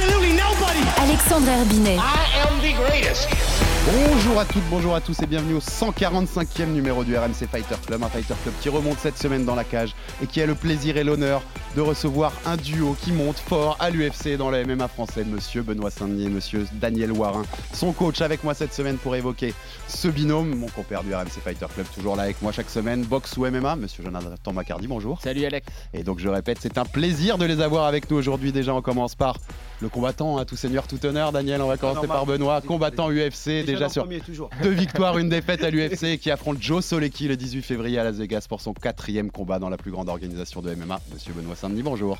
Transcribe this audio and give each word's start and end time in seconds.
absolutely 0.00 0.32
nobody. 0.32 0.80
Alexandre 0.98 1.50
Herbinet. 1.50 1.98
I 1.98 2.46
am 2.46 2.60
the 2.60 2.74
greatest. 2.74 3.28
Bonjour 3.86 4.38
à 4.38 4.44
toutes, 4.44 4.62
bonjour 4.70 4.94
à 4.94 5.00
tous 5.00 5.20
et 5.22 5.26
bienvenue 5.26 5.54
au 5.54 5.60
145e 5.60 6.66
numéro 6.66 7.02
du 7.02 7.16
RMC 7.16 7.48
Fighter 7.50 7.74
Club, 7.86 8.02
un 8.02 8.08
Fighter 8.08 8.34
Club 8.42 8.54
qui 8.60 8.68
remonte 8.68 8.98
cette 8.98 9.16
semaine 9.16 9.44
dans 9.44 9.54
la 9.54 9.64
cage 9.64 9.94
et 10.22 10.26
qui 10.26 10.40
a 10.42 10.46
le 10.46 10.54
plaisir 10.54 10.98
et 10.98 11.02
l'honneur 11.02 11.42
de 11.74 11.80
recevoir 11.80 12.32
un 12.44 12.56
duo 12.56 12.94
qui 13.00 13.10
monte 13.10 13.38
fort 13.38 13.76
à 13.80 13.90
l'UFC 13.90 14.36
dans 14.36 14.50
le 14.50 14.64
MMA 14.64 14.86
français, 14.86 15.24
monsieur 15.24 15.62
Benoît 15.62 15.90
Saint-Denis 15.90 16.26
et 16.26 16.28
monsieur 16.28 16.66
Daniel 16.74 17.10
Warin, 17.10 17.42
son 17.72 17.92
coach 17.92 18.20
avec 18.20 18.44
moi 18.44 18.52
cette 18.54 18.74
semaine 18.74 18.96
pour 18.96 19.16
évoquer 19.16 19.54
ce 19.88 20.08
binôme, 20.08 20.54
mon 20.54 20.68
compère 20.68 21.02
du 21.02 21.14
RMC 21.14 21.40
Fighter 21.42 21.66
Club 21.74 21.86
toujours 21.94 22.16
là 22.16 22.24
avec 22.24 22.40
moi 22.42 22.52
chaque 22.52 22.70
semaine, 22.70 23.02
boxe 23.02 23.36
ou 23.38 23.46
MMA, 23.46 23.76
monsieur 23.76 24.04
Jonathan 24.04 24.52
Macardy, 24.52 24.88
bonjour. 24.88 25.20
Salut 25.22 25.46
Alex. 25.46 25.66
Et 25.94 26.04
donc 26.04 26.18
je 26.18 26.28
répète, 26.28 26.58
c'est 26.60 26.76
un 26.76 26.84
plaisir 26.84 27.38
de 27.38 27.46
les 27.46 27.60
avoir 27.62 27.86
avec 27.86 28.10
nous 28.10 28.18
aujourd'hui. 28.18 28.52
Déjà, 28.52 28.74
on 28.74 28.82
commence 28.82 29.14
par 29.14 29.38
le 29.80 29.88
combattant, 29.90 30.38
à 30.38 30.44
tout 30.44 30.56
seigneur, 30.56 30.86
tout 30.86 31.04
honneur. 31.04 31.32
Daniel, 31.32 31.60
on 31.62 31.68
va 31.68 31.76
commencer 31.76 32.06
par 32.06 32.26
Benoît, 32.26 32.60
combattant 32.60 33.10
UFC, 33.10 33.64
déjà, 33.64 33.88
sur 33.88 34.06
deux 34.62 34.70
victoires, 34.70 35.18
une 35.18 35.28
défaite 35.30 35.62
à 35.62 35.70
l'UFC, 35.70 36.18
qui 36.18 36.30
affronte 36.30 36.62
Joe 36.62 36.84
Solecki 36.84 37.28
le 37.28 37.36
18 37.36 37.62
février 37.62 37.98
à 37.98 38.04
Las 38.04 38.16
Vegas 38.16 38.46
pour 38.48 38.60
son 38.60 38.72
quatrième 38.72 39.30
combat 39.30 39.58
dans 39.58 39.68
la 39.68 39.76
plus 39.76 39.90
grande 39.90 40.08
organisation 40.08 40.62
de 40.62 40.74
MMA. 40.74 41.00
Monsieur 41.12 41.32
Benoît 41.32 41.56
Saint-Denis, 41.56 41.82
bonjour. 41.82 42.18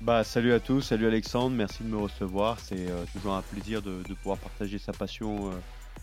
Bah, 0.00 0.24
salut 0.24 0.54
à 0.54 0.60
tous, 0.60 0.80
salut 0.80 1.06
Alexandre, 1.06 1.54
merci 1.54 1.82
de 1.82 1.88
me 1.88 1.98
recevoir. 1.98 2.58
C'est 2.58 2.88
euh, 2.88 3.04
toujours 3.12 3.34
un 3.34 3.42
plaisir 3.42 3.82
de, 3.82 4.02
de 4.08 4.14
pouvoir 4.14 4.38
partager 4.38 4.78
sa 4.78 4.92
passion 4.92 5.48
euh, 5.48 5.54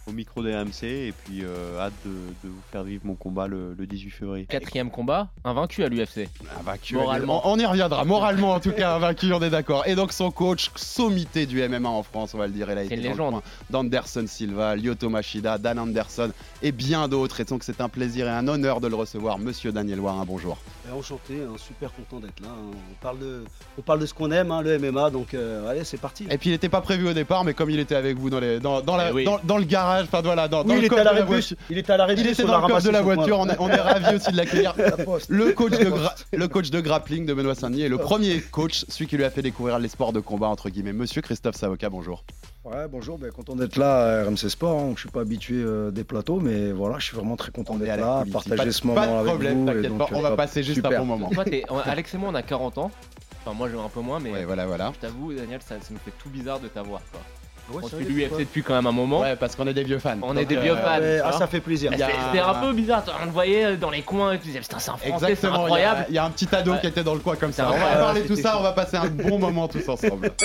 au 0.07 0.11
micro 0.13 0.41
des 0.41 0.55
RMC 0.55 0.83
et 0.83 1.13
puis 1.25 1.41
euh, 1.43 1.79
hâte 1.79 1.91
de, 2.05 2.11
de 2.47 2.49
vous 2.53 2.61
faire 2.71 2.83
vivre 2.83 3.01
mon 3.05 3.15
combat 3.15 3.47
le, 3.47 3.75
le 3.77 3.85
18 3.85 4.09
février. 4.11 4.45
Quatrième 4.45 4.89
combat, 4.89 5.27
invaincu 5.43 5.83
à 5.83 5.89
l'UFC. 5.89 6.29
Invaincu. 6.59 6.95
Moralement. 6.95 7.41
On, 7.45 7.53
on 7.53 7.59
y 7.59 7.65
reviendra. 7.65 8.05
Moralement, 8.05 8.51
en 8.53 8.59
tout 8.61 8.71
cas, 8.71 8.95
invaincu, 8.95 9.31
on 9.33 9.41
est 9.41 9.49
d'accord. 9.49 9.85
Et 9.85 9.95
donc, 9.95 10.13
son 10.13 10.31
coach, 10.31 10.71
sommité 10.75 11.45
du 11.45 11.61
MMA 11.67 11.89
en 11.89 12.03
France, 12.03 12.33
on 12.33 12.37
va 12.37 12.47
le 12.47 12.53
dire. 12.53 12.67
Il 12.71 12.77
a 12.77 12.81
C'est 12.81 12.85
été 12.85 12.95
une 12.95 13.01
légende. 13.11 13.41
d'Anderson 13.69 14.23
Silva, 14.27 14.75
Lyoto 14.77 15.09
Machida, 15.09 15.57
Dan 15.57 15.77
Anderson 15.79 16.31
et 16.61 16.71
bien 16.71 17.07
d'autres. 17.09 17.41
Et 17.41 17.43
donc, 17.43 17.63
c'est 17.63 17.81
un 17.81 17.89
plaisir 17.89 18.27
et 18.27 18.31
un 18.31 18.47
honneur 18.47 18.79
de 18.79 18.87
le 18.87 18.95
recevoir. 18.95 19.37
Monsieur 19.39 19.71
Daniel 19.73 19.99
Warin, 19.99 20.23
bonjour. 20.25 20.57
Eh, 20.87 20.93
Enchanté, 20.93 21.33
hein, 21.43 21.55
super 21.57 21.91
content 21.93 22.21
d'être 22.25 22.39
là. 22.41 22.47
hein. 22.49 22.71
On 22.91 23.03
parle 23.03 23.19
de, 23.19 23.43
on 23.77 23.81
parle 23.81 23.99
de 23.99 24.05
ce 24.05 24.13
qu'on 24.13 24.31
aime, 24.31 24.51
hein, 24.51 24.61
le 24.61 24.79
MMA, 24.79 25.09
donc 25.09 25.33
euh, 25.33 25.67
allez, 25.69 25.83
c'est 25.83 25.97
parti. 25.97 26.25
Et 26.29 26.37
puis, 26.37 26.49
il 26.49 26.53
n'était 26.53 26.69
pas 26.69 26.79
prévu 26.81 27.09
au 27.09 27.13
départ, 27.13 27.43
mais 27.43 27.53
comme 27.53 27.69
il 27.69 27.79
était 27.79 27.95
avec 27.95 28.15
vous 28.17 28.29
dans, 28.29 28.39
les, 28.39 28.59
dans, 28.61 28.79
dans, 28.81 28.95
la- 28.95 29.09
Eh 29.09 29.13
oui. 29.13 29.23
dans, 29.25 29.39
dans 29.43 29.57
le 29.57 29.65
garage, 29.65 29.96
enfin 30.03 30.21
voilà, 30.21 30.47
dans, 30.47 30.63
dans 30.63 30.69
oui, 30.73 30.81
le 30.81 30.81
il 30.81 30.85
était 30.85 30.99
à 30.99 31.03
la 31.03 31.13
de 31.21 31.31
la 31.33 31.39
il 31.69 31.77
était 31.77 31.91
à 31.93 31.97
la 31.97 32.05
rébus, 32.05 32.21
Il 32.21 32.27
était 32.27 32.43
dans 32.43 32.51
l'a 32.59 32.67
le 32.67 32.73
coffre 32.73 32.85
de 32.85 32.89
la 32.91 33.01
voiture, 33.01 33.39
on 33.39 33.47
est, 33.49 33.55
on 33.59 33.69
est 33.69 33.75
ravis 33.75 34.15
aussi 34.15 34.31
de 34.31 34.37
l'accueillir. 34.37 34.73
Le 35.29 35.51
coach 35.53 35.71
de, 35.71 35.85
gra- 35.89 36.15
le 36.33 36.47
coach 36.47 36.69
de 36.69 36.79
grappling 36.81 37.25
de 37.25 37.33
Benoît 37.33 37.55
Saint-Denis 37.55 37.83
et 37.83 37.89
le 37.89 37.97
premier 37.97 38.39
coach, 38.41 38.85
celui 38.87 39.07
qui 39.07 39.17
lui 39.17 39.23
a 39.23 39.29
fait 39.29 39.41
découvrir 39.41 39.79
les 39.79 39.87
sports 39.87 40.13
de 40.13 40.19
combat, 40.19 40.47
entre 40.47 40.69
guillemets. 40.69 40.93
Monsieur 40.93 41.21
Christophe 41.21 41.55
Savoca, 41.55 41.89
bonjour. 41.89 42.23
Ouais, 42.65 42.85
bonjour, 42.91 43.17
ben, 43.17 43.31
content 43.31 43.55
d'être 43.55 43.77
là 43.77 44.21
à 44.21 44.23
RMC 44.25 44.49
Sport. 44.49 44.79
hein. 44.79 44.91
Je 44.95 45.01
suis 45.01 45.09
pas 45.09 45.21
habitué 45.21 45.55
euh, 45.55 45.89
des 45.91 46.03
plateaux, 46.03 46.39
mais 46.41 46.71
voilà, 46.71 46.99
je 46.99 47.05
suis 47.05 47.15
vraiment 47.15 47.35
très 47.37 47.51
content 47.51 47.75
On 47.75 47.81
est 47.81 47.85
d'être 47.85 47.99
là, 47.99 48.23
partager 48.31 48.57
Pas 48.65 48.71
ce 48.71 48.81
pas 48.81 48.87
moment 48.87 49.01
de 49.05 49.11
avec 49.19 49.25
problème, 49.27 49.57
vous. 49.57 49.63
et 49.63 49.73
t'inquiète 49.75 49.97
donc, 49.97 50.09
pas, 50.09 50.15
on 50.17 50.21
va 50.21 50.31
euh, 50.31 50.35
passer 50.35 50.63
juste 50.63 50.75
super. 50.75 50.91
un 50.91 50.99
bon 50.99 51.05
moment. 51.05 51.29
Toi, 51.29 51.45
Alex 51.85 52.13
et 52.13 52.17
moi, 52.17 52.29
on 52.31 52.35
a 52.35 52.41
40 52.41 52.77
ans. 52.79 52.91
Enfin, 53.45 53.55
moi, 53.55 53.69
j'ai 53.71 53.79
un 53.79 53.87
peu 53.87 54.01
moins, 54.01 54.19
mais 54.19 54.31
Ouais, 54.31 54.43
voilà, 54.45 54.65
voilà. 54.65 54.91
je 54.95 54.99
t'avoue, 54.99 55.31
Daniel, 55.33 55.61
ça, 55.61 55.75
ça 55.81 55.93
me 55.93 55.99
fait 55.99 56.11
tout 56.21 56.29
bizarre 56.29 56.59
de 56.59 56.67
t'avoir. 56.67 56.99
Ouais, 57.71 57.81
On 57.83 57.87
c'est 57.89 57.97
suit 57.97 58.05
l'UFC 58.05 58.39
depuis 58.39 58.63
quand 58.63 58.75
même 58.75 58.87
un 58.87 58.91
moment. 58.93 59.19
Ouais, 59.21 59.35
parce 59.35 59.55
qu'on 59.55 59.67
est 59.67 59.73
des 59.73 59.83
vieux 59.83 59.99
fans. 59.99 60.15
On 60.21 60.37
est 60.37 60.45
des 60.45 60.55
vieux 60.55 60.71
euh, 60.71 60.77
fans. 60.77 60.99
Ouais, 60.99 61.19
ah, 61.23 61.31
hein. 61.33 61.37
ça 61.37 61.47
fait 61.47 61.59
plaisir. 61.59 61.91
A- 61.91 61.95
C'était 61.97 62.39
un 62.39 62.53
peu 62.55 62.71
bizarre. 62.73 63.03
On 63.21 63.25
le 63.25 63.31
voyait 63.31 63.75
dans 63.75 63.89
les 63.89 64.03
coins 64.03 64.31
et 64.33 64.39
tu 64.39 64.47
disais, 64.47 64.59
putain, 64.59 64.79
c'est 64.79 64.91
un 64.91 64.97
français, 64.97 65.13
c'est 65.19 65.31
Exactement, 65.31 65.53
il 65.55 65.59
y 65.59 65.63
incroyable. 65.83 66.05
y, 66.11 66.17
a 66.17 66.23
un 66.23 66.29
petit 66.29 66.47
ado 66.55 66.71
Ouais. 66.71 66.79
qui 66.79 66.87
était 66.87 67.03
dans 67.03 67.13
le 67.13 67.19
coin 67.19 67.35
comme 67.35 67.51
ça. 67.51 67.65
On 67.65 67.69
va 67.71 67.75
incroyable. 67.75 68.01
parler 68.03 68.21
de 68.23 68.27
tout 68.27 68.35
ça, 68.37 68.57
on 68.57 68.63
va 68.63 68.71
passer 68.71 68.95
un 68.97 69.07
bon 69.07 69.37
moment 69.39 69.67
tous 69.67 69.87
ensemble. 69.89 70.31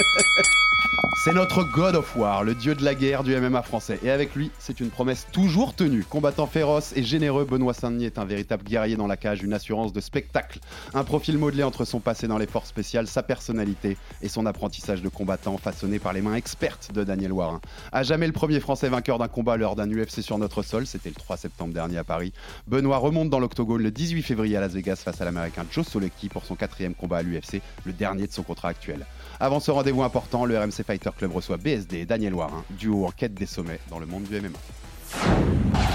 C'est 1.25 1.33
notre 1.33 1.63
God 1.63 1.95
of 1.95 2.17
War, 2.17 2.43
le 2.43 2.53
dieu 2.53 2.75
de 2.75 2.85
la 2.85 2.97
guerre 2.97 3.23
du 3.23 3.37
MMA 3.37 3.63
français. 3.63 4.01
Et 4.03 4.11
avec 4.11 4.35
lui, 4.35 4.51
c'est 4.59 4.81
une 4.81 4.91
promesse 4.91 5.29
toujours 5.31 5.73
tenue. 5.73 6.03
Combattant 6.03 6.49
féroce 6.49 6.93
et 6.97 7.05
généreux, 7.05 7.45
Benoît 7.45 7.75
Saint-Denis 7.75 8.07
est 8.07 8.19
un 8.19 8.25
véritable 8.25 8.65
guerrier 8.65 8.97
dans 8.97 9.07
la 9.07 9.17
cage, 9.17 9.41
une 9.45 9.53
assurance 9.53 9.93
de 9.93 10.01
spectacle. 10.01 10.59
Un 10.95 11.05
profil 11.05 11.39
modelé 11.39 11.63
entre 11.63 11.85
son 11.85 12.01
passé 12.01 12.27
dans 12.27 12.39
les 12.39 12.49
forces 12.49 12.71
spéciales, 12.71 13.07
sa 13.07 13.23
personnalité 13.23 13.97
et 14.21 14.29
son 14.29 14.47
apprentissage 14.47 15.01
de 15.01 15.09
combattant 15.09 15.59
façonné 15.59 16.01
par 16.01 16.13
les 16.13 16.23
mains 16.23 16.35
expertes 16.35 16.91
de 16.93 17.05
Daniel 17.05 17.31
Warin. 17.31 17.61
À 17.93 18.03
jamais 18.03 18.27
le 18.27 18.33
premier 18.33 18.59
français 18.59 18.89
vainqueur 18.89 19.19
d'un 19.19 19.29
combat 19.29 19.57
lors 19.57 19.77
d'un 19.77 19.89
UFC 19.89 20.23
sur 20.23 20.39
notre 20.39 20.65
sol, 20.65 20.89
c'était 20.89 21.11
le 21.11 21.15
3 21.15 21.37
septembre 21.37 21.73
dernier 21.73 21.99
à 21.99 22.05
Paris. 22.05 22.33
Benoît 22.67 22.99
remonte 22.99 23.31
dans 23.31 23.39
l'octogone 23.39 23.85
le 23.85 23.93
18 23.93 24.23
février 24.23 24.57
à 24.57 24.61
Las 24.61 24.73
Vegas 24.73 25.03
face 25.05 25.21
à 25.21 25.25
l'américain 25.25 25.65
Joe 25.71 25.87
Solecki 25.87 26.29
pour 26.29 26.45
son 26.45 26.57
quatrième 26.57 26.97
combat 26.97 27.19
à 27.19 27.23
l'UFC, 27.23 27.63
le 27.85 27.93
dernier 27.93 28.27
de 28.27 28.33
son 28.33 28.43
contrat 28.43 28.71
actuel. 28.71 29.07
Avant 29.39 29.61
ce 29.61 29.71
rendez-vous 29.71 30.03
important, 30.03 30.45
le 30.47 30.59
RMC 30.59 30.83
Fighter 30.85 31.12
Club 31.17 31.33
reçoit 31.33 31.57
BSD 31.57 31.99
et 31.99 32.07
Daniel 32.07 32.35
Warin, 32.35 32.65
duo 32.71 33.07
en 33.07 33.11
quête 33.11 33.35
des 33.35 33.47
sommets 33.47 33.81
dans 33.91 33.99
le 33.99 34.07
monde 34.07 34.25
du 34.25 34.41
MMA. 34.41 34.59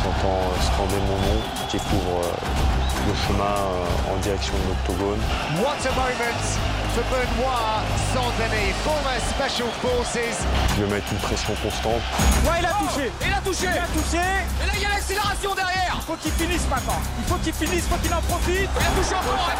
J'entends 0.03 0.39
euh, 0.39 0.61
scander 0.61 0.99
mon 1.07 1.17
nom, 1.17 1.41
découvre 1.71 2.21
euh, 2.23 3.07
le 3.07 3.13
chemin 3.27 3.43
euh, 3.43 4.13
en 4.13 4.17
direction 4.21 4.53
de 4.53 4.69
l'octogone. 4.69 5.19
What 5.59 5.81
a 5.85 5.91
moment 5.95 6.77
for 6.97 7.03
Benoit 7.13 7.83
Saint-Denis, 8.13 8.73
former 8.83 9.19
Special 9.29 9.69
Forces. 9.81 10.41
Je 10.75 10.83
vais 10.83 10.95
mettre 10.95 11.11
une 11.11 11.19
pression 11.19 11.53
constante. 11.61 12.01
Ouais, 12.45 12.57
il 12.59 12.65
a 12.65 12.73
touché. 12.73 13.11
Il 13.21 13.33
a 13.33 13.41
touché. 13.41 13.67
Il 13.69 13.77
a 13.77 13.87
touché. 13.93 14.17
Et 14.17 14.65
là, 14.65 14.73
il 14.75 14.81
y 14.81 14.85
a 14.85 14.89
l'accélération 14.89 15.53
derrière. 15.53 15.93
Il 15.95 16.05
faut 16.05 16.15
qu'il 16.15 16.31
finisse 16.31 16.67
maintenant. 16.69 17.01
Il 17.19 17.25
faut 17.25 17.37
qu'il 17.43 17.53
finisse, 17.53 17.85
il 17.85 17.93
faut 17.93 18.01
qu'il 18.01 18.13
en 18.13 18.21
profite. 18.21 18.69
Il 18.69 18.85
a 18.85 18.91
touché 18.97 19.15
encore 19.15 19.37
gauche. 19.37 19.57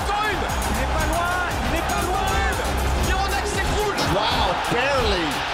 Encore 0.00 0.24
une. 0.32 0.38
Il 0.38 0.76
n'est 0.80 0.92
pas 0.96 1.06
loin. 1.12 1.32
Il 1.66 1.72
n'est 1.76 1.88
pas 1.88 2.02
loin. 2.06 2.21
Wow, 4.14 4.54
barely. 4.70 5.52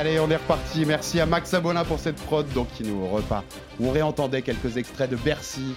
Allez, 0.00 0.18
on 0.18 0.28
est 0.30 0.36
reparti. 0.36 0.84
Merci 0.84 1.20
à 1.20 1.26
Max 1.26 1.54
Abona 1.54 1.84
pour 1.84 2.00
cette 2.00 2.16
prod, 2.16 2.48
donc 2.52 2.66
qui 2.72 2.82
nous 2.82 3.06
repart. 3.06 3.44
On 3.80 3.92
réentendait 3.92 4.42
quelques 4.42 4.78
extraits 4.78 5.10
de 5.10 5.16
Bercy. 5.16 5.76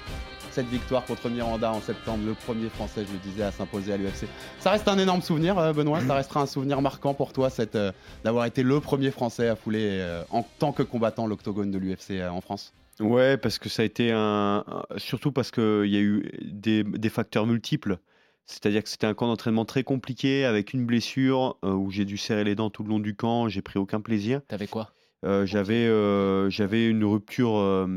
Cette 0.54 0.68
victoire 0.68 1.04
contre 1.06 1.30
Miranda 1.30 1.72
en 1.74 1.82
septembre, 1.82 2.24
le 2.28 2.36
premier 2.36 2.70
français, 2.70 3.04
je 3.08 3.12
le 3.12 3.18
disais, 3.18 3.42
à 3.42 3.52
s'imposer 3.52 3.92
à 3.92 3.98
l'UFC. 3.98 4.28
Ça 4.60 4.70
reste 4.70 4.88
un 4.88 5.00
énorme 5.00 5.24
souvenir, 5.24 5.58
euh, 5.58 5.74
Benoît. 5.74 6.00
Ça 6.06 6.14
restera 6.14 6.42
un 6.42 6.46
souvenir 6.46 6.80
marquant 6.80 7.16
pour 7.16 7.34
toi, 7.34 7.50
cette, 7.50 7.76
euh, 7.76 7.92
d'avoir 8.24 8.46
été 8.46 8.62
le 8.62 8.80
premier 8.80 9.10
français 9.10 9.48
à 9.48 9.56
fouler 9.56 9.98
euh, 10.00 10.24
en 10.30 10.46
tant 10.60 10.72
que 10.72 10.84
combattant 10.84 11.26
l'octogone 11.26 11.72
de 11.72 11.80
l'UFC 11.80 12.12
euh, 12.12 12.30
en 12.30 12.40
France. 12.40 12.72
Ouais, 13.00 13.36
parce 13.38 13.58
que 13.58 13.68
ça 13.68 13.82
a 13.82 13.86
été 13.86 14.12
un. 14.12 14.64
Surtout 14.98 15.32
parce 15.32 15.50
qu'il 15.50 15.88
y 15.88 15.98
a 15.98 16.02
eu 16.02 16.30
des, 16.44 16.84
des 16.84 17.10
facteurs 17.10 17.48
multiples. 17.48 17.98
C'est-à-dire 18.46 18.84
que 18.84 18.90
c'était 18.90 19.08
un 19.08 19.14
camp 19.14 19.28
d'entraînement 19.28 19.66
très 19.66 19.84
compliqué 19.84 20.46
avec 20.46 20.74
une 20.74 20.86
blessure 20.86 21.58
euh, 21.64 21.72
où 21.72 21.92
j'ai 21.92 22.06
dû 22.06 22.18
serrer 22.18 22.44
les 22.44 22.56
dents 22.56 22.70
tout 22.70 22.84
le 22.84 22.90
long 22.90 23.00
du 23.00 23.16
camp, 23.16 23.48
j'ai 23.48 23.62
pris 23.62 23.80
aucun 23.80 24.02
plaisir. 24.02 24.42
T'avais 24.48 24.68
quoi? 24.68 24.92
Euh, 25.24 25.46
j'avais 25.46 25.88
euh, 25.88 26.50
j'avais 26.50 26.88
une 26.88 27.06
rupture 27.06 27.56
euh, 27.58 27.88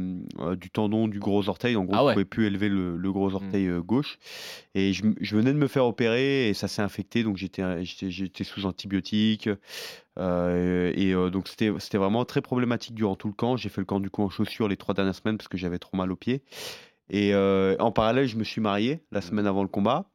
du 0.55 0.70
tendon 0.70 1.08
du 1.08 1.19
gros 1.19 1.49
orteil. 1.49 1.76
En 1.76 1.84
gros, 1.84 1.96
Ah 1.96 2.05
ouais. 2.05 2.11
je 2.11 2.14
pouvais 2.14 2.25
plus 2.25 2.46
élever 2.46 2.69
le, 2.69 2.96
le 2.96 3.12
gros 3.12 3.34
orteil 3.34 3.67
euh, 3.67 3.81
gauche. 3.81 4.19
Et 4.75 4.93
je, 4.93 5.37
venais 5.37 5.52
de 5.52 5.58
me 5.58 5.67
faire 5.67 5.87
opérer 5.87 6.49
et 6.49 6.55
ça 6.55 6.69
s'est 6.69 6.82
infecté. 6.82 7.25
Donc 7.25 7.37
j'étais 7.37 8.44
sous 8.44 8.67
antibiotiques. 8.67 9.49
Et 10.19 11.12
donc 11.32 11.49
c'était 11.49 11.73
c'était 11.78 11.99
vraiment 11.99 12.25
très 12.25 12.40
problématique 12.40 12.94
durant 12.94 13.17
tout 13.17 13.28
le 13.28 13.34
camp. 13.34 13.56
J'ai 13.56 13.69
fait 13.69 13.81
le 13.81 13.87
camp 13.87 14.00
du 14.00 14.11
coup 14.11 14.23
en 14.23 14.31
chaussures 14.31 14.69
les 14.69 14.76
trois 14.76 14.94
dernières 14.94 15.14
semaines 15.14 15.37
parce 15.37 15.49
que 15.49 15.58
j'avais 15.58 15.78
trop 15.78 15.96
mal 15.96 16.12
aux 16.12 16.17
pieds. 16.17 16.43
Et 17.11 17.34
en 17.34 17.93
parallèle, 17.93 18.26
je 18.26 18.37
me 18.37 18.44
suis 18.44 18.61
marié 18.61 19.00
la 19.11 19.20
semaine 19.20 19.46
avant 19.46 19.62
le 19.62 19.69
combat. 19.69 20.11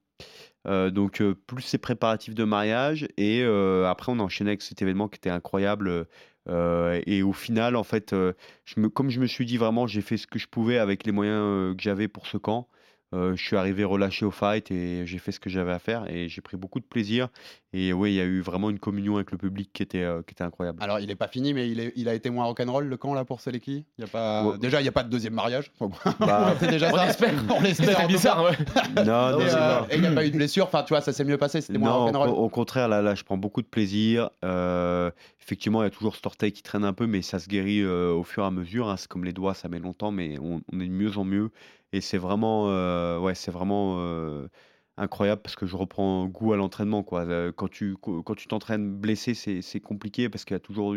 Euh, 0.67 0.91
donc 0.91 1.21
euh, 1.21 1.33
plus 1.33 1.63
ces 1.63 1.79
préparatifs 1.79 2.35
de 2.35 2.43
mariage 2.43 3.07
et 3.17 3.41
euh, 3.41 3.89
après 3.89 4.11
on 4.11 4.19
a 4.19 4.21
enchaîné 4.21 4.51
avec 4.51 4.61
cet 4.61 4.79
événement 4.83 5.07
qui 5.07 5.17
était 5.17 5.31
incroyable 5.31 6.07
euh, 6.49 7.01
et 7.05 7.21
au 7.21 7.33
final 7.33 7.75
en 7.75 7.83
fait 7.83 8.13
euh, 8.13 8.33
comme 8.93 9.09
je 9.11 9.19
me 9.19 9.27
suis 9.27 9.45
dit 9.45 9.57
vraiment 9.57 9.85
j'ai 9.85 10.01
fait 10.01 10.17
ce 10.17 10.25
que 10.25 10.39
je 10.39 10.47
pouvais 10.47 10.79
avec 10.79 11.05
les 11.05 11.11
moyens 11.11 11.39
euh, 11.39 11.75
que 11.75 11.81
j'avais 11.81 12.07
pour 12.07 12.25
ce 12.25 12.37
camp 12.37 12.67
Euh, 13.13 13.35
je 13.35 13.43
suis 13.43 13.57
arrivé 13.57 13.83
relâché 13.83 14.25
au 14.25 14.31
fight 14.31 14.71
et 14.71 15.05
j'ai 15.05 15.17
fait 15.17 15.31
ce 15.33 15.39
que 15.39 15.49
j'avais 15.49 15.73
à 15.73 15.79
faire 15.79 16.09
et 16.09 16.29
j'ai 16.29 16.39
pris 16.41 16.55
beaucoup 16.55 16.79
de 16.79 16.85
plaisir. 16.85 17.27
Et 17.73 17.91
oui, 17.93 18.11
il 18.11 18.15
y 18.15 18.21
a 18.21 18.25
eu 18.25 18.41
vraiment 18.41 18.69
une 18.69 18.79
communion 18.79 19.15
avec 19.15 19.31
le 19.31 19.37
public 19.37 19.69
qui 19.73 19.83
était, 19.83 20.01
euh, 20.03 20.21
qui 20.25 20.33
était 20.33 20.43
incroyable. 20.43 20.81
Alors, 20.81 20.99
il 20.99 21.07
n'est 21.07 21.15
pas 21.15 21.27
fini, 21.27 21.53
mais 21.53 21.69
il, 21.69 21.79
est, 21.79 21.93
il 21.95 22.07
a 22.09 22.13
été 22.13 22.29
moins 22.29 22.45
rock'n'roll 22.45 22.85
le 22.85 22.97
camp 22.97 23.13
là 23.13 23.23
pour 23.25 23.41
Seleki? 23.41 23.85
Y 23.97 24.03
a 24.03 24.07
pas... 24.07 24.45
Ouais. 24.45 24.57
Déjà, 24.57 24.79
il 24.79 24.83
n'y 24.83 24.89
a 24.89 24.93
pas 24.93 25.03
de 25.03 25.09
deuxième 25.09 25.33
mariage? 25.33 25.71
Bah, 26.19 26.53
c'est 26.59 26.69
déjà 26.69 26.89
On 26.91 26.95
ça. 26.95 27.07
espère. 27.07 27.33
On 27.49 27.61
l'espère. 27.61 28.01
tout 28.01 28.07
bizarre, 28.07 28.43
ouais. 28.43 28.57
non, 28.95 29.03
non, 29.31 29.39
Et, 29.39 29.49
euh, 29.53 29.79
il 29.93 30.01
n'y 30.01 30.07
a 30.07 30.11
pas 30.11 30.25
eu 30.25 30.31
de 30.31 30.37
blessure. 30.37 30.65
Enfin, 30.65 30.83
tu 30.83 30.93
vois, 30.93 31.01
ça 31.01 31.11
s'est 31.13 31.23
mieux 31.25 31.37
passé. 31.37 31.61
C'était 31.61 31.79
moins 31.79 31.93
au, 31.95 32.05
rock'n'roll. 32.05 32.29
au 32.29 32.49
contraire, 32.49 32.87
là, 32.87 33.01
là, 33.01 33.15
je 33.15 33.23
prends 33.23 33.37
beaucoup 33.37 33.61
de 33.61 33.67
plaisir. 33.67 34.29
Euh, 34.43 35.11
effectivement, 35.41 35.81
il 35.81 35.85
y 35.85 35.87
a 35.87 35.91
toujours 35.91 36.15
cet 36.15 36.25
orteil 36.25 36.51
qui 36.51 36.63
traîne 36.63 36.83
un 36.85 36.93
peu, 36.93 37.07
mais 37.07 37.21
ça 37.21 37.39
se 37.39 37.47
guérit 37.47 37.81
euh, 37.81 38.11
au 38.11 38.23
fur 38.23 38.43
et 38.43 38.47
à 38.47 38.51
mesure. 38.51 38.89
hein. 38.89 38.95
C'est 38.97 39.07
comme 39.07 39.23
les 39.25 39.33
doigts, 39.33 39.53
ça 39.53 39.69
met 39.69 39.79
longtemps, 39.79 40.11
mais 40.11 40.37
on, 40.39 40.61
on 40.73 40.79
est 40.79 40.87
de 40.87 40.91
mieux 40.93 41.17
en 41.17 41.23
mieux. 41.25 41.51
Et 41.93 42.01
c'est 42.01 42.17
vraiment, 42.17 42.69
euh, 42.69 43.19
ouais, 43.19 43.35
c'est 43.35 43.51
vraiment 43.51 43.97
euh, 43.99 44.47
incroyable 44.97 45.41
parce 45.41 45.55
que 45.55 45.65
je 45.65 45.75
reprends 45.75 46.25
goût 46.27 46.53
à 46.53 46.57
l'entraînement. 46.57 47.03
Quoi. 47.03 47.25
Euh, 47.25 47.51
Quand 47.51 47.69
tu 47.69 47.95
quand 47.97 48.35
tu 48.35 48.47
t'entraînes 48.47 48.95
blessé, 48.97 49.33
c'est 49.33 49.79
compliqué 49.81 50.29
parce 50.29 50.45
qu'il 50.45 50.55
y 50.55 50.57
a 50.57 50.59
toujours, 50.59 50.95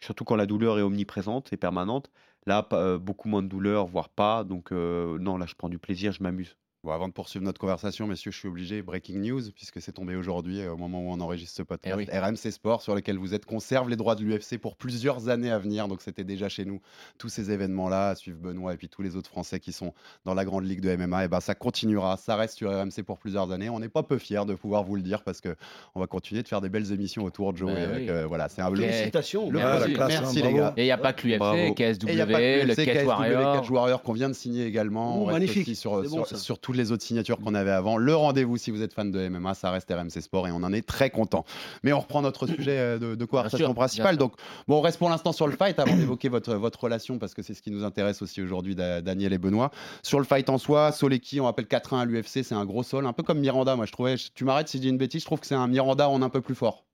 surtout 0.00 0.24
quand 0.24 0.36
la 0.36 0.46
douleur 0.46 0.78
est 0.78 0.82
omniprésente 0.82 1.52
et 1.52 1.56
permanente. 1.56 2.10
Là, 2.46 2.62
beaucoup 2.98 3.28
moins 3.28 3.42
de 3.42 3.48
douleur, 3.48 3.86
voire 3.86 4.08
pas. 4.08 4.44
Donc, 4.44 4.70
non, 4.70 5.36
là, 5.36 5.46
je 5.46 5.54
prends 5.56 5.68
du 5.68 5.78
plaisir, 5.80 6.12
je 6.12 6.22
m'amuse. 6.22 6.56
Bon, 6.86 6.92
avant 6.92 7.08
de 7.08 7.12
poursuivre 7.12 7.44
notre 7.44 7.58
conversation, 7.60 8.06
messieurs, 8.06 8.30
je 8.30 8.38
suis 8.38 8.46
obligé, 8.46 8.80
breaking 8.80 9.18
news, 9.18 9.42
puisque 9.56 9.82
c'est 9.82 9.90
tombé 9.90 10.14
aujourd'hui 10.14 10.60
euh, 10.60 10.70
au 10.72 10.76
moment 10.76 11.00
où 11.00 11.10
on 11.10 11.18
enregistre 11.20 11.56
ce 11.56 11.62
podcast. 11.64 11.96
Eh 12.00 12.16
oui. 12.16 12.16
RMC 12.16 12.52
Sport, 12.52 12.80
sur 12.80 12.94
lequel 12.94 13.18
vous 13.18 13.34
êtes, 13.34 13.44
conserve 13.44 13.88
les 13.90 13.96
droits 13.96 14.14
de 14.14 14.22
l'UFC 14.22 14.56
pour 14.56 14.76
plusieurs 14.76 15.28
années 15.28 15.50
à 15.50 15.58
venir. 15.58 15.88
Donc 15.88 16.00
c'était 16.00 16.22
déjà 16.22 16.48
chez 16.48 16.64
nous 16.64 16.80
tous 17.18 17.28
ces 17.28 17.50
événements-là, 17.50 18.10
à 18.10 18.14
suivre 18.14 18.38
Benoît 18.38 18.72
et 18.72 18.76
puis 18.76 18.88
tous 18.88 19.02
les 19.02 19.16
autres 19.16 19.28
Français 19.28 19.58
qui 19.58 19.72
sont 19.72 19.94
dans 20.24 20.34
la 20.34 20.44
grande 20.44 20.64
ligue 20.64 20.80
de 20.80 20.94
MMA. 20.94 21.24
Et 21.24 21.28
ben 21.28 21.40
ça 21.40 21.56
continuera, 21.56 22.16
ça 22.18 22.36
reste 22.36 22.56
sur 22.56 22.70
RMC 22.70 23.02
pour 23.04 23.18
plusieurs 23.18 23.50
années. 23.50 23.68
On 23.68 23.80
n'est 23.80 23.88
pas 23.88 24.04
peu 24.04 24.18
fiers 24.18 24.44
de 24.46 24.54
pouvoir 24.54 24.84
vous 24.84 24.94
le 24.94 25.02
dire 25.02 25.24
parce 25.24 25.40
que 25.40 25.56
on 25.96 25.98
va 26.00 26.06
continuer 26.06 26.44
de 26.44 26.48
faire 26.48 26.60
des 26.60 26.68
belles 26.68 26.92
émissions 26.92 27.24
autour 27.24 27.52
de 27.52 27.58
Joe. 27.58 27.72
Bah 27.74 27.80
et 27.80 27.86
oui. 27.96 28.10
euh, 28.10 28.26
voilà, 28.28 28.48
c'est 28.48 28.62
un 28.62 28.70
le- 28.70 28.76
Félicitations. 28.82 29.50
le- 29.50 29.58
Merci. 29.58 29.92
classe, 29.92 30.20
merci 30.20 30.38
hein, 30.40 30.46
les 30.46 30.54
gars. 30.54 30.72
Et 30.76 30.82
il 30.82 30.84
n'y 30.84 30.92
a 30.92 30.98
pas 30.98 31.12
que 31.12 31.26
l'UFC, 31.26 31.74
KSW, 31.74 32.06
le 32.06 32.74
KSW, 32.76 33.06
Warrior. 33.08 33.56
Catch 33.56 33.70
Warrior 33.70 34.02
qu'on 34.04 34.12
vient 34.12 34.28
de 34.28 34.34
signer 34.34 34.66
également. 34.66 35.16
Oh, 35.16 35.22
On 35.22 35.24
reste 35.24 35.40
magnifique. 35.40 35.62
aussi 35.66 35.74
sur, 35.74 36.00
C'est 36.04 36.10
sur, 36.10 36.38
sur 36.38 36.58
toutes 36.76 36.84
les 36.84 36.92
autres 36.92 37.02
signatures 37.04 37.38
qu'on 37.38 37.54
avait 37.54 37.70
avant. 37.70 37.96
Le 37.96 38.14
rendez-vous, 38.14 38.58
si 38.58 38.70
vous 38.70 38.82
êtes 38.82 38.92
fan 38.92 39.10
de 39.10 39.28
MMA, 39.28 39.54
ça 39.54 39.70
reste 39.70 39.90
RMC 39.90 40.20
Sport 40.20 40.46
et 40.48 40.50
on 40.52 40.56
en 40.56 40.72
est 40.74 40.86
très 40.86 41.08
content. 41.08 41.44
Mais 41.82 41.92
on 41.94 42.00
reprend 42.00 42.20
notre 42.20 42.46
sujet 42.46 42.78
euh, 42.78 42.98
de, 42.98 43.14
de 43.14 43.24
conversation 43.24 43.72
principale. 43.74 44.16
Donc, 44.18 44.34
bon, 44.68 44.76
on 44.78 44.80
reste 44.82 44.98
pour 44.98 45.08
l'instant 45.08 45.32
sur 45.32 45.46
le 45.46 45.56
fight 45.56 45.78
avant 45.78 45.96
d'évoquer 45.96 46.28
votre, 46.28 46.54
votre 46.54 46.78
relation 46.84 47.18
parce 47.18 47.32
que 47.32 47.40
c'est 47.42 47.54
ce 47.54 47.62
qui 47.62 47.70
nous 47.70 47.82
intéresse 47.84 48.20
aussi 48.20 48.42
aujourd'hui, 48.42 48.74
Da- 48.74 49.00
Daniel 49.00 49.32
et 49.32 49.38
Benoît. 49.38 49.70
Sur 50.02 50.18
le 50.18 50.24
fight 50.26 50.50
en 50.50 50.58
soi, 50.58 50.92
Soleki, 50.92 51.40
on 51.40 51.44
rappelle 51.44 51.64
4-1 51.64 52.00
à 52.00 52.04
l'UFC, 52.04 52.42
c'est 52.44 52.54
un 52.54 52.66
gros 52.66 52.82
sol, 52.82 53.06
un 53.06 53.12
peu 53.14 53.22
comme 53.22 53.38
Miranda. 53.38 53.74
Moi, 53.74 53.86
je 53.86 53.92
trouvais, 53.92 54.16
tu 54.34 54.44
m'arrêtes 54.44 54.68
si 54.68 54.76
je 54.76 54.82
dis 54.82 54.88
une 54.90 54.98
bêtise, 54.98 55.22
je 55.22 55.26
trouve 55.26 55.40
que 55.40 55.46
c'est 55.46 55.54
un 55.54 55.66
Miranda 55.68 56.08
en 56.10 56.20
un 56.20 56.28
peu 56.28 56.42
plus 56.42 56.54
fort. 56.54 56.84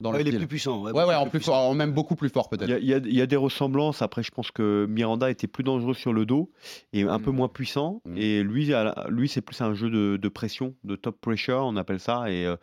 Dans 0.00 0.10
le 0.10 0.16
Ouais, 0.18 0.22
il 0.26 0.34
est 0.34 0.38
plus 0.38 0.46
puissant. 0.46 0.82
Ouais, 0.82 0.92
ouais, 0.92 1.04
beaucoup 1.04 1.12
en 1.14 1.26
plus 1.28 1.40
fort, 1.40 1.56
en 1.68 1.74
même 1.74 1.92
beaucoup 1.92 2.16
plus 2.16 2.30
fort 2.30 2.48
peut-être. 2.48 2.68
Il 2.80 2.84
y, 2.88 2.94
a, 2.94 2.98
y 2.98 3.20
y 3.20 3.26
des 3.26 3.36
ressemblances. 3.36 4.00
Après, 4.02 4.22
je 4.22 4.30
pense 4.30 4.50
que 4.50 4.86
Miranda 4.88 5.30
était 5.30 5.46
plus 5.46 5.64
dangereux 5.64 5.94
sur 5.94 6.12
le 6.12 6.24
dos 6.24 6.50
et 6.92 7.02
un 7.02 7.18
peu 7.18 7.30
Mm. 7.30 7.36
moins 7.36 7.48
puissant. 7.48 8.00
Mm. 8.06 8.16
Et 8.16 8.42
lui, 8.42 8.72
lui 9.08 9.28
c'est 9.28 9.42
plus 9.42 9.60
un 9.60 9.74
jeu 9.74 9.90
de, 9.90 10.16
de 10.16 10.28
pression, 10.28 10.74
de 10.84 10.96
top 10.96 11.20
pressure, 11.20 11.58
on 11.64 11.76
appelle 11.76 12.00
ça. 12.00 12.30
Et 12.30 12.46
euh, 12.46 12.56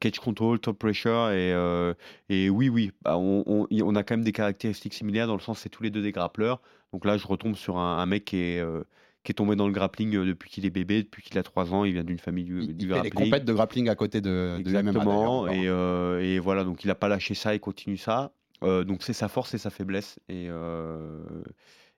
catch 0.00 0.18
control, 0.18 0.58
top 0.60 0.78
pressure. 0.78 1.30
Et, 1.30 1.52
euh, 1.54 1.94
et 2.28 2.50
oui, 2.50 2.68
oui, 2.68 2.92
bah, 3.02 3.16
on, 3.16 3.42
on- 3.46 3.66
y- 3.70 3.82
on 3.82 3.94
a 3.94 4.02
quand 4.02 4.16
même 4.16 4.24
des 4.24 4.32
caractéristiques 4.32 4.94
similaires 4.94 5.26
dans 5.26 5.34
le 5.36 5.40
sens 5.40 5.58
c'est 5.60 5.70
tous 5.70 5.82
les 5.82 5.90
deux 5.90 6.02
des 6.02 6.12
grappleurs. 6.12 6.60
Donc 6.92 7.06
là, 7.06 7.16
je 7.16 7.26
retombe 7.26 7.56
sur 7.56 7.78
un, 7.78 7.98
un 7.98 8.06
mec 8.06 8.26
qui 8.26 8.36
est, 8.36 8.60
euh, 8.60 8.84
qui 9.24 9.32
est 9.32 9.34
tombé 9.34 9.56
dans 9.56 9.66
le 9.66 9.72
grappling 9.72 10.14
euh, 10.16 10.24
depuis 10.26 10.50
qu'il 10.50 10.64
est 10.66 10.70
bébé, 10.70 11.02
depuis 11.02 11.22
qu'il 11.22 11.36
a 11.38 11.42
3 11.42 11.74
ans. 11.74 11.84
Il 11.84 11.94
vient 11.94 12.04
d'une 12.04 12.18
famille 12.18 12.44
du, 12.44 12.60
Il, 12.62 12.76
du 12.76 12.86
il 12.86 12.88
fait 12.88 12.94
grappling. 12.94 13.12
compètes 13.14 13.44
de 13.44 13.52
grappling 13.52 13.88
à 13.88 13.94
côté 13.96 14.20
de, 14.20 14.58
de 14.62 14.70
MMA. 14.70 14.78
Exactement. 14.80 15.48
Et, 15.48 15.66
euh, 15.66 16.20
et 16.20 16.38
voilà, 16.38 16.62
donc 16.62 16.84
il 16.84 16.88
n'a 16.88 16.94
pas 16.94 17.08
lâché 17.08 17.34
ça, 17.34 17.54
il 17.54 17.60
continue 17.60 17.96
ça. 17.96 18.32
Euh, 18.62 18.84
donc 18.84 19.02
c'est 19.02 19.12
sa 19.12 19.28
force 19.28 19.52
et 19.54 19.58
sa 19.58 19.70
faiblesse. 19.70 20.18
Et, 20.28 20.46
euh, 20.48 21.22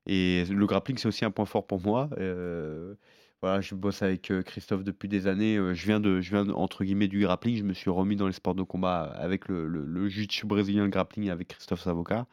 et 0.07 0.45
le 0.49 0.67
grappling, 0.67 0.97
c'est 0.99 1.09
aussi 1.09 1.25
un 1.25 1.31
point 1.31 1.45
fort 1.47 1.67
pour 1.67 1.81
moi. 1.81 2.09
Euh, 2.19 2.95
voilà, 3.43 3.61
je 3.61 3.75
bosse 3.75 4.03
avec 4.03 4.31
euh, 4.31 4.43
Christophe 4.43 4.83
depuis 4.83 5.09
des 5.09 5.27
années. 5.27 5.57
Euh, 5.57 5.75
Je 5.75 5.87
viens, 5.87 6.01
de, 6.01 6.21
je 6.21 6.31
viens 6.31 6.45
de- 6.45 6.53
entre 6.53 6.85
guillemets 6.85 7.09
du 7.09 7.21
grappling. 7.21 7.57
Je 7.57 7.63
me 7.65 7.75
suis 7.75 7.91
remis 7.91 8.17
dans 8.17 8.27
les 8.27 8.33
sports 8.33 8.55
de 8.55 8.63
combat 8.63 9.03
avec 9.03 9.49
le, 9.49 9.69
le, 9.69 9.85
le 9.85 10.09
jiu-jitsu 10.09 10.47
brésilien 10.47 10.85
le 10.85 10.91
grappling 10.91 11.29
avec 11.31 11.49
Christophe 11.49 11.83
Savoca. 11.83 12.27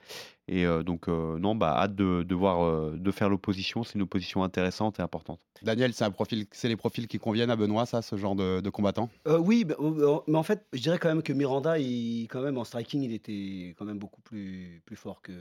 Et 0.48 0.66
euh, 0.66 0.84
donc, 0.84 1.08
euh, 1.08 1.38
non, 1.40 1.56
bah, 1.56 1.76
hâte 1.78 1.96
de, 1.96 2.24
de 2.24 2.36
voir, 2.36 2.64
euh, 2.64 2.96
de 2.98 3.12
faire 3.12 3.30
l'opposition. 3.30 3.84
C'est 3.84 3.96
une 3.96 4.02
opposition 4.02 4.44
intéressante 4.44 5.00
et 5.00 5.02
importante. 5.02 5.40
Daniel, 5.62 5.94
c'est 5.94 6.04
un 6.04 6.12
profil, 6.12 6.46
c'est 6.52 6.68
les 6.68 6.76
profils 6.76 7.08
qui 7.08 7.18
conviennent 7.20 7.50
à 7.52 7.56
Benoît, 7.56 7.86
ça, 7.86 8.02
ce 8.02 8.18
genre 8.18 8.36
de, 8.36 8.60
de 8.60 8.70
combattant? 8.70 9.10
Euh, 9.28 9.38
oui, 9.38 9.64
bah, 9.64 9.76
euh, 9.80 10.20
mais 10.28 10.38
en 10.38 10.44
fait, 10.44 10.66
je 10.74 10.82
dirais 10.82 11.00
quand 11.00 11.08
même 11.08 11.24
que 11.24 11.32
Miranda, 11.32 11.80
il, 11.80 12.28
quand 12.28 12.42
même 12.42 12.58
en 12.58 12.66
striking, 12.66 13.02
il 13.02 13.14
était 13.14 13.74
quand 13.78 13.86
même 13.86 14.00
beaucoup 14.00 14.22
plus, 14.22 14.82
plus 14.86 14.98
fort 14.98 15.22
que, 15.22 15.32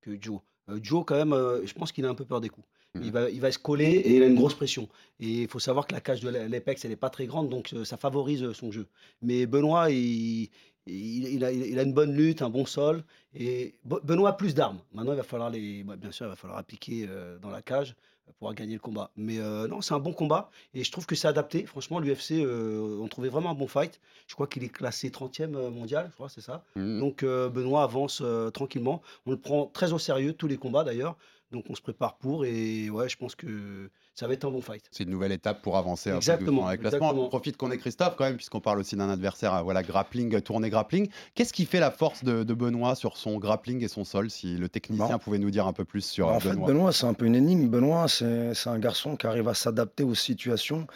que 0.00 0.16
Joe. 0.20 0.40
Euh, 0.68 0.80
Joe, 0.82 1.04
quand 1.06 1.16
même, 1.16 1.32
euh, 1.32 1.64
je 1.64 1.74
pense 1.74 1.92
qu'il 1.92 2.04
a 2.04 2.08
un 2.08 2.14
peu 2.14 2.24
peur 2.24 2.40
des 2.40 2.48
coups. 2.48 2.66
Mhm. 2.94 3.02
Il, 3.04 3.10
va, 3.12 3.30
il 3.30 3.40
va 3.40 3.50
se 3.50 3.58
coller 3.58 3.86
et 3.90 4.16
il 4.16 4.22
a 4.22 4.26
une 4.26 4.36
grosse 4.36 4.54
pression. 4.54 4.88
Et 5.20 5.42
il 5.42 5.48
faut 5.48 5.58
savoir 5.58 5.86
que 5.86 5.94
la 5.94 6.00
cage 6.00 6.20
de 6.20 6.28
l'Apex, 6.28 6.84
elle 6.84 6.90
n'est 6.92 6.96
pas 6.96 7.10
très 7.10 7.26
grande, 7.26 7.48
donc 7.48 7.72
euh, 7.72 7.84
ça 7.84 7.96
favorise 7.96 8.42
euh, 8.44 8.52
son 8.54 8.70
jeu. 8.70 8.86
Mais 9.20 9.46
Benoît, 9.46 9.90
il, 9.90 10.48
il, 10.86 11.24
il 11.28 11.44
a, 11.44 11.50
il 11.50 11.78
a 11.78 11.82
une 11.82 11.92
bonne 11.94 12.14
lutte, 12.14 12.42
un 12.42 12.50
bon 12.50 12.66
sol. 12.66 13.02
Et 13.34 13.74
Be- 13.84 14.00
Benoît 14.04 14.30
a 14.30 14.32
plus 14.34 14.54
d'armes. 14.54 14.78
Maintenant, 14.92 15.12
il 15.12 15.16
va 15.16 15.22
falloir 15.24 15.50
les. 15.50 15.82
bah, 15.82 15.96
bien 15.96 16.12
sûr, 16.12 16.26
il 16.26 16.28
va 16.28 16.36
falloir 16.36 16.58
appliquer 16.58 17.06
euh, 17.08 17.36
dans 17.38 17.50
la 17.50 17.62
cage 17.62 17.96
pour 18.26 18.34
pouvoir 18.36 18.54
gagner 18.54 18.74
le 18.74 18.80
combat. 18.80 19.10
Mais 19.16 19.38
euh, 19.38 19.66
non, 19.66 19.80
c'est 19.80 19.92
un 19.94 19.98
bon 19.98 20.12
combat. 20.12 20.50
Et 20.72 20.84
je 20.84 20.90
trouve 20.92 21.04
que 21.04 21.14
c'est 21.16 21.26
adapté. 21.28 21.66
Franchement, 21.66 21.98
l'UFC, 21.98 22.32
euh, 22.32 22.98
on 23.02 23.08
trouvait 23.08 23.28
vraiment 23.28 23.50
un 23.50 23.54
bon 23.54 23.66
fight. 23.66 24.00
Je 24.28 24.34
crois 24.34 24.46
qu'il 24.46 24.62
est 24.62 24.68
classé 24.68 25.10
30e 25.10 25.54
euh, 25.56 25.68
mondial, 25.70 26.06
je 26.10 26.14
crois, 26.14 26.28
c'est 26.28 26.40
ça. 26.40 26.64
Mhm. 26.76 27.00
Donc 27.00 27.22
euh, 27.24 27.48
Benoît 27.50 27.82
avance 27.82 28.22
tranquillement. 28.54 29.02
On 29.26 29.32
le 29.32 29.36
prend 29.38 29.66
très 29.66 29.92
au 29.92 29.98
sérieux, 29.98 30.32
tous 30.32 30.46
les 30.46 30.56
combats 30.58 30.84
d'ailleurs. 30.84 31.16
Donc 31.52 31.64
on 31.68 31.74
se 31.74 31.82
prépare 31.82 32.16
pour. 32.16 32.44
Et 32.44 32.90
ouais, 32.90 33.08
je 33.08 33.16
pense 33.16 33.34
que 33.36 33.90
ça 34.14 34.26
va 34.26 34.34
être 34.34 34.44
un 34.44 34.50
bon 34.50 34.60
fight. 34.60 34.82
C'est 34.90 35.04
une 35.04 35.10
nouvelle 35.10 35.30
étape 35.32 35.62
pour 35.62 35.76
avancer 35.76 36.10
un 36.10 36.14
peu 36.14 36.16
Exactement, 36.18 36.66
avec 36.66 36.80
le 36.82 36.88
classement. 36.88 37.06
exactement. 37.08 37.26
On 37.26 37.28
profite 37.28 37.56
qu'on 37.56 37.70
est 37.70 37.78
Christophe 37.78 38.16
quand 38.16 38.24
même, 38.24 38.36
puisqu'on 38.36 38.60
parle 38.60 38.80
aussi 38.80 38.96
d'un 38.96 39.08
adversaire, 39.08 39.62
voilà, 39.62 39.82
grappling, 39.82 40.40
tournée 40.40 40.70
grappling. 40.70 41.08
Qu'est-ce 41.34 41.52
qui 41.52 41.64
fait 41.66 41.80
la 41.80 41.90
force 41.92 42.24
de, 42.24 42.42
de 42.42 42.54
Benoît 42.54 42.94
sur 42.96 43.16
son 43.16 43.38
grappling 43.38 43.84
et 43.84 43.88
son 43.88 44.04
sol 44.04 44.30
Si 44.30 44.56
le 44.56 44.68
technicien 44.68 45.10
Bon. 45.12 45.18
pouvait 45.18 45.38
nous 45.38 45.50
dire 45.50 45.66
un 45.66 45.72
peu 45.72 45.84
plus 45.84 46.04
sur 46.04 46.26
Bah, 46.26 46.32
euh, 46.32 46.36
en 46.36 46.40
fait, 46.40 46.50
Benoît? 46.50 46.66
Benoît, 46.68 46.92
c'est 46.92 47.06
un 47.06 47.14
peu 47.14 47.26
une 47.26 47.36
énigme. 47.36 47.68
Benoît, 47.68 48.08
c'est 48.08 48.54
c'est 48.54 48.70
un 48.70 48.78
garçon 48.78 49.16
qui 49.16 49.26
arrive 49.26 49.46
à 49.48 49.54
s'adapter 49.54 50.02
aux 50.02 50.14
situations 50.14 50.86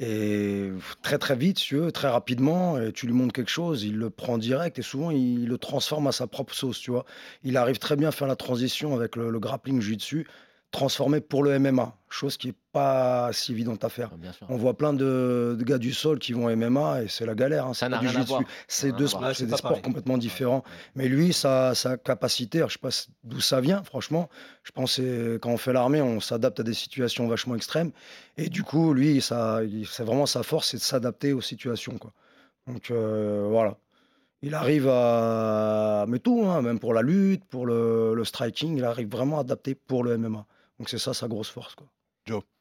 et 0.00 0.70
très 1.02 1.18
très 1.18 1.34
vite, 1.36 1.56
tu 1.56 1.76
veux, 1.76 1.90
très 1.92 2.08
rapidement. 2.08 2.78
Tu 2.92 3.06
lui 3.06 3.14
montres 3.14 3.32
quelque 3.32 3.50
chose, 3.50 3.82
il 3.82 3.96
le 3.96 4.10
prend 4.10 4.38
direct 4.38 4.78
et 4.78 4.82
souvent 4.82 5.10
il 5.10 5.46
le 5.46 5.58
transforme 5.58 6.06
à 6.06 6.12
sa 6.12 6.26
propre 6.26 6.54
sauce, 6.54 6.78
tu 6.78 6.90
vois. 6.90 7.04
Il 7.42 7.56
arrive 7.56 7.78
très 7.78 7.96
bien 7.96 8.08
à 8.08 8.12
faire 8.12 8.28
la 8.28 8.36
transition 8.36 8.94
avec 8.94 9.16
le, 9.16 9.30
le 9.30 9.40
grappling 9.40 9.80
jiu-jitsu, 9.80 10.26
transformé 10.70 11.20
pour 11.20 11.42
le 11.42 11.58
MMA, 11.58 11.96
chose 12.10 12.36
qui 12.36 12.48
est 12.50 12.54
pas 12.72 13.30
si 13.32 13.52
évidente 13.52 13.82
à 13.84 13.88
faire. 13.88 14.14
Bien 14.18 14.32
sûr. 14.32 14.46
On 14.50 14.56
voit 14.56 14.76
plein 14.76 14.92
de, 14.92 15.56
de 15.58 15.64
gars 15.64 15.78
du 15.78 15.94
sol 15.94 16.18
qui 16.18 16.34
vont 16.34 16.54
MMA 16.54 17.04
et 17.04 17.08
c'est 17.08 17.24
la 17.24 17.34
galère. 17.34 17.66
hein, 17.66 17.74
Ça 17.74 17.88
n'a 17.88 17.98
rien 17.98 18.14
à 18.14 18.22
voir. 18.22 18.42
C'est 18.66 18.92
deux 18.92 19.06
sports, 19.06 19.34
c'est 19.34 19.46
des 19.46 19.56
sports 19.56 19.70
pareil. 19.70 19.82
complètement 19.82 20.18
différents. 20.18 20.62
Mais 20.94 21.08
lui, 21.08 21.32
sa, 21.32 21.74
sa 21.74 21.96
capacité, 21.96 22.58
alors 22.58 22.68
je 22.68 22.74
sais 22.74 22.80
pas 22.80 22.90
d'où 23.24 23.40
ça 23.40 23.60
vient, 23.62 23.82
franchement. 23.82 24.28
Je 24.62 24.70
pense 24.72 24.96
que 24.96 25.38
quand 25.38 25.50
on 25.50 25.56
fait 25.56 25.72
l'armée, 25.72 26.02
on 26.02 26.20
s'adapte 26.20 26.60
à 26.60 26.62
des 26.62 26.74
situations 26.74 27.26
vachement 27.28 27.54
extrêmes. 27.54 27.90
Et 28.36 28.50
du 28.50 28.62
coup, 28.62 28.92
lui, 28.92 29.22
c'est 29.22 30.04
vraiment 30.04 30.26
sa 30.26 30.42
force, 30.42 30.68
c'est 30.68 30.76
de 30.76 30.82
s'adapter 30.82 31.32
aux 31.32 31.40
situations. 31.40 31.96
Quoi. 31.96 32.12
Donc 32.66 32.90
euh, 32.90 33.46
voilà. 33.50 33.78
Il 34.42 34.54
arrive 34.54 34.86
à. 34.88 36.04
Mais 36.06 36.20
tout, 36.20 36.44
hein, 36.46 36.62
même 36.62 36.78
pour 36.78 36.94
la 36.94 37.02
lutte, 37.02 37.44
pour 37.46 37.66
le, 37.66 38.14
le 38.14 38.24
striking, 38.24 38.76
il 38.76 38.84
arrive 38.84 39.08
vraiment 39.10 39.38
à 39.38 39.40
adapter 39.40 39.74
pour 39.74 40.04
le 40.04 40.16
MMA. 40.16 40.46
Donc 40.78 40.88
c'est 40.88 40.98
ça 40.98 41.14
sa 41.14 41.28
grosse 41.28 41.50
force. 41.50 41.74
Quoi. 41.74 41.88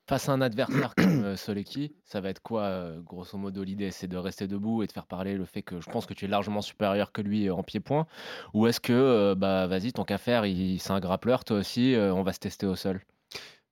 Face 0.09 0.29
à 0.29 0.31
un 0.31 0.41
adversaire 0.41 0.95
comme 0.95 1.23
euh, 1.23 1.35
Soleki, 1.35 1.93
ça 2.05 2.21
va 2.21 2.29
être 2.29 2.41
quoi, 2.41 2.61
euh, 2.61 3.01
grosso 3.01 3.37
modo, 3.37 3.63
l'idée? 3.63 3.91
C'est 3.91 4.07
de 4.07 4.17
rester 4.17 4.47
debout 4.47 4.81
et 4.83 4.87
de 4.87 4.91
faire 4.91 5.05
parler 5.05 5.35
le 5.35 5.45
fait 5.45 5.61
que 5.61 5.81
je 5.81 5.89
pense 5.89 6.05
que 6.05 6.13
tu 6.13 6.25
es 6.25 6.27
largement 6.27 6.61
supérieur 6.61 7.11
que 7.11 7.21
lui 7.21 7.49
euh, 7.49 7.53
en 7.53 7.63
pied-point? 7.63 8.07
Ou 8.53 8.67
est-ce 8.67 8.79
que, 8.79 9.33
bah 9.33 9.67
vas-y, 9.67 9.91
tant 9.91 10.05
qu'à 10.05 10.17
faire, 10.17 10.45
il, 10.45 10.79
c'est 10.79 10.91
un 10.91 10.99
grappleur, 10.99 11.43
toi 11.43 11.57
aussi, 11.57 11.95
on 11.97 12.23
va 12.23 12.31
se 12.31 12.39
tester 12.39 12.65
au 12.65 12.75
sol? 12.75 13.01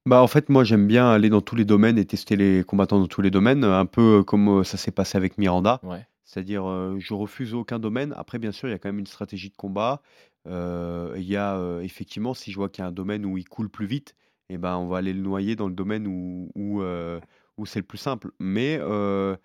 Bah 0.08 0.22
en 0.22 0.28
fait 0.28 0.50
moi 0.50 0.64
j'aime 0.64 0.86
bien 0.86 1.10
aller 1.10 1.30
dans 1.30 1.42
tous 1.42 1.56
les 1.56 1.66
domaines 1.66 1.98
et 1.98 2.06
tester 2.06 2.36
les 2.36 2.64
combattants 2.64 3.00
dans 3.00 3.08
tous 3.08 3.22
les 3.22 3.32
domaines, 3.32 3.64
un 3.64 3.88
peu 3.88 4.24
comme 4.24 4.64
ça 4.64 4.78
s'est 4.78 4.92
passé 4.92 5.18
avec 5.18 5.40
Miranda. 5.40 5.80
Ouais. 5.82 6.06
C'est-à-dire 6.24 6.70
euh, 6.70 6.98
je 7.00 7.16
refuse 7.16 7.56
aucun 7.56 7.80
domaine. 7.80 8.14
Après 8.16 8.38
bien 8.38 8.52
sûr 8.52 8.68
il 8.68 8.72
y 8.72 8.76
a 8.76 8.78
quand 8.78 8.90
même 8.90 9.00
une 9.00 9.08
stratégie 9.08 9.50
de 9.50 9.56
combat. 9.56 10.04
Euh, 10.48 11.16
Il 11.18 11.24
y 11.24 11.36
a 11.38 11.58
euh, 11.58 11.82
effectivement 11.82 12.36
si 12.36 12.52
je 12.52 12.58
vois 12.58 12.70
qu'il 12.70 12.84
y 12.84 12.86
a 12.86 12.90
un 12.90 12.92
domaine 12.92 13.26
où 13.26 13.40
il 13.40 13.50
coule 13.50 13.68
plus 13.68 13.88
vite, 13.88 14.16
et 14.50 14.58
ben 14.58 14.78
on 14.78 14.88
va 14.88 14.98
aller 14.98 15.14
le 15.14 15.22
noyer 15.22 15.56
dans 15.56 15.68
le 15.68 15.74
domaine 15.76 16.08
où, 16.08 16.52
où, 16.56 16.82
euh, 16.82 17.20
où 17.58 17.66
c'est 17.66 17.80
le 17.80 17.86
plus 17.86 17.98
simple. 17.98 18.32
Mais 18.40 18.78
euh, 18.82 19.36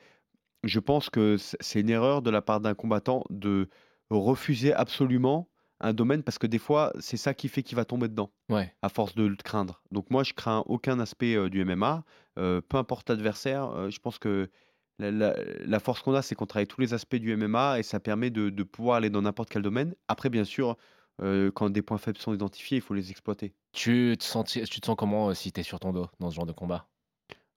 je 0.64 0.80
pense 0.80 1.10
que 1.10 1.36
c'est 1.38 1.80
une 1.80 1.90
erreur 1.90 2.22
de 2.22 2.30
la 2.30 2.42
part 2.42 2.60
d'un 2.60 2.74
combattant 2.74 3.24
de 3.30 3.68
refuser 4.10 4.72
absolument 4.72 5.48
un 5.80 5.94
domaine 5.94 6.22
parce 6.22 6.38
que 6.38 6.46
des 6.46 6.58
fois, 6.58 6.92
c'est 7.00 7.16
ça 7.16 7.32
qui 7.32 7.48
fait 7.48 7.62
qu'il 7.62 7.76
va 7.76 7.86
tomber 7.86 8.08
dedans, 8.08 8.32
Ouais. 8.50 8.74
à 8.82 8.90
force 8.90 9.14
de 9.14 9.24
le 9.24 9.36
craindre. 9.36 9.82
Donc 9.90 10.10
moi, 10.10 10.22
je 10.24 10.34
crains 10.34 10.62
aucun 10.66 11.00
aspect 11.00 11.34
euh, 11.36 11.48
du 11.48 11.60
MMA, 11.64 12.04
peu 12.36 12.62
importe 12.76 13.08
l'adversaire. 13.10 13.90
je 13.90 13.98
pense 13.98 14.18
que 14.18 14.50
la, 14.98 15.10
la- 15.10 15.36
la 15.64 15.80
force 15.80 16.02
qu'on 16.02 16.12
a, 16.14 16.20
c'est 16.22 16.34
qu'on 16.34 16.44
travaille 16.46 16.66
tous 16.66 16.80
les 16.82 16.92
aspects 16.92 17.16
du 17.16 17.32
MMA 17.36 17.78
et 17.78 17.82
ça 17.82 18.00
permet 18.00 18.28
de, 18.30 18.50
de 18.50 18.62
pouvoir 18.62 18.96
aller 18.98 19.08
dans 19.08 19.22
n'importe 19.22 19.48
quel 19.48 19.62
domaine. 19.62 19.94
Après, 20.08 20.28
bien 20.28 20.44
sûr, 20.44 20.76
quand 21.18 21.70
des 21.70 21.82
points 21.82 21.98
faibles 21.98 22.18
sont 22.18 22.34
identifiés, 22.34 22.78
il 22.78 22.80
faut 22.82 22.94
les 22.94 23.10
exploiter. 23.10 23.54
Tu 23.72 24.16
te, 24.18 24.64
tu 24.64 24.80
sens 24.84 24.96
comment 24.96 25.30
euh, 25.30 25.34
si 25.34 25.50
t'es 25.52 25.62
sur 25.64 25.80
ton 25.80 25.92
dos 25.92 26.06
dans 26.20 26.30
ce 26.30 26.36
genre 26.36 26.46
de 26.46 26.52
combat? 26.52 26.88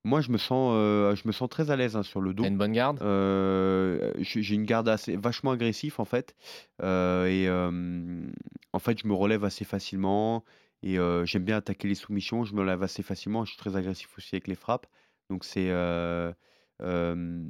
Moi, 0.06 0.20
je 0.20 0.32
me 0.32 0.38
sens, 0.38 0.74
euh, 0.76 1.16
je 1.16 1.26
me 1.28 1.32
sens 1.32 1.48
très 1.50 1.72
à 1.72 1.78
l'aise 1.78 1.96
hein, 1.96 2.04
sur 2.04 2.20
le 2.20 2.34
dos. 2.34 2.44
T'as 2.44 2.50
une 2.50 2.58
bonne 2.58 2.74
garde? 2.74 3.00
Euh, 3.02 4.12
j'ai 4.18 4.56
une 4.56 4.66
garde 4.66 4.90
assez 4.90 5.16
vachement 5.16 5.52
agressif 5.52 6.00
en 6.00 6.06
fait. 6.06 6.36
Euh, 6.82 7.26
et 7.26 7.48
euh, 7.48 8.30
en 8.74 8.80
fait 8.80 9.00
je 9.00 9.08
me 9.08 9.14
relève 9.14 9.46
assez 9.46 9.64
facilement 9.64 10.44
et 10.82 11.00
euh, 11.00 11.26
j'aime 11.26 11.46
bien 11.46 11.58
attaquer 11.58 11.88
les 11.88 11.96
soumissions. 11.96 12.44
Je 12.44 12.54
me 12.54 12.60
relève 12.62 12.84
assez 12.84 13.02
facilement. 13.02 13.46
Je 13.46 13.52
suis 13.52 13.58
très 13.58 13.78
agressif 13.78 14.10
aussi 14.18 14.36
avec 14.36 14.48
les 14.48 14.56
frappes. 14.56 14.88
Donc 15.30 15.46
c'est 15.46 15.70
euh, 15.70 16.34
euh, 16.82 17.46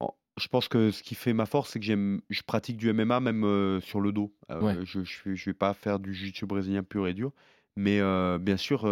en- 0.00 0.14
je 0.38 0.48
pense 0.48 0.68
que 0.68 0.90
ce 0.90 1.02
qui 1.02 1.14
fait 1.14 1.32
ma 1.32 1.46
force 1.46 1.70
c'est 1.70 1.80
que 1.80 1.86
j'aime 1.86 2.20
je 2.30 2.42
pratique 2.42 2.76
du 2.76 2.88
MMA 2.90 3.20
même 3.20 3.44
euh, 3.44 3.80
sur 3.80 4.00
le 4.00 4.12
dos. 4.12 4.34
Ouais. 4.60 4.76
je, 4.84 5.00
je 5.04 5.44
vais 5.44 5.54
pas 5.54 5.74
faire 5.74 5.98
du 6.00 6.14
jiu-jitsu 6.14 6.46
brésilien 6.46 6.82
pur 6.82 7.06
et 7.06 7.14
dur 7.14 7.32
mais 7.80 8.00
euh, 8.00 8.38
bien 8.38 8.56
sûr 8.56 8.86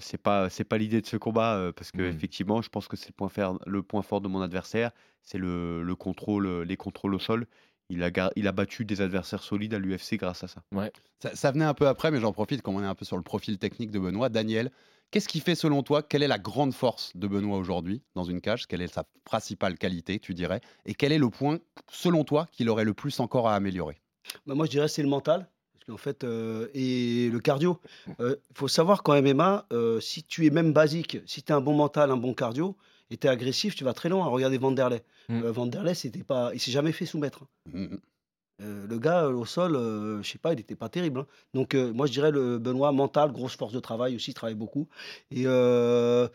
c'est 0.00 0.18
pas 0.18 0.48
c'est 0.50 0.64
pas 0.64 0.78
l'idée 0.78 1.00
de 1.00 1.06
ce 1.06 1.16
combat 1.16 1.56
euh, 1.56 1.72
parce 1.72 1.90
que 1.92 2.02
Mhm. 2.02 2.08
effectivement 2.08 2.62
je 2.62 2.68
pense 2.68 2.88
que 2.88 2.96
c'est 2.96 3.08
le 3.08 3.14
point 3.14 3.28
fer- 3.28 3.58
le 3.66 3.82
point 3.82 4.02
fort 4.02 4.20
de 4.20 4.28
mon 4.28 4.40
adversaire 4.40 4.92
c'est 5.22 5.38
le, 5.38 5.82
le 5.82 5.96
contrôle 5.96 6.62
les 6.62 6.76
contrôles 6.76 7.14
au 7.14 7.18
sol 7.18 7.46
il 7.88 8.02
a 8.02 8.10
gar- 8.10 8.30
il 8.36 8.46
a 8.48 8.52
battu 8.52 8.84
des 8.84 9.00
adversaires 9.00 9.42
solides 9.42 9.74
à 9.74 9.78
l'UFC 9.78 10.16
grâce 10.16 10.44
à 10.44 10.48
ça 10.48 10.62
Ça, 11.22 11.34
ça 11.36 11.50
venait 11.52 11.64
un 11.64 11.74
peu 11.74 11.86
après, 11.86 12.10
mais 12.10 12.20
j'en 12.20 12.32
profite 12.32 12.62
comme 12.62 12.76
on 12.76 12.82
est 12.82 12.86
un 12.86 12.94
peu 12.94 13.04
sur 13.04 13.16
le 13.16 13.22
profil 13.22 13.58
technique 13.58 13.90
de 13.90 13.98
Benoît. 14.00 14.28
Daniel, 14.28 14.70
qu'est-ce 15.10 15.28
qui 15.28 15.40
fait 15.40 15.54
selon 15.54 15.82
toi 15.82 16.02
Quelle 16.02 16.22
est 16.22 16.28
la 16.28 16.38
grande 16.38 16.74
force 16.74 17.14
de 17.16 17.26
Benoît 17.28 17.58
aujourd'hui 17.58 18.02
dans 18.14 18.24
une 18.24 18.40
cage? 18.40 18.66
Quelle 18.66 18.82
est 18.82 18.92
sa 18.92 19.04
principale 19.24 19.78
qualité, 19.78 20.18
tu 20.18 20.34
dirais? 20.34 20.60
Et 20.84 20.94
quel 20.94 21.12
est 21.12 21.18
le 21.18 21.30
point, 21.30 21.58
selon 21.90 22.24
toi, 22.24 22.46
qu'il 22.52 22.68
aurait 22.70 22.84
le 22.84 22.94
plus 22.94 23.20
encore 23.20 23.48
à 23.48 23.54
améliorer? 23.54 24.00
Bah, 24.46 24.54
moi, 24.54 24.66
je 24.66 24.70
dirais 24.70 24.88
c'est 24.88 25.02
le 25.02 25.08
mental. 25.08 25.48
Parce 25.86 25.96
qu'en 25.98 26.02
fait, 26.02 26.22
euh, 26.24 26.68
et 26.74 27.28
le 27.30 27.38
cardio. 27.40 27.80
Il 28.20 28.36
faut 28.54 28.68
savoir 28.68 29.02
qu'en 29.02 29.14
MMA, 29.20 29.66
euh, 29.72 29.98
si 30.00 30.22
tu 30.22 30.46
es 30.46 30.50
même 30.50 30.72
basique, 30.72 31.18
si 31.26 31.42
tu 31.42 31.52
as 31.52 31.56
un 31.56 31.60
bon 31.60 31.74
mental, 31.74 32.10
un 32.10 32.16
bon 32.16 32.34
cardio, 32.34 32.76
et 33.10 33.16
tu 33.16 33.26
es 33.26 33.30
agressif, 33.30 33.74
tu 33.74 33.84
vas 33.84 33.92
très 33.92 34.08
loin. 34.08 34.26
Regardez 34.26 34.58
Vanderlei. 34.58 35.02
Mm. 35.28 35.42
Euh, 35.44 35.52
Vanderlei, 35.52 35.94
c'était 35.94 36.22
pas, 36.22 36.50
il 36.54 36.60
s'est 36.60 36.70
jamais 36.70 36.92
fait 36.92 37.06
soumettre. 37.06 37.40
hein. 37.74 37.88
Euh, 38.60 38.86
le 38.86 38.98
gars, 38.98 39.24
euh, 39.24 39.32
au 39.32 39.44
sol, 39.44 39.74
euh, 39.74 40.22
je 40.22 40.30
sais 40.30 40.38
pas, 40.38 40.52
il 40.52 40.56
n'était 40.56 40.76
pas 40.76 40.88
terrible. 40.88 41.20
hein. 41.20 41.26
Donc, 41.52 41.74
euh, 41.74 41.92
moi, 41.92 42.06
je 42.06 42.12
dirais 42.12 42.30
le 42.30 42.58
Benoît, 42.58 42.92
mental, 42.92 43.32
grosse 43.32 43.56
force 43.56 43.72
de 43.72 43.80
travail 43.80 44.14
aussi, 44.14 44.30
il 44.30 44.34
travaille 44.34 44.54
beaucoup. 44.54 44.86
Et 45.32 45.46
euh, 45.46 46.28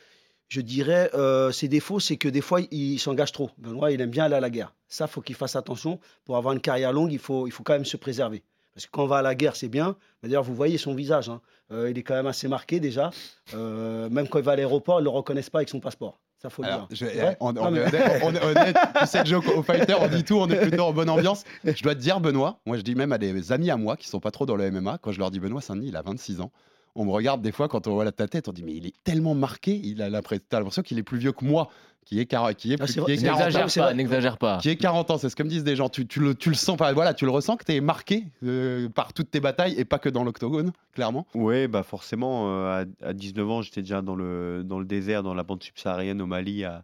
je 0.50 0.60
dirais, 0.60 1.10
euh, 1.14 1.52
ses 1.52 1.70
défauts, 1.70 2.00
c'est 2.02 2.18
que 2.18 2.28
des 2.28 2.42
fois, 2.42 2.60
il, 2.60 2.68
il 2.72 3.00
s'engage 3.00 3.32
trop. 3.32 3.50
Benoît, 3.58 3.92
il 3.92 4.02
aime 4.02 4.10
bien 4.10 4.26
aller 4.26 4.36
à 4.36 4.42
la 4.42 4.50
guerre. 4.50 4.74
Ça, 4.90 5.08
faut 5.08 5.22
qu'il 5.22 5.36
fasse 5.36 5.56
attention. 5.56 6.00
Pour 6.26 6.36
avoir 6.38 6.54
une 6.54 6.60
carrière 6.60 6.92
longue, 6.92 7.14
il 7.14 7.20
faut, 7.20 7.48
il 7.48 7.52
faut 7.52 7.64
quand 7.64 7.74
même 7.74 7.86
se 7.86 7.98
préserver. 7.98 8.44
Parce 8.78 8.86
que 8.86 8.92
quand 8.92 9.06
on 9.06 9.08
va 9.08 9.18
à 9.18 9.22
la 9.24 9.34
guerre, 9.34 9.56
c'est 9.56 9.70
bien. 9.70 9.96
D'ailleurs, 10.22 10.44
vous 10.44 10.54
voyez 10.54 10.78
son 10.78 10.94
visage. 10.94 11.30
hein. 11.30 11.42
Euh, 11.72 11.90
il 11.90 11.98
est 11.98 12.04
quand 12.04 12.14
même 12.14 12.28
assez 12.28 12.48
marqué 12.48 12.80
déjà. 12.80 13.10
Euh, 13.56 14.08
même 14.10 14.28
quand 14.28 14.38
il 14.38 14.46
va 14.46 14.52
à 14.52 14.56
l'aéroport, 14.56 15.00
ils 15.00 15.04
ne 15.04 15.06
le 15.06 15.10
reconnaissent 15.10 15.50
pas 15.50 15.58
avec 15.60 15.70
son 15.70 15.80
passeport. 15.80 16.20
Ça, 16.40 16.52
faut 16.52 16.62
le 16.62 16.68
dire. 16.76 16.88
je- 16.92 17.06
on, 17.40 17.56
est 17.56 17.60
honnête, 17.60 18.22
on 18.24 18.36
est 18.36 18.44
honnête, 18.46 18.78
sais, 19.08 19.26
Joe, 19.26 19.44
au 19.56 19.64
fighter, 19.64 19.96
on 20.00 20.08
dit 20.08 20.24
tout, 20.24 20.36
on 20.38 20.48
est 20.48 20.60
plutôt 20.62 20.84
en 20.84 20.94
bonne 20.94 21.10
ambiance. 21.10 21.44
Je 21.64 21.82
dois 21.82 21.96
te 21.96 22.00
dire, 22.00 22.20
Benoît, 22.20 22.60
moi 22.68 22.78
je 22.78 22.84
dis 22.84 22.94
même 22.94 23.12
à 23.12 23.18
des 23.18 23.52
amis 23.52 23.72
à 23.72 23.78
moi 23.78 23.98
qui 23.98 24.08
sont 24.08 24.20
pas 24.20 24.30
trop 24.30 24.46
dans 24.46 24.56
le 24.56 24.70
MMA, 24.70 25.00
quand 25.02 25.12
je 25.12 25.18
leur 25.18 25.32
dis 25.32 25.40
Benoît 25.40 25.62
Saint-Denis, 25.62 25.88
il 25.88 25.96
a 25.96 26.04
26 26.04 26.40
ans, 26.42 26.52
on 26.98 27.06
me 27.06 27.12
regarde 27.12 27.42
des 27.42 27.52
fois 27.52 27.68
quand 27.68 27.88
on 27.88 27.94
voit 27.94 28.04
la 28.06 28.12
ta 28.12 28.28
tête, 28.28 28.48
on 28.48 28.52
dit 28.54 28.64
mais 28.64 28.74
il 28.76 28.86
est 28.88 28.94
tellement 29.04 29.36
marqué, 29.36 29.80
il 29.84 30.02
a 30.02 30.10
l'impression 30.10 30.82
qu'il 30.82 30.98
est 31.00 31.04
plus 31.04 31.18
vieux 31.18 31.32
que 31.32 31.46
moi, 31.46 31.70
qui 32.06 32.20
est, 32.22 32.32
quar- 32.32 32.56
qui 32.56 32.72
est, 32.72 32.76
Ah, 32.80 32.86
plus- 32.86 32.94
c'est 32.94 33.04
qui 33.04 33.12
est 33.12 33.16
vrai, 33.18 33.24
40 33.26 33.40
ans. 33.42 33.44
N'exagère 33.46 33.70
c'est 33.70 33.80
pas, 33.82 33.86
vrai. 33.88 33.96
n'exagère 33.96 34.38
pas. 34.38 34.58
Qui 34.60 34.70
est 34.70 34.76
40 34.78 35.12
ans, 35.12 35.18
c'est 35.18 35.30
ce 35.30 35.36
que 35.36 35.44
me 35.44 35.50
disent 35.50 35.66
des 35.66 35.76
gens. 35.76 35.90
Tu, 35.90 36.08
tu 36.08 36.22
le, 36.22 36.36
tu 36.36 36.48
le 36.50 36.56
sens 36.56 36.78
pas, 36.78 36.94
voilà, 36.94 37.14
tu 37.14 37.26
le 37.26 37.32
ressens 37.32 37.58
que 37.58 37.66
tu 37.66 37.74
es 37.74 37.82
marqué 37.82 38.24
euh, 38.44 38.88
par 38.90 39.12
toutes 39.14 39.30
tes 39.30 39.40
batailles 39.42 39.76
et 39.78 39.84
pas 39.86 40.00
que 40.00 40.08
dans 40.10 40.24
l'octogone, 40.24 40.72
clairement. 40.94 41.28
ouais 41.34 41.68
bah 41.68 41.84
forcément 41.84 42.50
euh, 42.50 42.86
à, 43.04 43.08
à 43.10 43.14
19 43.14 43.50
ans 43.50 43.62
j'étais 43.62 43.82
déjà 43.82 44.02
dans 44.02 44.16
le 44.16 44.64
dans 44.64 44.80
le 44.80 44.86
désert 44.86 45.22
dans 45.22 45.34
la 45.34 45.44
bande 45.44 45.62
subsaharienne 45.62 46.22
au 46.22 46.26
Mali 46.26 46.64
à- 46.64 46.84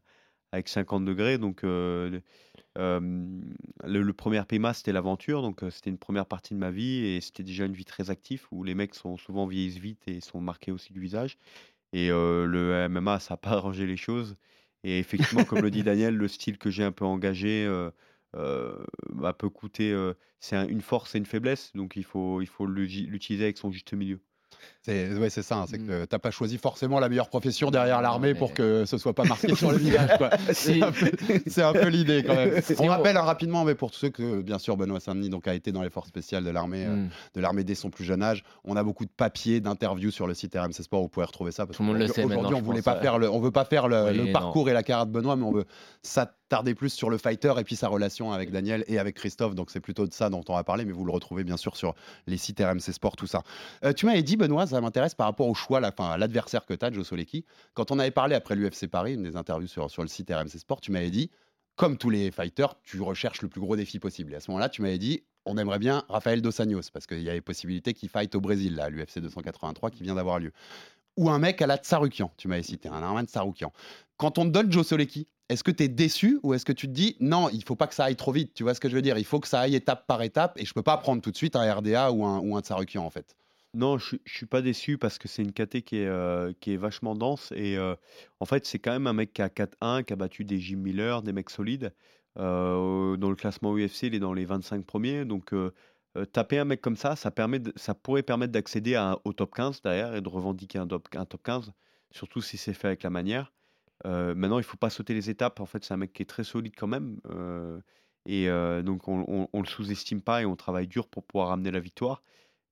avec 0.52 0.68
50 0.68 1.06
degrés 1.06 1.38
donc 1.38 1.64
euh, 1.64 2.20
le, 2.76 4.02
le 4.02 4.14
premier 4.14 4.44
PMA 4.46 4.74
c'était 4.74 4.92
l'aventure 4.92 5.42
donc 5.42 5.62
c'était 5.72 5.90
une 5.90 5.98
première 5.98 6.26
partie 6.26 6.54
de 6.54 6.60
ma 6.60 6.72
vie 6.72 7.06
et 7.06 7.22
c'était 7.22 7.44
déjà 7.44 7.66
une 7.66 7.74
vie 7.74 7.86
très 7.86 8.10
active 8.10 8.48
où 8.52 8.64
les 8.64 8.76
mecs 8.76 8.96
sont 8.96 9.18
souvent 9.18 9.46
vieillissent 9.48 9.78
vite 9.78 10.02
et 10.08 10.22
sont 10.22 10.42
marqués 10.42 10.72
aussi 10.72 10.94
du 10.94 11.00
visage 11.00 11.38
et 11.94 12.10
le 12.10 12.74
MMA 12.86 13.20
ça 13.20 13.34
n'a 13.34 13.38
pas 13.38 13.52
arrangé 13.58 13.86
les 13.86 13.98
choses 13.98 14.38
et 14.84 15.00
effectivement 15.00 15.46
comme 15.46 15.62
le 15.62 15.72
dit 15.72 15.84
Daniel 15.84 16.16
le 16.16 16.28
style 16.28 16.58
que 16.58 16.70
j'ai 16.72 16.84
un 16.84 16.92
peu 16.92 17.06
engagé 17.06 17.66
euh, 17.66 17.92
euh, 18.36 18.84
bah, 19.10 19.34
peut 19.34 19.50
coûter 19.50 19.92
euh, 19.92 20.14
c'est 20.40 20.56
un- 20.56 20.68
une 20.68 20.82
force 20.82 21.16
et 21.16 21.20
une 21.20 21.26
faiblesse 21.26 21.72
donc 21.76 21.96
il 21.96 22.04
faut 22.04 22.42
il 22.42 22.48
faut 22.48 22.66
l'uti- 22.66 23.06
l'utiliser 23.08 23.46
avec 23.46 23.58
son 23.58 23.72
juste 23.72 23.94
milieu 23.94 24.22
C'est 24.82 25.14
ouais, 25.14 25.30
c'est 25.30 25.44
ça, 25.44 25.58
hein, 25.60 25.66
c'est 25.70 25.78
Mm. 25.80 25.88
que 25.88 26.06
t'as 26.06 26.20
pas 26.20 26.30
choisi 26.32 26.58
forcément 26.58 27.00
la 27.00 27.08
meilleure 27.08 27.30
profession 27.30 27.72
derrière 27.72 28.02
l'armée 28.02 28.34
mais- 28.34 28.40
pour 28.40 28.54
que 28.54 28.84
ce 28.86 28.98
soit 28.98 29.14
pas 29.14 29.24
marqué 29.24 29.56
sur 29.56 29.72
le 29.72 29.78
visage. 29.78 30.10
C'est 31.48 31.62
un 31.62 31.72
peu, 31.74 31.88
l'idée 31.88 32.24
quand 32.26 32.36
même. 32.36 32.62
On 32.80 32.88
rappelle 32.88 33.18
hein, 33.18 33.22
rapidement, 33.22 33.64
mais 33.64 33.76
pour 33.76 33.92
tous 33.92 34.00
ceux 34.00 34.10
que, 34.10 34.42
bien 34.42 34.60
sûr, 34.60 34.76
Benoît 34.78 35.00
Saint-Denis 35.00 35.30
donc, 35.30 35.48
a 35.48 35.54
été 35.54 35.72
dans 35.72 35.82
les 35.84 35.90
forces 35.90 36.10
spéciales 36.10 36.44
de 36.44 36.50
l'armée 36.50 36.86
euh, 36.86 36.96
Mm. 36.96 37.10
de 37.36 37.42
l'armée 37.42 37.64
dès 37.64 37.76
son 37.76 37.90
plus 37.90 38.04
jeune 38.04 38.22
âge. 38.24 38.44
On 38.66 38.76
a 38.76 38.84
beaucoup 38.84 39.06
de 39.06 39.10
papiers, 39.16 39.62
d'interviews 39.62 40.12
sur 40.12 40.28
le 40.28 40.34
site 40.34 40.56
RMC 40.56 40.74
Sport, 40.84 41.02
vous 41.02 41.08
pouvez 41.10 41.26
retrouver 41.26 41.52
ça. 41.52 41.66
Parce 41.66 41.78
Tout 41.78 41.84
le 41.84 41.88
monde 41.90 41.98
le 42.00 42.08
sait 42.08 42.24
Aujourd'hui, 42.24 42.56
on 42.56 42.62
voulait 42.62 42.82
pense, 42.82 42.86
pas 42.86 42.96
ouais. 42.96 43.02
faire 43.02 43.20
le, 43.20 43.30
on 43.30 43.40
veut 43.40 43.52
pas 43.52 43.66
faire 43.66 43.88
le, 43.88 44.06
Oui, 44.12 44.18
le 44.18 44.24
non. 44.26 44.32
parcours 44.34 44.70
et 44.70 44.74
la 44.74 44.84
carrière 44.84 45.06
de 45.06 45.12
Benoît, 45.12 45.36
mais 45.36 45.44
on 45.44 45.52
veut 45.52 45.66
s'attarder 46.44 46.76
plus 46.76 46.90
sur 46.94 47.10
le 47.10 47.18
fighter 47.18 47.54
et 47.58 47.64
puis 47.64 47.76
sa 47.76 47.88
relation 47.88 48.32
avec 48.32 48.52
Daniel 48.52 48.84
et 48.88 49.00
avec 49.00 49.16
Christophe. 49.16 49.56
Donc 49.56 49.72
c'est 49.72 49.80
plutôt 49.80 50.06
de 50.06 50.14
ça 50.14 50.30
dont 50.30 50.44
on 50.48 50.54
va 50.54 50.64
parler, 50.64 50.86
mais 50.86 50.92
vous 50.92 51.06
le 51.06 51.12
retrouvez 51.12 51.44
bien 51.44 51.58
sûr 51.58 51.76
sur 51.76 51.96
les 52.28 52.38
sites 52.38 52.60
RMC 52.60 52.92
Sport, 52.92 53.16
tout 53.16 53.28
ça. 53.28 53.44
Euh, 53.84 53.94
tu 53.94 54.06
m'avais 54.06 54.24
dit, 54.24 54.38
Benoît, 54.38 54.68
ça 54.68 54.80
m'intéresse 54.82 55.16
par 55.16 55.28
rapport 55.28 55.48
au 55.48 55.54
choix, 55.54 55.80
là, 55.80 55.92
enfin, 55.98 56.12
à 56.12 56.18
l'adversaire 56.18 56.66
que 56.66 56.74
tu 56.74 56.86
as, 56.86 56.92
Joe 56.92 57.08
Solecki. 57.08 57.46
Quand 57.74 57.92
on 57.92 58.00
avait 58.00 58.12
parlé 58.12 58.36
après 58.36 58.56
l'UFC 58.56 58.88
Paris, 58.88 59.14
une 59.16 59.24
des 59.24 59.36
interviews 59.36 59.68
sur, 59.68 59.90
sur 59.90 60.02
le 60.02 60.08
site 60.08 60.30
RMC 60.30 60.60
Sport, 60.60 60.82
tu 60.82 60.92
m'avais 60.92 61.10
dit, 61.10 61.32
comme 61.76 61.98
tous 61.98 62.10
les 62.10 62.30
fighters, 62.30 62.80
tu 62.84 63.02
recherches 63.02 63.42
le 63.42 63.48
plus 63.48 63.62
gros 63.62 63.76
défi 63.76 63.98
possible. 64.00 64.34
Et 64.34 64.36
à 64.36 64.40
ce 64.40 64.52
moment-là, 64.52 64.70
tu 64.70 64.82
m'avais 64.82 65.00
dit, 65.00 65.24
on 65.46 65.58
aimerait 65.58 65.80
bien 65.80 66.04
Rafael 66.08 66.42
Dos 66.42 66.62
Anjos, 66.62 66.90
parce 66.94 67.08
qu'il 67.08 67.24
y 67.24 67.30
avait 67.30 67.42
possibilité 67.42 67.94
qu'il 67.94 68.10
fight 68.10 68.36
au 68.36 68.42
Brésil, 68.42 68.76
là, 68.76 68.86
à 68.86 68.90
l'UFC 68.90 69.20
283 69.20 69.90
qui 69.90 70.04
vient 70.04 70.16
d'avoir 70.16 70.40
lieu. 70.40 70.52
Ou 71.18 71.30
un 71.30 71.40
mec 71.40 71.62
à 71.62 71.68
la 71.68 71.78
Tsarukian, 71.78 72.32
tu 72.38 72.48
m'avais 72.48 72.64
cité, 72.64 72.90
un 72.90 73.02
Arman 73.02 73.26
Tsarukian. 73.26 73.72
Quand 74.18 74.38
on 74.38 74.46
te 74.46 74.50
donne 74.50 74.72
Joe 74.72 74.86
Solecki, 74.86 75.28
est-ce 75.50 75.64
que 75.64 75.72
tu 75.72 75.84
es 75.84 75.88
déçu 75.88 76.40
ou 76.44 76.54
est-ce 76.54 76.66
que 76.66 76.72
tu 76.72 76.88
te 76.88 76.94
dis 76.94 77.16
non, 77.20 77.50
il 77.50 77.64
faut 77.64 77.76
pas 77.76 77.88
que 77.88 77.96
ça 77.96 78.06
aille 78.06 78.16
trop 78.16 78.32
vite 78.32 78.54
Tu 78.54 78.64
vois 78.64 78.74
ce 78.74 78.80
que 78.80 78.90
je 78.90 78.96
veux 78.96 79.02
dire? 79.02 79.18
Il 79.18 79.26
faut 79.26 79.40
que 79.40 79.48
ça 79.48 79.60
aille 79.60 79.76
étape 79.76 80.08
par 80.08 80.22
étape 80.22 80.58
et 80.58 80.66
je 80.66 80.74
peux 80.74 80.84
pas 80.84 80.98
prendre 80.98 81.22
tout 81.22 81.32
de 81.32 81.38
suite 81.38 81.56
un 81.56 81.74
RDA 81.74 82.12
ou 82.12 82.26
un, 82.26 82.40
ou 82.40 82.56
un 82.56 82.62
Tsarukian 82.62 83.06
en 83.06 83.10
fait. 83.10 83.36
Non, 83.76 83.98
je, 83.98 84.18
je 84.24 84.34
suis 84.36 84.46
pas 84.46 84.62
déçu 84.62 84.98
parce 84.98 85.18
que 85.18 85.28
c'est 85.28 85.42
une 85.42 85.52
KT 85.52 85.82
qui 85.82 85.98
est, 85.98 86.06
euh, 86.06 86.54
qui 86.60 86.74
est 86.74 86.78
vachement 86.78 87.16
dense 87.16 87.52
et 87.56 87.76
euh, 87.76 87.96
en 88.40 88.46
fait 88.46 88.66
c'est 88.66 88.78
quand 88.78 88.92
même 88.92 89.08
un 89.08 89.14
mec 89.14 89.34
qui 89.34 89.42
a 89.42 89.50
4-1, 89.50 90.04
qui 90.04 90.14
a 90.14 90.16
battu 90.16 90.46
des 90.46 90.60
Jim 90.60 90.78
Miller, 90.78 91.24
des 91.24 91.34
mecs 91.34 91.50
solides. 91.50 91.94
Euh, 92.40 93.16
dans 93.18 93.30
le 93.30 93.36
classement 93.36 93.76
UFC, 93.76 94.04
il 94.04 94.16
est 94.16 94.20
dans 94.20 94.34
les 94.34 94.46
25 94.46 94.86
premiers, 94.86 95.26
donc 95.26 95.54
taper 96.32 96.60
un 96.60 96.66
mec 96.66 96.82
comme 96.82 96.96
ça, 96.96 97.16
ça, 97.16 97.32
permet 97.32 97.62
ça 97.76 97.96
pourrait 97.96 98.24
permettre 98.24 98.54
d'accéder 98.54 99.00
au 99.24 99.34
top 99.34 99.56
15 99.56 99.82
derrière 99.82 100.16
et 100.16 100.22
de 100.22 100.30
revendiquer 100.30 100.78
un 100.78 100.88
top, 100.88 101.08
un 101.16 101.26
top 101.26 101.42
15, 101.44 101.72
surtout 102.12 102.42
si 102.42 102.58
c'est 102.58 102.74
fait 102.74 102.88
avec 102.88 103.04
la 103.04 103.10
manière. 103.10 103.52
Euh, 104.06 104.36
maintenant, 104.36 104.58
il 104.60 104.64
faut 104.64 104.78
pas 104.78 104.90
sauter 104.90 105.14
les 105.14 105.30
étapes. 105.30 105.60
En 105.60 105.66
fait, 105.66 105.84
c'est 105.84 105.94
un 105.94 105.98
mec 105.98 106.14
qui 106.14 106.22
est 106.24 106.26
très 106.26 106.44
solide 106.44 106.74
quand 106.78 106.88
même. 106.88 107.20
euh, 107.30 107.80
et 108.26 108.50
euh, 108.50 108.82
donc, 108.84 109.08
on, 109.08 109.26
on, 109.28 109.50
on 109.54 109.62
le 109.62 109.68
sous-estime 109.68 110.22
pas 110.22 110.42
et 110.42 110.46
on 110.46 110.56
travaille 110.56 110.88
dur 110.88 111.08
pour 111.10 111.24
pouvoir 111.26 111.52
amener 111.52 111.72
la 111.72 111.80
victoire. 111.80 112.24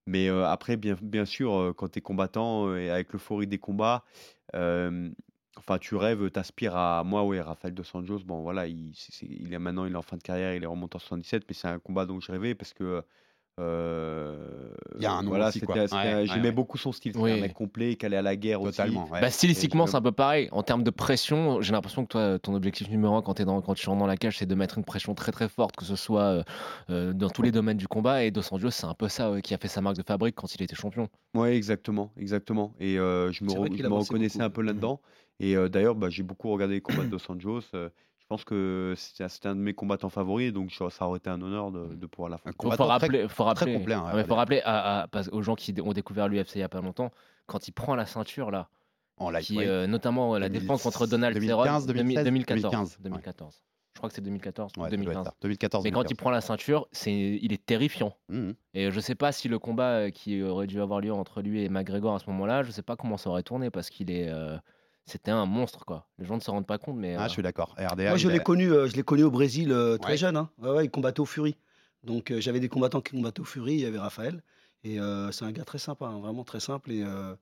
Mais 0.07 0.29
après, 0.29 0.77
bien, 0.77 1.25
sûr, 1.25 1.73
quand 1.77 1.89
tu 1.89 2.00
es 2.00 2.01
combattant 2.01 2.75
et 2.75 2.89
avec 2.89 3.13
l'euphorie 3.13 3.47
des 3.47 3.59
combats, 3.59 4.03
enfin, 4.53 5.77
tu 5.79 5.95
rêves, 5.95 6.31
tu 6.31 6.39
aspires 6.39 6.75
à 6.75 7.03
moi, 7.03 7.23
oui, 7.25 7.39
Rafael 7.39 7.73
Dos 7.73 7.83
Anjos. 7.93 8.19
Bon, 8.25 8.41
voilà, 8.41 8.67
il 8.67 8.93
est 9.53 9.59
maintenant, 9.59 9.85
il 9.85 9.93
est 9.93 9.95
en 9.97 10.01
fin 10.01 10.17
de 10.17 10.23
carrière, 10.23 10.55
il 10.55 10.63
est 10.63 10.67
remonté 10.67 10.95
en 10.97 11.00
77, 11.00 11.43
mais 11.47 11.53
c'est 11.53 11.67
un 11.67 11.79
combat 11.79 12.05
dont 12.05 12.19
je 12.19 12.31
rêvais 12.31 12.55
parce 12.55 12.73
que. 12.73 13.03
Euh, 13.61 14.35
Il 14.97 15.03
y 15.03 15.05
a 15.05 15.13
un 15.13 15.21
nom 15.23 15.29
voilà, 15.29 15.47
aussi, 15.49 15.61
quoi. 15.61 15.75
Ouais, 15.75 15.87
J'aimais 16.25 16.45
ouais. 16.47 16.51
beaucoup 16.51 16.77
son 16.77 16.91
style. 16.91 17.13
C'était 17.13 17.23
Oui. 17.23 17.31
un 17.31 17.41
mec 17.41 17.53
complet 17.53 17.95
qui 17.95 18.05
allait 18.05 18.17
à 18.17 18.21
la 18.21 18.35
guerre 18.35 18.61
Totalement. 18.61 19.03
aussi. 19.03 19.11
ouais. 19.13 19.21
Bah, 19.21 19.29
stylistiquement, 19.29 19.87
c'est 19.87 19.95
un 19.97 20.01
peu 20.01 20.11
pareil. 20.11 20.49
En 20.51 20.63
termes 20.63 20.83
de 20.83 20.89
pression, 20.89 21.61
j'ai 21.61 21.71
l'impression 21.71 22.03
que 22.05 22.09
toi, 22.09 22.39
ton 22.39 22.53
objectif 22.53 22.89
numéro 22.89 23.15
un 23.15 23.21
quand, 23.21 23.39
es 23.39 23.45
dans, 23.45 23.61
quand 23.61 23.73
tu 23.73 23.87
rentres 23.87 23.99
dans 23.99 24.07
la 24.07 24.17
cage, 24.17 24.37
c'est 24.37 24.45
de 24.45 24.55
mettre 24.55 24.77
une 24.77 24.83
pression 24.83 25.13
très 25.15 25.31
très 25.31 25.47
forte, 25.49 25.75
que 25.75 25.85
ce 25.85 25.95
soit 25.95 26.21
euh, 26.23 26.43
euh, 26.89 27.13
dans 27.13 27.29
tous 27.29 27.41
les 27.41 27.51
domaines 27.51 27.77
du 27.77 27.87
combat. 27.87 28.23
Et 28.23 28.31
Dos 28.31 28.41
Anjos, 28.51 28.71
c'est 28.71 28.85
un 28.85 28.93
peu 28.93 29.07
ça 29.07 29.31
ouais, 29.31 29.41
qui 29.41 29.53
a 29.53 29.57
fait 29.57 29.67
sa 29.67 29.81
marque 29.81 29.97
de 29.97 30.03
fabrique 30.03 30.35
quand 30.35 30.53
il 30.55 30.61
était 30.61 30.75
champion. 30.75 31.07
Oui, 31.33 31.49
exactement, 31.49 32.11
exactement. 32.17 32.73
Et 32.79 32.97
euh, 32.99 33.31
je 33.31 33.43
me, 33.43 33.49
re- 33.51 33.75
je 33.77 33.83
reconnaissais 33.87 34.37
beaucoup. 34.39 34.45
un 34.45 34.49
peu 34.49 34.61
là-dedans. 34.61 34.99
Et 35.39 35.55
euh, 35.55 35.69
d'ailleurs, 35.69 35.95
bah, 35.95 36.09
j'ai 36.09 36.23
beaucoup 36.23 36.49
regardé 36.51 36.75
les 36.75 36.81
combats 36.81 37.03
de 37.03 37.09
Dos 37.09 37.17
Anjos. 37.29 37.61
Euh, 38.31 38.31
je 38.31 38.38
pense 38.38 38.43
que 38.45 38.93
c'était 39.27 39.47
un 39.47 39.55
de 39.55 39.61
mes 39.61 39.73
combattants 39.73 40.09
favoris, 40.09 40.53
donc 40.53 40.71
ça 40.71 41.07
aurait 41.07 41.17
été 41.17 41.29
un 41.29 41.41
honneur 41.41 41.71
de, 41.71 41.93
de 41.95 42.05
pouvoir 42.05 42.29
l'affronter. 42.29 42.55
Faut, 42.61 42.71
faut 42.71 42.85
rappeler, 42.85 43.27
faut 43.27 43.43
très 43.43 43.53
rappeler, 43.53 43.73
complet, 43.75 43.93
hein, 43.95 44.03
ouais, 44.05 44.11
faut 44.11 44.17
Adrien. 44.19 44.35
rappeler 44.35 44.61
à- 44.63 45.01
à- 45.01 45.07
parce- 45.07 45.29
aux 45.31 45.41
gens 45.41 45.55
qui 45.55 45.73
ont 45.81 45.93
découvert 45.93 46.27
l'UFC 46.27 46.55
il 46.55 46.59
y 46.59 46.63
a 46.63 46.69
pas 46.69 46.81
longtemps, 46.81 47.11
quand 47.45 47.67
il 47.67 47.71
prend 47.71 47.95
la 47.95 48.05
ceinture 48.05 48.51
là, 48.51 48.69
En 49.17 49.29
live, 49.29 49.43
qui, 49.43 49.57
ouais. 49.57 49.67
euh, 49.67 49.88
notamment 49.88 50.35
euh, 50.35 50.39
la 50.39 50.47
2000 50.50 50.61
défense 50.61 50.83
contre 50.83 51.07
Donald 51.07 51.33
2015, 51.35 51.63
Cerrone, 51.65 51.85
2016, 51.88 52.23
2014, 52.25 52.61
2015, 52.61 52.89
ouais. 52.97 53.03
2014. 53.03 53.63
Je 53.93 54.00
crois 54.00 54.07
que 54.09 54.15
c'est 54.15 54.21
2014 54.21 54.71
ou 54.77 54.79
Ouais, 54.79 54.89
ça 54.89 54.95
doit 54.95 55.00
être 55.00 55.01
2015. 55.03 55.25
ça. 55.25 55.33
2014. 55.41 55.83
Mais 55.83 55.91
quand 55.91 56.00
il 56.00 56.03
2015. 56.15 56.17
prend 56.17 56.29
la 56.31 56.39
ceinture, 56.41 56.88
c'est, 56.93 57.11
il 57.13 57.51
est 57.51 57.63
terrifiant. 57.65 58.15
Mhm. 58.29 58.53
Et 58.73 58.89
je 58.89 59.00
sais 59.01 59.15
pas 59.15 59.31
si 59.33 59.50
le 59.50 59.59
combat 59.59 59.89
euh, 60.05 60.09
qui 60.11 60.41
aurait 60.41 60.65
dû 60.67 60.79
avoir 60.81 61.01
lieu 61.01 61.11
entre 61.13 61.41
lui 61.41 61.61
et 61.61 61.67
McGregor 61.69 62.15
à 62.15 62.19
ce 62.19 62.29
moment-là, 62.29 62.63
je 62.63 62.71
sais 62.71 62.83
pas 62.83 62.95
comment 62.95 63.17
ça 63.17 63.29
aurait 63.29 63.43
tourné 63.43 63.69
parce 63.69 63.89
qu'il 63.89 64.09
est, 64.09 64.29
euh, 64.29 64.57
c'était 65.05 65.31
un 65.31 65.46
monstre 65.46 65.86
quoi. 65.86 66.08
Les 66.20 66.25
gens 66.25 66.36
ne 66.36 66.41
se 66.41 66.50
rendent 66.51 66.65
pas 66.67 66.77
compte, 66.77 66.98
mais 66.98 67.15
Ah, 67.15 67.24
euh, 67.24 67.27
je 67.27 67.34
suis 67.34 67.41
d'accord. 67.43 67.75
RDA. 67.77 68.10
Moi, 68.10 68.17
je 68.17 68.29
l'ai 68.29 68.36
est- 68.38 68.43
connu, 68.43 68.72
euh, 68.72 68.88
je 68.88 68.96
l'ai 68.96 69.03
connu 69.03 69.24
au 69.24 69.31
Brésil 69.31 69.72
euh, 69.72 69.98
très 69.98 70.12
Ouais. 70.13 70.17
jeune. 70.17 70.38
Hein. 70.38 70.50
Ouais, 70.62 70.70
ouais, 70.72 70.86
il 70.86 70.89
combattait 70.91 71.20
au 71.20 71.25
Fury. 71.25 71.55
Donc, 72.03 72.31
euh, 72.31 72.39
j'avais 72.41 72.60
des 72.60 72.70
combattants 72.70 73.01
qui 73.01 73.12
combattaient 73.15 73.41
au 73.41 73.46
Fury. 73.46 73.74
Il 73.74 73.79
y 73.81 73.86
avait 73.86 74.00
Raphaël. 74.00 74.41
Et 74.84 75.00
euh, 75.00 75.31
c'est 75.31 75.46
un 75.46 75.51
gars 75.51 75.63
très 75.65 75.77
sympa, 75.77 76.05
hein, 76.08 76.20
vraiment 76.20 76.43
très 76.43 76.60
simple. 76.60 76.91
Et 76.91 77.03
euh, 77.03 77.36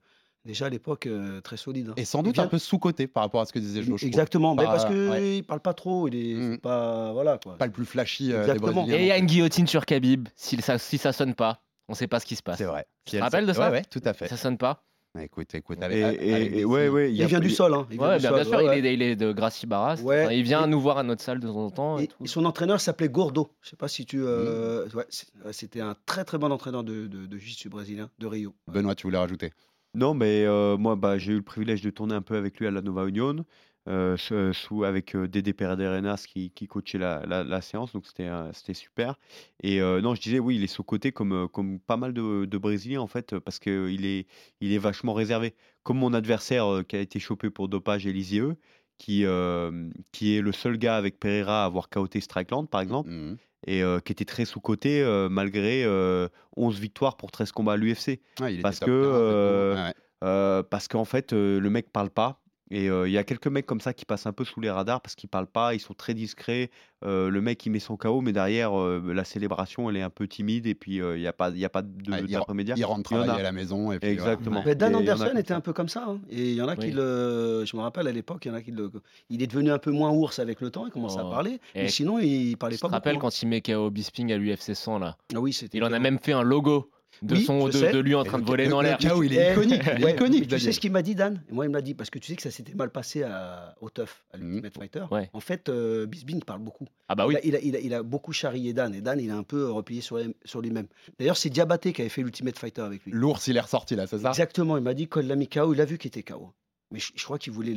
déjà 0.44 0.66
à 0.66 0.68
l'époque, 0.68 1.06
euh, 1.06 1.40
très 1.40 1.56
solide. 1.56 1.88
hein. 1.90 1.94
Et 1.96 2.04
sans 2.04 2.22
doute 2.22 2.34
vient- 2.34 2.44
un 2.44 2.48
peu 2.48 2.58
sous-côté 2.58 3.06
par 3.06 3.22
rapport 3.22 3.40
à 3.40 3.46
ce 3.46 3.52
que 3.52 3.58
disait 3.58 3.80
Jo. 3.82 3.92
je 3.92 3.96
trouve. 3.96 4.06
Exactement, 4.08 4.54
mais 4.54 4.64
parce 4.64 4.84
qu'il 4.84 5.08
ouais. 5.08 5.36
il 5.38 5.42
parle 5.42 5.60
pas 5.60 5.72
trop. 5.72 6.06
Il 6.08 6.14
est 6.16 6.52
c'est 6.52 6.58
pas. 6.60 7.12
Voilà 7.12 7.38
quoi. 7.42 7.56
Pas 7.56 7.64
le 7.66 7.72
plus 7.72 7.86
flashy 7.86 8.32
euh, 8.32 8.44
des 8.44 8.50
Exactement. 8.50 8.86
Et 8.88 9.00
il 9.00 9.06
y 9.06 9.12
a 9.12 9.16
une 9.16 9.24
guillotine 9.26 9.66
sur 9.66 9.86
Khabib. 9.86 10.28
Si 10.36 10.60
ça, 10.60 10.76
si 10.78 10.98
ça 10.98 11.12
sonne 11.12 11.34
pas, 11.34 11.62
on 11.88 11.94
sait 11.94 12.06
pas 12.08 12.20
ce 12.20 12.26
qui 12.26 12.36
se 12.36 12.42
passe. 12.42 12.58
C'est 12.58 12.64
vrai. 12.64 12.86
Tu 13.06 13.16
te 13.16 13.22
rappelles 13.22 13.44
de 13.46 13.52
Ouais, 13.52 13.54
ça 13.56 13.70
ouais, 13.70 13.84
tout 13.84 14.02
à 14.04 14.12
fait. 14.12 14.28
Ça 14.28 14.36
sonne 14.36 14.58
pas. 14.58 14.84
Écoute, 15.18 15.52
écoute, 15.56 15.78
Et, 15.80 15.84
avec, 15.84 16.22
et- 16.22 16.34
avec 16.34 16.52
et- 16.54 16.64
ouais, 16.64 16.88
ouais, 16.88 17.12
il 17.12 17.20
a- 17.20 17.26
vient 17.26 17.40
du 17.40 17.50
sol. 17.50 17.74
Hein. 17.74 17.84
Il 17.90 17.98
vient 17.98 18.08
Ouais, 18.08 18.16
du 18.16 18.20
bien, 18.20 18.30
sol, 18.30 18.40
bien 18.42 18.44
sûr, 18.58 18.68
ouais, 18.68 18.78
il, 18.78 18.86
est, 18.86 18.94
il 18.94 19.02
est 19.02 19.16
de 19.16 19.32
Gracie 19.32 19.66
Barras. 19.66 20.00
Ouais. 20.02 20.24
Enfin, 20.26 20.32
il 20.32 20.44
vient 20.44 20.64
Et- 20.66 20.68
nous 20.70 20.80
voir 20.80 20.98
à 20.98 21.02
notre 21.02 21.20
salle 21.20 21.40
de 21.40 21.48
temps 21.48 21.56
en 21.64 21.70
temps. 21.70 21.98
Et, 21.98 22.04
Et, 22.04 22.06
tout. 22.06 22.24
et 22.24 22.28
son 22.28 22.44
entraîneur 22.44 22.80
s'appelait 22.80 23.08
Gordo. 23.08 23.50
Je 23.60 23.70
sais 23.70 23.76
pas 23.76 23.88
si 23.88 24.06
tu. 24.06 24.18
Mmh. 24.18 24.24
euh, 24.24 24.88
ouais, 24.94 25.06
C'était 25.50 25.80
un 25.80 25.96
très 26.06 26.24
très 26.24 26.38
bon 26.38 26.52
entraîneur 26.52 26.84
de, 26.84 27.08
de, 27.08 27.26
de 27.26 27.38
jiu-jitsu 27.38 27.68
brésilien, 27.68 28.08
de 28.20 28.26
Rio. 28.28 28.54
Benoît, 28.68 28.94
tu 28.94 29.08
voulais 29.08 29.18
rajouter? 29.18 29.50
Non, 29.94 30.14
mais 30.14 30.44
euh, 30.44 30.76
moi, 30.76 30.94
bah, 30.94 31.18
j'ai 31.18 31.32
eu 31.32 31.36
le 31.36 31.42
privilège 31.42 31.82
de 31.82 31.90
tourner 31.90 32.14
un 32.14 32.22
peu 32.22 32.36
avec 32.36 32.60
lui 32.60 32.68
à 32.68 32.70
la 32.70 32.80
Nova 32.80 33.06
Union, 33.08 33.44
euh, 33.90 34.16
sous, 34.16 34.52
sous- 34.52 34.84
avec 34.84 35.14
euh, 35.16 35.28
Dédé 35.28 35.52
Perederenas 35.52 36.24
qui, 36.28 36.50
qui 36.50 36.66
coachait 36.66 36.96
la, 36.98 37.24
la- 37.26 37.44
la 37.44 37.60
séance, 37.60 37.92
donc 37.92 38.06
c'était 38.06 38.28
euh, 38.28 38.50
c'était 38.52 38.72
super. 38.74 39.16
Et 39.62 39.80
euh, 39.82 40.00
non, 40.00 40.14
je 40.14 40.20
disais, 40.22 40.38
oui, 40.38 40.56
il 40.56 40.64
est 40.64 40.68
sous-côté 40.68 41.12
comme, 41.12 41.32
euh, 41.32 41.48
comme 41.48 41.80
pas 41.80 41.96
mal 41.96 42.12
de, 42.14 42.44
de 42.46 42.58
Brésiliens, 42.58 43.00
en 43.00 43.06
fait, 43.06 43.38
parce 43.38 43.58
qu'il 43.58 44.06
est, 44.06 44.26
il 44.60 44.72
est 44.72 44.78
vachement 44.78 45.12
réservé. 45.12 45.54
Comme 45.82 45.98
mon 45.98 46.14
adversaire 46.14 46.66
euh, 46.72 46.82
qui 46.82 46.96
a 46.96 47.00
été 47.00 47.18
chopé 47.18 47.50
pour 47.50 47.68
dopage, 47.68 48.06
Elisieux, 48.06 48.56
qui, 48.98 49.24
euh, 49.24 49.88
qui 50.12 50.36
est 50.36 50.40
le 50.40 50.52
seul 50.52 50.76
gars 50.78 50.96
avec 50.96 51.18
Pereira 51.18 51.62
à 51.62 51.66
avoir 51.66 51.88
KOT 51.88 52.20
Strikeland, 52.20 52.66
par 52.66 52.80
exemple, 52.82 53.10
Mhm. 53.10 53.36
et 53.66 53.82
euh, 53.82 53.98
qui 54.00 54.12
était 54.12 54.24
très 54.24 54.44
sous-côté 54.44 55.02
euh, 55.02 55.28
malgré 55.28 55.84
euh, 55.84 56.28
11 56.56 56.78
victoires 56.78 57.16
pour 57.16 57.30
13 57.30 57.50
combats 57.52 57.72
à 57.72 57.76
l'UFC. 57.76 58.20
Ouais, 58.40 58.52
était 58.54 58.62
Parce 58.62 58.78
que, 58.80 58.84
15, 58.84 58.90
du 58.90 59.00
coup. 59.00 59.14
euh, 59.16 59.74
Ouais, 59.76 59.82
ouais. 59.82 59.94
Euh, 60.22 60.62
parce 60.62 60.86
qu'en 60.86 61.06
fait, 61.06 61.32
euh, 61.32 61.58
le 61.58 61.70
mec 61.70 61.90
parle 61.90 62.10
pas. 62.10 62.42
Et 62.72 62.88
euh, 62.88 63.08
il 63.08 63.12
y 63.12 63.18
a 63.18 63.24
quelques 63.24 63.48
mecs 63.48 63.66
comme 63.66 63.80
ça 63.80 63.92
qui 63.92 64.04
passent 64.04 64.26
un 64.26 64.32
peu 64.32 64.44
sous 64.44 64.60
les 64.60 64.70
radars 64.70 65.00
parce 65.00 65.14
qu'ils 65.16 65.28
parlent 65.28 65.46
pas, 65.48 65.74
ils 65.74 65.80
sont 65.80 65.94
très 65.94 66.14
discrets. 66.14 66.70
Euh, 67.04 67.28
le 67.28 67.40
mec, 67.40 67.64
il 67.66 67.70
met 67.70 67.80
son 67.80 67.96
KO, 67.96 68.20
mais 68.20 68.32
derrière, 68.32 68.78
euh, 68.78 69.12
la 69.12 69.24
célébration, 69.24 69.90
elle 69.90 69.96
est 69.96 70.02
un 70.02 70.10
peu 70.10 70.28
timide. 70.28 70.66
Et 70.66 70.74
puis, 70.74 71.00
euh, 71.02 71.16
il 71.16 71.20
n'y 71.20 71.26
a, 71.26 71.32
pas- 71.32 71.50
il 71.50 71.58
y 71.58 71.64
a 71.64 71.68
pas 71.68 71.82
de 71.82 71.88
Ouais, 72.10 72.20
il, 72.20 72.26
d'intermédiaire. 72.28 72.76
il 72.78 72.84
rentre 72.84 73.02
travailler 73.02 73.32
à 73.32 73.42
la 73.42 73.50
maison. 73.52 73.90
Et 73.90 73.98
puis, 73.98 74.08
Exactement. 74.10 74.62
Mais 74.64 74.74
Dan 74.74 74.92
Et 74.92 74.96
Anderson 74.96 75.30
était 75.36 75.48
ça. 75.48 75.56
un 75.56 75.60
peu 75.60 75.72
comme 75.72 75.88
ça. 75.88 76.04
hein. 76.06 76.20
Et 76.30 76.50
il 76.50 76.54
y 76.54 76.62
en 76.62 76.68
a 76.68 76.76
qui 76.76 76.86
Oui. 76.86 76.92
le. 76.92 77.64
Je 77.66 77.76
me 77.76 77.82
rappelle 77.82 78.06
à 78.06 78.12
l'époque, 78.12 78.44
il 78.44 78.48
y 78.48 78.50
en 78.52 78.54
a 78.54 78.62
qui 78.62 78.70
le. 78.70 78.90
Il 79.30 79.42
est 79.42 79.46
devenu 79.48 79.70
un 79.72 79.78
peu 79.78 79.90
moins 79.90 80.10
ours 80.10 80.38
avec 80.38 80.60
le 80.60 80.70
temps, 80.70 80.86
il 80.86 80.92
commence 80.92 81.16
à 81.18 81.24
Oh. 81.26 81.30
parler. 81.30 81.58
Et 81.74 81.82
Mais 81.82 81.88
sinon, 81.88 82.18
il 82.20 82.56
parlait 82.56 82.76
Tu 82.76 82.82
pas 82.82 82.88
te 82.88 82.92
rappelles 82.92 83.14
beaucoup. 83.14 83.26
hein. 83.26 83.30
quand 83.30 83.42
il 83.42 83.48
met 83.48 83.60
KO 83.62 83.90
Bisping 83.90 84.32
à 84.32 84.36
l'UFC 84.36 84.74
100 84.74 84.98
là? 85.00 85.16
Ah 85.34 85.40
oui, 85.40 85.52
c'était. 85.52 85.78
Il 85.78 85.84
en 85.84 85.92
a 85.92 85.98
même 85.98 86.18
fait 86.20 86.32
un 86.32 86.42
logo 86.42 86.90
de, 87.22 87.34
Oui, 87.34 87.44
son, 87.44 87.66
je 87.66 87.72
de, 87.72 87.78
sais. 87.78 87.92
de 87.92 87.98
lui 87.98 88.14
en 88.14 88.24
train 88.24 88.38
le- 88.38 88.42
de 88.44 88.48
voler 88.48 88.64
le- 88.64 88.70
dans 88.70 88.80
le 88.80 88.88
l'air. 88.88 88.98
Il 89.22 89.32
est 89.36 89.48
Eh, 89.48 89.52
iconique. 89.52 89.82
Il 89.96 90.00
est 90.00 90.04
ouais, 90.04 90.12
iconique, 90.14 90.40
mais 90.50 90.56
Tu 90.58 90.64
sais 90.64 90.72
ce 90.72 90.80
qu'il 90.80 90.90
m'a 90.92 91.02
dit, 91.02 91.14
Dan? 91.14 91.42
Et 91.48 91.52
Moi, 91.52 91.66
il 91.66 91.70
m'a 91.70 91.80
dit, 91.82 91.94
parce 91.94 92.08
que 92.10 92.18
tu 92.18 92.26
sais 92.28 92.36
que 92.36 92.42
ça 92.42 92.50
s'était 92.50 92.74
mal 92.74 92.90
passé 92.90 93.22
à, 93.22 93.74
au 93.80 93.90
TUF, 93.90 94.24
à 94.32 94.38
Mhm. 94.38 94.44
l'Ultimate 94.44 94.74
Fighter. 94.74 95.04
Ouais. 95.10 95.28
En 95.32 95.40
fait, 95.40 95.68
euh, 95.68 96.06
Bisbing 96.06 96.42
parle 96.42 96.60
beaucoup. 96.60 96.86
Ah 97.08 97.14
bah 97.14 97.26
oui. 97.26 97.36
Il, 97.44 97.54
a, 97.56 97.60
il, 97.60 97.74
a, 97.76 97.76
il, 97.76 97.76
a, 97.76 97.80
il 97.80 97.94
a 97.94 98.02
beaucoup 98.02 98.32
charrié 98.32 98.72
Dan, 98.72 98.94
et 98.94 99.00
Dan, 99.00 99.20
il 99.20 99.30
a 99.30 99.36
un 99.36 99.42
peu 99.42 99.70
replié 99.70 100.00
sur, 100.00 100.16
lui- 100.18 100.34
sur 100.44 100.60
lui-même. 100.62 100.86
D'ailleurs, 101.18 101.36
c'est 101.36 101.50
Diabaté 101.50 101.92
qui 101.92 102.00
avait 102.00 102.08
fait 102.10 102.22
l'Ultimate 102.22 102.58
Fighter 102.58 102.82
avec 102.82 103.04
lui. 103.04 103.12
L'ours, 103.12 103.46
il 103.48 103.56
est 103.56 103.60
ressorti 103.60 103.96
là, 103.96 104.06
c'est 104.06 104.18
ça? 104.18 104.28
Exactement, 104.30 104.76
il 104.76 104.82
m'a 104.82 104.94
dit 104.94 105.06
quand 105.08 105.20
il 105.20 105.26
l'a 105.28 105.36
mis 105.36 105.48
KO, 105.48 105.74
il 105.74 105.80
a 105.80 105.84
vu 105.84 105.98
qu'il 105.98 106.08
était 106.08 106.22
KO. 106.22 106.52
Mais 106.92 106.98
je, 107.00 107.12
je 107.14 107.24
crois 107.24 107.38
qu'il 107.38 107.52
voulait 107.52 107.74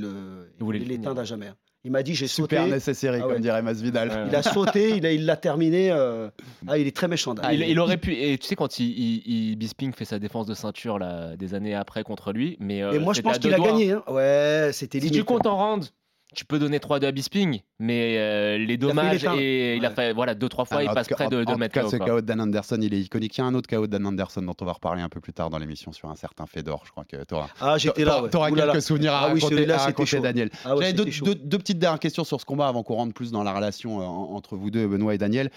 l'éteindre 0.80 1.22
à 1.22 1.24
jamais. 1.24 1.52
Hein. 1.84 1.86
Il 1.86 1.92
m'a 1.92 2.02
dit 2.04 2.16
j'ai 2.16 2.28
sauté. 2.28 2.56
Super 2.56 2.68
nécessaire, 2.74 3.14
Ah 3.18 3.22
comme 3.28 3.40
dirait 3.42 3.62
Masvidal. 3.62 4.10
Ouais. 4.10 4.16
Il 4.30 4.36
a 4.36 4.42
sauté, 4.44 4.98
il 5.14 5.26
l'a 5.26 5.36
terminé. 5.36 5.92
euh, 5.92 6.30
Ah, 6.68 6.78
il 6.78 6.88
est 6.88 6.96
très 6.96 7.08
méchant. 7.08 7.34
Dan. 7.34 7.46
Il, 7.52 7.62
il 7.62 7.80
aurait 7.80 7.98
pu. 7.98 8.14
Et 8.14 8.38
tu 8.38 8.48
sais, 8.48 8.56
quand 8.56 8.80
il, 8.80 8.86
il- 8.88 9.24
il- 9.52 9.56
Bisping 9.58 9.94
fait 9.94 10.06
sa 10.06 10.20
défense 10.20 10.48
de 10.48 10.54
ceinture 10.54 10.98
là, 11.00 11.36
des 11.36 11.54
années 11.56 11.76
après 11.76 12.04
contre 12.04 12.32
lui, 12.32 12.58
mais. 12.60 12.82
euh, 12.82 12.94
Et 12.94 13.00
moi, 13.00 13.14
je 13.14 13.18
c'était 13.18 13.30
pense 13.30 13.40
qu'il 13.40 13.54
a 13.54 13.60
gagné. 13.60 13.92
hein. 13.92 14.04
Ouais, 14.08 14.70
c'était 14.74 15.00
Si 15.00 15.08
limite. 15.08 15.20
tu 15.20 15.26
comptes 15.26 15.46
en 15.46 15.58
round, 15.58 15.86
tu 16.34 16.46
peux 16.46 16.60
donner 16.60 16.80
3-2 16.80 17.06
à 17.06 17.12
Bisping, 17.12 17.62
mais 17.80 18.16
euh, 18.18 18.58
les 18.58 18.78
dommages 18.78 19.22
l'éteindre. 19.22 19.40
et 19.40 19.76
il 19.78 19.86
a 19.86 19.92
fait 19.92 20.14
voilà 20.14 20.36
deux 20.36 20.50
trois 20.50 20.66
fois, 20.66 20.84
il 20.84 20.90
en 20.90 20.94
passe 20.94 21.08
près 21.08 21.28
de, 21.30 21.44
de 21.44 21.50
en 21.50 21.54
le 21.54 21.58
mettre 21.58 21.80
tout 21.80 21.86
cas, 21.86 21.90
ce. 21.90 21.98
KO 21.98 22.16
de 22.22 22.26
Dan 22.26 22.42
Anderson, 22.42 22.78
il 22.82 22.94
est 22.94 23.00
iconique. 23.00 23.38
Il 23.38 23.42
y 23.42 23.44
a 23.44 23.48
un 23.48 23.54
autre 23.54 23.70
KO 23.70 23.82
de 23.88 23.92
Dan 23.92 24.06
Anderson 24.06 24.42
dont 24.42 24.56
on 24.62 24.66
va 24.66 24.74
reparler 24.74 25.02
un 25.02 25.10
peu 25.10 25.20
plus 25.20 25.34
tard 25.34 25.50
dans 25.50 25.58
l'émission 25.60 25.92
sur 25.92 26.10
un 26.10 26.16
certain 26.16 26.46
Fedor. 26.46 26.84
Je 26.86 26.92
crois 26.92 27.06
que 27.06 27.24
tu 27.24 27.34
auras, 27.34 27.48
Ah, 27.62 27.78
j'étais 27.78 28.04
là. 28.06 28.24
ouais. 28.24 28.30
T'auras 28.30 28.50
Ouh 28.52 28.56
là 28.56 28.66
là. 28.66 28.72
quelques 28.74 28.84
souvenirs 28.84 29.14
à 29.14 29.20
Ah 29.20 29.28
oui, 29.28 29.34
raconter, 29.36 29.56
celui-là, 29.56 29.76
à 29.76 29.78
c'était 29.80 29.86
raconter, 29.92 30.10
chaud. 30.10 30.20
Daniel. 30.22 30.50
Ah 30.66 30.76
ouais, 30.76 30.82
J'avais 30.82 30.94
deux, 30.94 31.58
petites 31.60 31.80
dernières 31.80 32.00
questions 32.00 32.24
sur 32.24 32.40
ce 32.42 32.46
combat 32.46 32.68
avant 32.68 32.84
qu'on 32.84 32.96
rentre 32.96 33.14
plus 33.14 33.32
dans 33.32 33.44
la 33.44 33.54
relation 33.54 34.02
euh, 34.02 34.04
en- 34.04 34.34
entre 34.36 34.56
vous 34.56 34.72
deux, 34.72 34.88
Benoît 34.88 35.14
et 35.16 35.18
Daniel. 35.18 35.50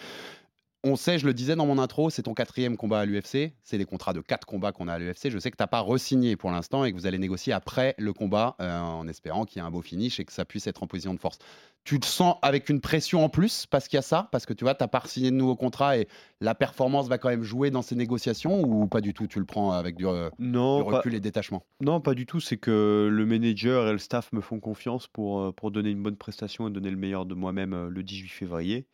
On 0.88 0.94
sait, 0.94 1.18
je 1.18 1.27
le 1.27 1.35
disais 1.35 1.57
dans 1.57 1.66
mon 1.66 1.81
intro, 1.81 2.11
c'est 2.11 2.22
ton 2.22 2.33
quatrième 2.33 2.77
combat 2.77 3.01
à 3.01 3.07
l'UFC. 3.07 3.53
C'est 3.64 3.77
les 3.77 3.85
contrats 3.85 4.12
de 4.12 4.20
quatre 4.20 4.46
combats 4.46 4.70
qu'on 4.70 4.87
a 4.87 4.92
à 4.92 4.99
l'UFC. 5.01 5.31
Je 5.31 5.38
sais 5.40 5.51
que 5.51 5.57
tu 5.57 5.62
n'as 5.64 5.66
pas 5.66 5.81
re-signé 5.81 6.37
pour 6.37 6.53
l'instant 6.53 6.85
et 6.85 6.92
que 6.92 6.96
vous 6.96 7.07
allez 7.09 7.18
négocier 7.18 7.53
après 7.53 7.96
le 7.99 8.12
combat 8.12 8.55
euh, 8.61 8.79
en 8.79 9.09
espérant 9.09 9.46
qu'il 9.46 9.61
y 9.61 9.64
ait 9.64 9.66
un 9.66 9.72
beau 9.72 9.83
finish 9.83 10.20
et 10.20 10.25
que 10.25 10.33
ça 10.33 10.44
puisse 10.44 10.68
être 10.68 10.85
en 10.85 10.87
position 10.87 11.12
de 11.12 11.18
force. 11.18 11.38
Tu 11.83 11.99
te 11.99 12.07
sens 12.07 12.37
avec 12.40 12.68
une 12.68 12.81
pression 12.81 13.25
en 13.25 13.29
plus 13.29 13.66
parce 13.66 13.88
qu'il 13.88 13.96
y 13.96 13.99
a 13.99 14.03
ça? 14.03 14.29
Parce 14.31 14.46
que 14.46 14.53
tu 14.53 14.62
vois, 14.62 14.77
tu 14.77 14.85
n'as 14.85 14.88
pas 14.88 15.03
signé 15.07 15.33
de 15.33 15.37
nouveau 15.37 15.57
contrat 15.57 15.99
et 15.99 16.07
la 16.40 16.55
performance 16.55 17.09
va 17.09 17.18
quand 17.18 17.31
même 17.31 17.42
jouer 17.42 17.72
dans 17.72 17.83
ces 17.83 17.96
négociations 17.96 18.62
ou 18.62 18.87
pas 18.87 19.01
du 19.01 19.12
tout 19.12 19.27
Tu 19.27 19.40
le 19.40 19.44
prends 19.44 19.72
avec 19.72 19.96
du, 19.96 20.07
euh, 20.07 20.31
du 20.38 20.51
Non, 20.51 20.85
pas, 20.85 20.99
recul 20.99 21.16
et 21.16 21.20
détachement? 21.20 21.64
Non, 21.81 22.01
pas 22.01 22.14
du 22.14 22.27
tout. 22.27 22.38
C'est 22.38 22.59
que 22.59 23.09
le 23.11 23.27
manager 23.27 23.88
et 23.88 23.92
le 23.92 23.99
staff 23.99 24.33
me 24.33 24.40
font 24.40 24.61
confiance 24.61 25.09
pour, 25.09 25.40
euh, 25.40 25.51
pour 25.53 25.72
donner 25.72 25.90
une 25.90 26.03
bonne 26.05 26.16
prestation 26.16 26.68
et 26.68 26.70
donner 26.70 26.92
le 26.92 26.96
meilleur 26.96 27.27
de 27.27 27.35
moi-même 27.35 27.88
le 27.88 28.03
18 28.05 28.29
février. 28.29 28.87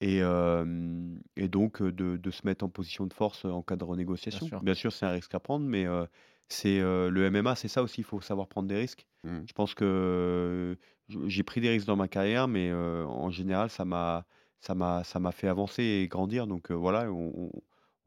Et, 0.00 0.22
euh, 0.22 1.14
et 1.36 1.48
donc 1.48 1.82
de, 1.82 2.16
de 2.16 2.30
se 2.30 2.46
mettre 2.46 2.64
en 2.64 2.68
position 2.70 3.06
de 3.06 3.12
force 3.12 3.44
en 3.44 3.62
cas 3.62 3.76
de 3.76 3.84
renégociation. 3.84 4.46
sûr. 4.46 4.62
Bien 4.62 4.74
sûr, 4.74 4.92
c'est 4.92 5.04
un 5.06 5.10
risque 5.10 5.34
à 5.34 5.40
prendre, 5.40 5.66
mais 5.66 5.86
euh, 5.86 6.06
c'est 6.48 6.80
euh, 6.80 7.10
le 7.10 7.24
MMA, 7.26 7.54
c'est 7.54 7.68
ça 7.68 7.82
aussi, 7.82 8.00
il 8.00 8.04
faut 8.04 8.20
savoir 8.20 8.48
prendre 8.48 8.68
des 8.68 8.76
risques. 8.76 9.06
Mhm. 9.24 9.44
Je 9.46 9.52
pense 9.52 9.74
que 9.74 10.78
j'ai 11.26 11.42
pris 11.42 11.60
des 11.60 11.68
risques 11.70 11.86
dans 11.86 11.96
ma 11.96 12.08
carrière, 12.08 12.48
mais 12.48 12.72
en 12.72 13.30
général, 13.30 13.68
ça 13.70 13.84
m'a 13.84 14.26
ça 14.60 14.74
m'a 14.74 15.04
ça 15.04 15.18
m'a 15.20 15.32
fait 15.32 15.48
avancer 15.48 15.82
et 15.82 16.08
grandir. 16.08 16.46
Donc 16.46 16.70
voilà, 16.70 17.10
on, 17.12 17.32
on- 17.36 17.52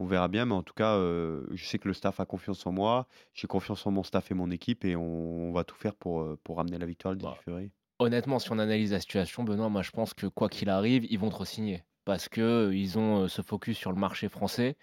on 0.00 0.06
verra 0.06 0.26
bien, 0.26 0.44
mais 0.44 0.54
en 0.54 0.62
tout 0.64 0.74
cas, 0.74 0.96
je 0.98 1.64
sais 1.64 1.78
que 1.78 1.86
le 1.86 1.94
staff 1.94 2.18
a 2.18 2.26
confiance 2.26 2.66
en 2.66 2.72
moi, 2.72 3.06
j'ai 3.32 3.46
confiance 3.46 3.86
en 3.86 3.92
mon 3.92 4.02
staff 4.02 4.30
et 4.32 4.34
mon 4.34 4.50
équipe, 4.50 4.84
et 4.84 4.96
on, 4.96 5.02
on 5.50 5.52
va 5.52 5.62
tout 5.64 5.76
faire 5.76 5.94
pour, 5.94 6.36
pour 6.42 6.56
ramener 6.56 6.78
la 6.78 6.86
victoire 6.86 7.12
le 7.14 7.18
18 7.18 7.36
Bah, 7.36 7.38
février. 7.44 7.70
Honnêtement, 7.98 8.38
si 8.38 8.50
on 8.52 8.58
analyse 8.60 8.92
la 8.92 9.00
situation, 9.00 9.42
Benoît, 9.44 9.68
moi 9.68 9.82
je 9.82 9.90
pense 9.90 10.14
que 10.14 10.26
quoi 10.28 10.48
qu'il 10.48 10.68
arrive, 10.70 11.06
ils 11.10 11.18
vont 11.18 11.28
te 11.30 11.36
re-signer. 11.36 11.82
Parce 12.04 12.28
que 12.28 12.40
euh, 12.40 12.76
ils 12.76 12.98
ont 12.98 13.22
euh, 13.24 13.28
ce 13.28 13.42
focus 13.42 13.76
sur 13.78 13.90
le 13.92 13.98
marché 13.98 14.28
français, 14.28 14.76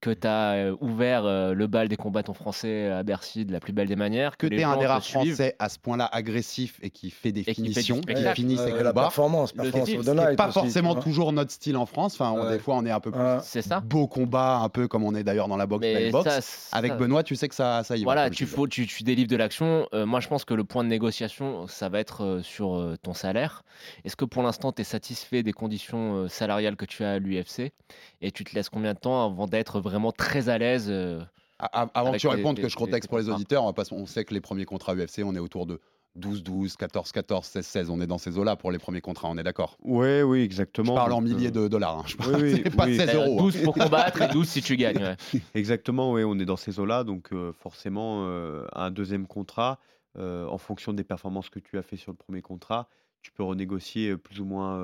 que 0.00 0.10
tu 0.10 0.26
as 0.26 0.72
ouvert 0.80 1.24
euh, 1.24 1.54
le 1.54 1.66
bal 1.66 1.88
des 1.88 1.96
combattants 1.96 2.34
français 2.34 2.90
à 2.90 3.02
Bercy 3.02 3.44
de 3.44 3.52
la 3.52 3.60
plus 3.60 3.72
belle 3.72 3.88
des 3.88 3.96
manières. 3.96 4.36
Que 4.36 4.46
tu 4.46 4.58
es 4.60 4.62
un 4.62 4.76
des 4.76 4.86
rares 4.86 5.02
suivent. 5.02 5.34
français 5.34 5.56
à 5.58 5.68
ce 5.68 5.78
point-là 5.78 6.08
agressif 6.12 6.78
et 6.82 6.90
qui 6.90 7.10
fait 7.10 7.32
des 7.32 7.40
Et 7.40 7.44
qui 7.46 7.54
fait 7.54 7.62
du 7.62 7.72
finitions, 7.72 8.00
qui 8.02 8.14
finit 8.34 8.56
ses 8.58 8.72
combats. 8.72 8.92
performance, 8.92 9.54
c'est 9.56 10.36
pas 10.36 10.50
forcément 10.52 10.94
toujours 10.94 11.32
notre 11.32 11.50
style 11.50 11.76
en 11.76 11.86
France. 11.86 12.14
Enfin, 12.14 12.30
on- 12.30 12.44
Ouais. 12.46 12.52
des 12.52 12.58
fois, 12.58 12.76
on 12.76 12.84
est 12.84 12.90
un 12.90 13.00
peu 13.00 13.10
plus 13.10 13.20
C'est 13.42 13.62
ça. 13.62 13.80
beau 13.80 14.06
combat, 14.06 14.58
un 14.58 14.68
peu 14.68 14.86
comme 14.86 15.02
on 15.02 15.14
est 15.14 15.24
d'ailleurs 15.24 15.48
dans 15.48 15.56
la 15.56 15.66
boxe, 15.66 15.80
Mais 15.82 15.94
belle 15.94 16.12
boxe. 16.12 16.28
ça, 16.30 16.40
ça- 16.40 16.76
Avec 16.76 16.94
Benoît, 16.96 17.22
tu 17.22 17.34
sais 17.34 17.48
que 17.48 17.54
ça, 17.54 17.82
ça 17.82 17.96
y 17.96 18.00
va. 18.00 18.04
Voilà, 18.04 18.30
tu, 18.30 18.46
faut, 18.46 18.66
tu, 18.68 18.86
tu 18.86 19.02
délivres 19.02 19.30
de 19.30 19.36
l'action. 19.36 19.88
Euh, 19.94 20.04
moi, 20.06 20.20
je 20.20 20.28
pense 20.28 20.44
que 20.44 20.54
le 20.54 20.64
point 20.64 20.84
de 20.84 20.88
négociation, 20.88 21.66
ça 21.68 21.88
va 21.88 21.98
être 22.00 22.22
euh, 22.24 22.42
sur 22.42 22.74
euh, 22.76 22.96
ton 23.02 23.14
salaire. 23.14 23.62
Est-ce 24.04 24.16
que 24.16 24.24
pour 24.24 24.42
l'instant, 24.42 24.72
tu 24.72 24.82
es 24.82 24.84
satisfait 24.84 25.42
des 25.42 25.52
conditions 25.52 26.16
euh, 26.16 26.28
salariales 26.28 26.76
que 26.76 26.84
tu 26.84 27.02
as 27.04 27.12
à 27.12 27.18
l'UFC 27.18 27.72
Et 28.20 28.30
tu 28.30 28.44
te 28.44 28.54
laisses 28.54 28.68
combien 28.68 28.92
de 28.94 28.98
temps 28.98 29.24
avant 29.24 29.46
d'être 29.46 29.80
vraiment 29.88 30.12
très 30.12 30.48
à 30.48 30.58
l'aise 30.58 30.86
euh, 30.90 31.20
Avant 31.58 32.12
que 32.12 32.18
tu 32.18 32.28
répondes, 32.28 32.58
que 32.58 32.68
je 32.68 32.76
contexte 32.76 33.08
pour 33.08 33.18
les 33.18 33.24
contrats. 33.24 33.36
auditeurs, 33.36 33.62
on, 33.64 33.66
va 33.66 33.72
pas 33.72 33.84
se- 33.84 33.94
on 33.94 34.06
sait 34.06 34.24
que 34.24 34.34
les 34.34 34.40
premiers 34.40 34.64
contrats 34.66 34.94
UFC, 34.94 35.20
on 35.24 35.34
est 35.34 35.38
autour 35.38 35.66
de 35.66 35.80
12-12, 36.18 36.76
14-14, 36.76 37.44
16-16. 37.50 37.90
On 37.90 38.00
est 38.00 38.06
dans 38.06 38.18
ces 38.18 38.38
eaux-là 38.38 38.56
pour 38.56 38.70
les 38.72 38.78
premiers 38.78 39.00
contrats, 39.00 39.28
on 39.28 39.36
est 39.38 39.42
d'accord? 39.42 39.76
Oui, 39.82 40.22
oui, 40.22 40.40
Je 40.40 40.44
exactement. 40.44 40.94
parle 40.94 41.12
en 41.12 41.20
milliers 41.20 41.48
euh, 41.48 41.50
de 41.50 41.68
dollars. 41.68 41.98
hein. 41.98 42.04
Je 42.06 42.16
parle, 42.16 42.36
oui, 42.42 42.62
pas 42.76 42.86
oui. 42.86 42.96
16 42.96 43.10
euh, 43.10 43.14
euros. 43.16 43.38
hein. 43.40 43.42
12 43.42 43.62
pour 43.62 43.74
combattre 43.74 44.22
et 44.22 44.28
12 44.28 44.48
si 44.48 44.62
tu 44.62 44.76
gagnes. 44.76 45.02
ouais. 45.02 45.16
Exactement, 45.54 46.12
oui, 46.12 46.22
on 46.24 46.38
est 46.38 46.44
dans 46.46 46.56
ces 46.56 46.78
eaux-là, 46.80 47.04
donc 47.04 47.32
euh, 47.32 47.52
forcément, 47.52 48.24
euh, 48.28 48.64
un 48.74 48.90
deuxième 48.90 49.26
contrat, 49.26 49.78
euh, 50.18 50.46
en 50.46 50.58
fonction 50.58 50.92
des 50.94 51.04
performances 51.04 51.50
que 51.50 51.58
tu 51.58 51.76
as 51.78 51.82
fait 51.82 51.96
sur 51.96 52.12
le 52.12 52.16
premier 52.16 52.40
contrat, 52.42 52.88
tu 53.22 53.30
peux 53.30 53.42
renégocier 53.42 54.16
plus 54.16 54.40
ou 54.40 54.44
moins 54.46 54.78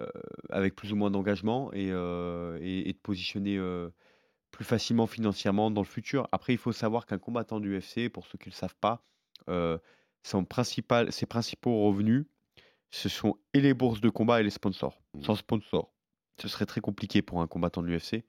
euh, 0.00 0.06
avec 0.50 0.74
plus 0.74 0.92
ou 0.92 0.96
moins 0.96 1.10
d'engagement 1.10 1.72
et, 1.72 1.90
euh, 1.90 2.58
et, 2.60 2.88
et 2.88 2.94
te 2.94 3.00
positionner 3.00 3.56
euh, 3.58 3.90
plus 4.50 4.64
facilement 4.64 5.06
financièrement 5.06 5.70
dans 5.70 5.82
le 5.82 5.86
futur. 5.86 6.28
Après, 6.32 6.52
il 6.52 6.58
faut 6.58 6.72
savoir 6.72 7.06
qu'un 7.06 7.18
combattant 7.18 7.60
du 7.60 7.78
UFC, 7.78 8.08
pour 8.08 8.26
ceux 8.26 8.38
qui 8.38 8.48
ne 8.48 8.52
le 8.52 8.56
savent 8.56 8.76
pas, 8.80 9.04
euh, 9.48 9.78
son 10.22 10.44
principal, 10.44 11.12
ses 11.12 11.26
principaux 11.26 11.84
revenus, 11.86 12.24
ce 12.90 13.08
sont 13.08 13.36
et 13.52 13.60
les 13.60 13.74
bourses 13.74 14.00
de 14.00 14.08
combat 14.08 14.40
et 14.40 14.42
les 14.44 14.50
sponsors. 14.50 15.00
Sans 15.22 15.34
sponsor, 15.34 15.92
ce 16.40 16.48
serait 16.48 16.66
très 16.66 16.80
compliqué 16.80 17.22
pour 17.22 17.40
un 17.40 17.46
combattant 17.46 17.82
de 17.82 17.88
l'UFC, 17.88 18.24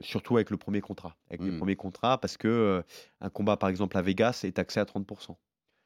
surtout 0.00 0.36
avec 0.36 0.50
le 0.50 0.56
premier 0.56 0.80
contrat. 0.80 1.16
Avec 1.30 1.42
le 1.42 1.52
Mm. 1.52 1.58
premier 1.58 1.76
contrat, 1.76 2.18
parce 2.20 2.36
que 2.36 2.82
un 3.20 3.30
combat, 3.30 3.56
par 3.56 3.68
exemple, 3.68 3.96
à 3.96 4.02
Vegas, 4.02 4.42
est 4.44 4.52
taxé 4.52 4.80
à 4.80 4.84
30%. 4.84 5.36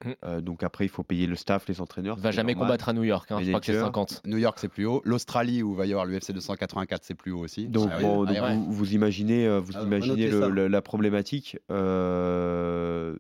Mm. 0.04 0.10
Euh, 0.24 0.40
donc 0.42 0.62
après, 0.62 0.84
il 0.84 0.88
faut 0.88 1.02
payer 1.02 1.26
le 1.26 1.36
staff, 1.36 1.66
les 1.68 1.80
entraîneurs. 1.80 2.16
Va 2.18 2.30
jamais 2.30 2.52
normal. 2.52 2.68
combattre 2.68 2.88
à 2.90 2.92
New 2.92 3.04
York, 3.04 3.30
hein, 3.32 3.38
je 3.42 3.48
crois 3.48 3.60
que 3.60 3.66
c'est 3.66 3.72
Manager. 3.72 3.86
50. 3.86 4.22
New 4.26 4.36
York, 4.36 4.58
c'est 4.60 4.68
plus 4.68 4.84
haut. 4.84 5.00
L'Australie, 5.04 5.62
où 5.62 5.74
va 5.74 5.86
y 5.86 5.92
avoir 5.92 6.04
l'UFC 6.04 6.32
284, 6.32 7.02
c'est 7.04 7.14
plus 7.14 7.32
haut 7.32 7.40
aussi. 7.40 7.66
Donc, 7.68 7.88
Ah 7.92 7.98
bon, 8.00 8.26
ah 8.26 8.32
donc 8.32 8.64
vous, 8.66 8.72
vous 8.72 8.94
imaginez, 8.94 9.46
euh, 9.46 9.58
vous 9.58 9.72
Ah, 9.76 9.82
imaginez 9.82 10.28
le- 10.28 10.50
le- 10.50 10.68
la 10.68 10.82
problématique. 10.82 11.56
euh, 11.70 13.16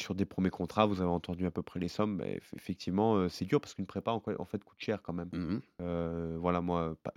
sur 0.00 0.14
des 0.14 0.24
premiers 0.24 0.50
contrats, 0.50 0.86
vous 0.86 1.00
avez 1.02 1.10
entendu 1.10 1.44
à 1.46 1.50
peu 1.50 1.62
près 1.62 1.78
les 1.78 1.88
sommes. 1.88 2.16
mais 2.16 2.36
eff- 2.38 2.56
effectivement, 2.56 3.16
euh, 3.16 3.28
c'est 3.28 3.44
dur 3.44 3.60
parce 3.60 3.74
qu'une 3.74 3.86
prépa, 3.86 4.10
en, 4.12 4.22
en 4.38 4.44
fait, 4.46 4.64
coûte 4.64 4.78
cher 4.78 5.02
quand 5.02 5.12
même. 5.12 5.28
Mhm. 5.32 5.60
Euh, 5.82 6.36
voilà, 6.40 6.60
moi, 6.62 6.96
pa- 7.02 7.12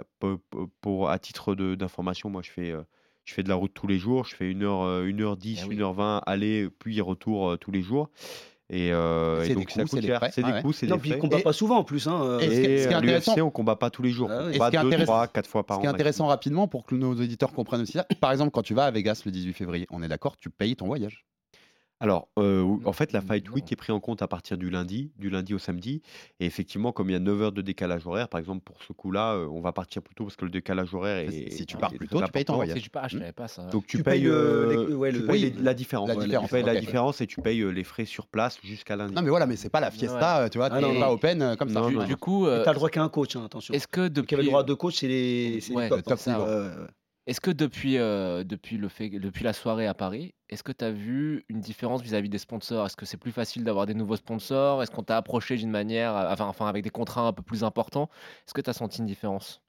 pour, 0.81 1.09
à 1.09 1.17
titre 1.19 1.55
de- 1.55 1.75
d'information, 1.75 2.29
moi, 2.29 2.41
je 2.43 2.51
fais, 2.51 2.71
euh, 2.71 2.81
je 3.25 3.33
fais 3.33 3.41
de 3.43 3.47
la 3.49 3.55
route 3.55 3.73
tous 3.73 3.87
les 3.87 3.97
jours. 3.97 4.25
Je 4.25 4.35
fais 4.35 4.45
1h, 4.51 5.01
1h10, 5.05 5.61
Ah 5.63 5.67
oui. 5.69 5.75
1h20 5.77 6.21
aller, 6.25 6.69
puis 6.79 6.99
retour 6.99 7.51
euh, 7.51 7.57
tous 7.57 7.71
les 7.71 7.81
jours. 7.81 8.09
Et, 8.75 8.91
euh, 8.91 9.43
C'est 9.43 9.51
et 9.51 9.55
donc, 9.55 9.69
ça 9.69 9.81
coûts, 9.83 9.87
c'est 9.87 9.95
coûte 9.97 10.01
des 10.01 10.07
cher. 10.07 10.19
C'est 10.31 10.41
Ah 10.43 10.47
des 10.47 10.53
ouais. 10.53 10.61
coûts, 10.63 10.73
c'est 10.73 10.87
des 10.87 10.97
frais. 10.97 11.17
combat 11.19 11.37
Et- 11.39 11.43
pas 11.43 11.53
souvent 11.53 11.77
en 11.77 11.83
plus. 11.83 12.07
Hein. 12.07 12.19
euh. 12.23 12.39
Et 12.39 12.43
ce 12.43 12.49
qui- 12.49 12.55
Et 12.55 12.77
ce 12.79 12.87
qui 12.87 12.93
est 12.93 12.95
à 12.95 12.97
intéressant- 12.97 13.31
l'UFC, 13.35 13.41
on 13.43 13.51
combat 13.51 13.75
pas 13.75 13.89
tous 13.91 14.01
les 14.01 14.09
jours. 14.09 14.29
Ah 14.31 14.39
on 14.41 14.47
ce 14.47 14.57
combat 14.57 14.71
deux, 14.71 15.03
trois, 15.03 15.27
quatre 15.27 15.47
fois 15.49 15.63
par 15.65 15.75
Ce 15.75 15.79
an. 15.79 15.81
qui 15.81 15.85
est 15.85 15.89
maximum. 15.89 15.95
intéressant 15.95 16.27
rapidement 16.27 16.67
pour 16.67 16.85
que 16.85 16.95
nos 16.95 17.11
auditeurs 17.11 17.53
comprennent 17.53 17.81
aussi 17.81 17.93
ça, 17.93 18.05
par 18.19 18.31
exemple, 18.31 18.49
quand 18.51 18.63
tu 18.63 18.73
vas 18.73 18.85
à 18.85 18.91
Vegas 18.91 19.21
le 19.25 19.31
18 19.31 19.53
février, 19.53 19.85
on 19.91 20.01
est 20.01 20.07
d'accord, 20.07 20.37
tu 20.37 20.49
payes 20.49 20.75
ton 20.75 20.87
voyage. 20.87 21.23
Alors, 22.03 22.27
euh, 22.37 22.61
ou- 22.61 22.81
en 22.83 22.91
fait, 22.91 23.13
la 23.13 23.21
Mm, 23.21 23.27
Fight. 23.27 23.49
Week 23.51 23.71
est 23.71 23.75
pris 23.77 23.93
en 23.93 24.01
compte 24.01 24.21
à 24.21 24.27
partir 24.27 24.57
du 24.57 24.69
lundi, 24.69 25.13
du 25.17 25.29
lundi 25.29 25.53
au 25.53 25.57
samedi. 25.57 26.01
Et 26.41 26.45
effectivement, 26.45 26.91
comme 26.91 27.09
il 27.09 27.13
y 27.13 27.15
a 27.15 27.19
9 27.19 27.41
heures 27.41 27.51
de 27.53 27.61
décalage 27.61 28.05
horaire, 28.05 28.27
par 28.27 28.41
exemple, 28.41 28.61
pour 28.65 28.83
ce 28.83 28.91
coup-là, 28.91 29.35
euh, 29.35 29.47
on 29.49 29.61
va 29.61 29.71
partir 29.71 30.01
plus 30.01 30.13
tôt 30.13 30.25
parce 30.25 30.35
que 30.35 30.43
le 30.43 30.51
décalage 30.51 30.93
horaire 30.93 31.19
est. 31.19 31.31
Si- 31.31 31.51
si 31.59 31.65
tu 31.65 31.77
pars 31.77 31.93
plus 31.93 32.09
tôt, 32.09 32.21
tu 32.21 32.29
payes 32.33 32.43
ton 32.43 32.55
voyage. 32.55 32.77
Si 32.77 32.83
tu 32.83 32.89
ah, 32.95 33.07
je 33.07 33.17
savais 33.19 33.31
pas 33.31 33.47
ça. 33.47 33.67
Donc, 33.67 33.87
tu, 33.87 33.97
Tu 33.97 34.03
payes, 34.03 34.27
euh, 34.27 34.85
les- 34.89 34.93
ouais, 34.95 35.13
tu 35.13 35.19
le- 35.19 35.25
payes 35.27 35.43
Oui, 35.45 35.53
les- 35.55 35.63
la 35.63 35.73
différence. 35.73 36.09
la 36.09 36.15
Tu 36.15 36.21
différence, 36.25 36.49
payes 36.51 36.63
la 36.63 36.75
différence 36.75 37.21
et 37.21 37.27
tu 37.27 37.39
payes 37.41 37.63
les 37.73 37.83
frais 37.85 38.03
sur 38.05 38.27
place 38.27 38.57
jusqu'à 38.61 38.97
lundi. 38.97 39.13
Non, 39.15 39.21
mais 39.21 39.29
voilà, 39.29 39.45
mais 39.45 39.55
c'est 39.55 39.69
pas 39.69 39.79
la 39.79 39.89
fiesta, 39.89 40.49
tu 40.49 40.57
vois, 40.57 40.67
Ah, 40.71 40.79
t'es 40.81 40.81
non, 40.81 40.99
pas 40.99 41.09
open 41.13 41.41
euh, 41.41 41.55
comme 41.55 41.69
ça. 41.69 41.79
Non, 41.79 41.87
du, 41.87 41.95
non, 41.95 42.03
du 42.05 42.17
coup, 42.17 42.47
euh, 42.47 42.65
t'as 42.65 42.71
le 42.71 42.75
droit 42.75 42.89
qu'à 42.89 43.01
un 43.01 43.07
coach, 43.09 43.37
hein, 43.37 43.45
attention. 43.45 43.73
est-ce 43.73 43.87
que 43.87 43.93
Qui 43.93 43.99
avait 44.01 44.09
depuis, 44.09 44.35
le 44.35 44.43
droit 44.43 44.59
à 44.59 44.63
deux 44.63 44.75
coachs, 44.75 44.95
c'est 44.95 45.07
les, 45.07 45.61
top. 45.89 46.19
Est-ce 47.25 47.39
que 47.39 47.51
depuis, 47.51 47.97
euh, 47.97 48.43
depuis, 48.43 48.77
le 48.77 48.89
fait, 48.89 49.09
depuis 49.09 49.45
la 49.45 49.53
soirée 49.53 49.87
à 49.87 49.93
Paris, 49.93 50.33
est-ce 50.49 50.61
que 50.61 50.73
tu 50.73 50.83
as 50.83 50.91
vu 50.91 51.45
une 51.47 51.61
différence 51.61 52.01
vis-à-vis 52.01 52.27
des 52.27 52.37
sponsors? 52.37 52.85
Est-ce 52.85 52.97
que 52.97 53.05
c'est 53.05 53.17
plus 53.17 53.31
facile 53.31 53.63
d'avoir 53.63 53.85
des 53.85 53.93
nouveaux 53.93 54.17
sponsors? 54.17 54.83
Est-ce 54.83 54.91
qu'on 54.91 55.03
t'a 55.03 55.15
approché 55.15 55.55
d'une 55.55 55.69
manière, 55.69 56.15
euh, 56.17 56.35
enfin, 56.37 56.67
avec 56.67 56.83
des 56.83 56.89
contrats 56.89 57.27
un 57.27 57.31
peu 57.31 57.41
plus 57.41 57.63
importants? 57.63 58.09
Est-ce 58.45 58.53
que 58.53 58.59
tu 58.59 58.69
as 58.69 58.73
senti 58.73 58.99
une 58.99 59.05
différence? 59.05 59.61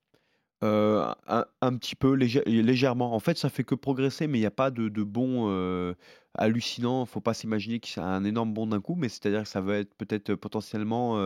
Euh, 0.64 1.12
un, 1.28 1.76
petit 1.76 1.94
peu, 1.94 2.16
légè- 2.16 2.44
légèrement. 2.44 3.14
En 3.14 3.20
fait, 3.20 3.38
ça 3.38 3.50
fait 3.50 3.64
que 3.64 3.76
progresser, 3.76 4.26
mais 4.26 4.38
il 4.38 4.42
n'y 4.42 4.46
a 4.46 4.50
pas 4.50 4.70
de, 4.72 4.88
de 4.88 5.02
bond 5.04 5.48
euh, 5.48 5.94
hallucinant. 6.34 7.06
faut 7.06 7.20
pas 7.20 7.34
s'imaginer 7.34 7.78
que 7.78 7.86
c'est 7.86 8.00
un 8.00 8.24
énorme 8.24 8.52
bond 8.52 8.66
d'un 8.66 8.80
coup, 8.80 8.96
mais 8.96 9.08
c'est-à-dire 9.08 9.42
que 9.42 9.48
ça 9.48 9.60
va 9.60 9.76
être 9.76 9.94
peut-être 9.94 10.34
potentiellement. 10.34 11.16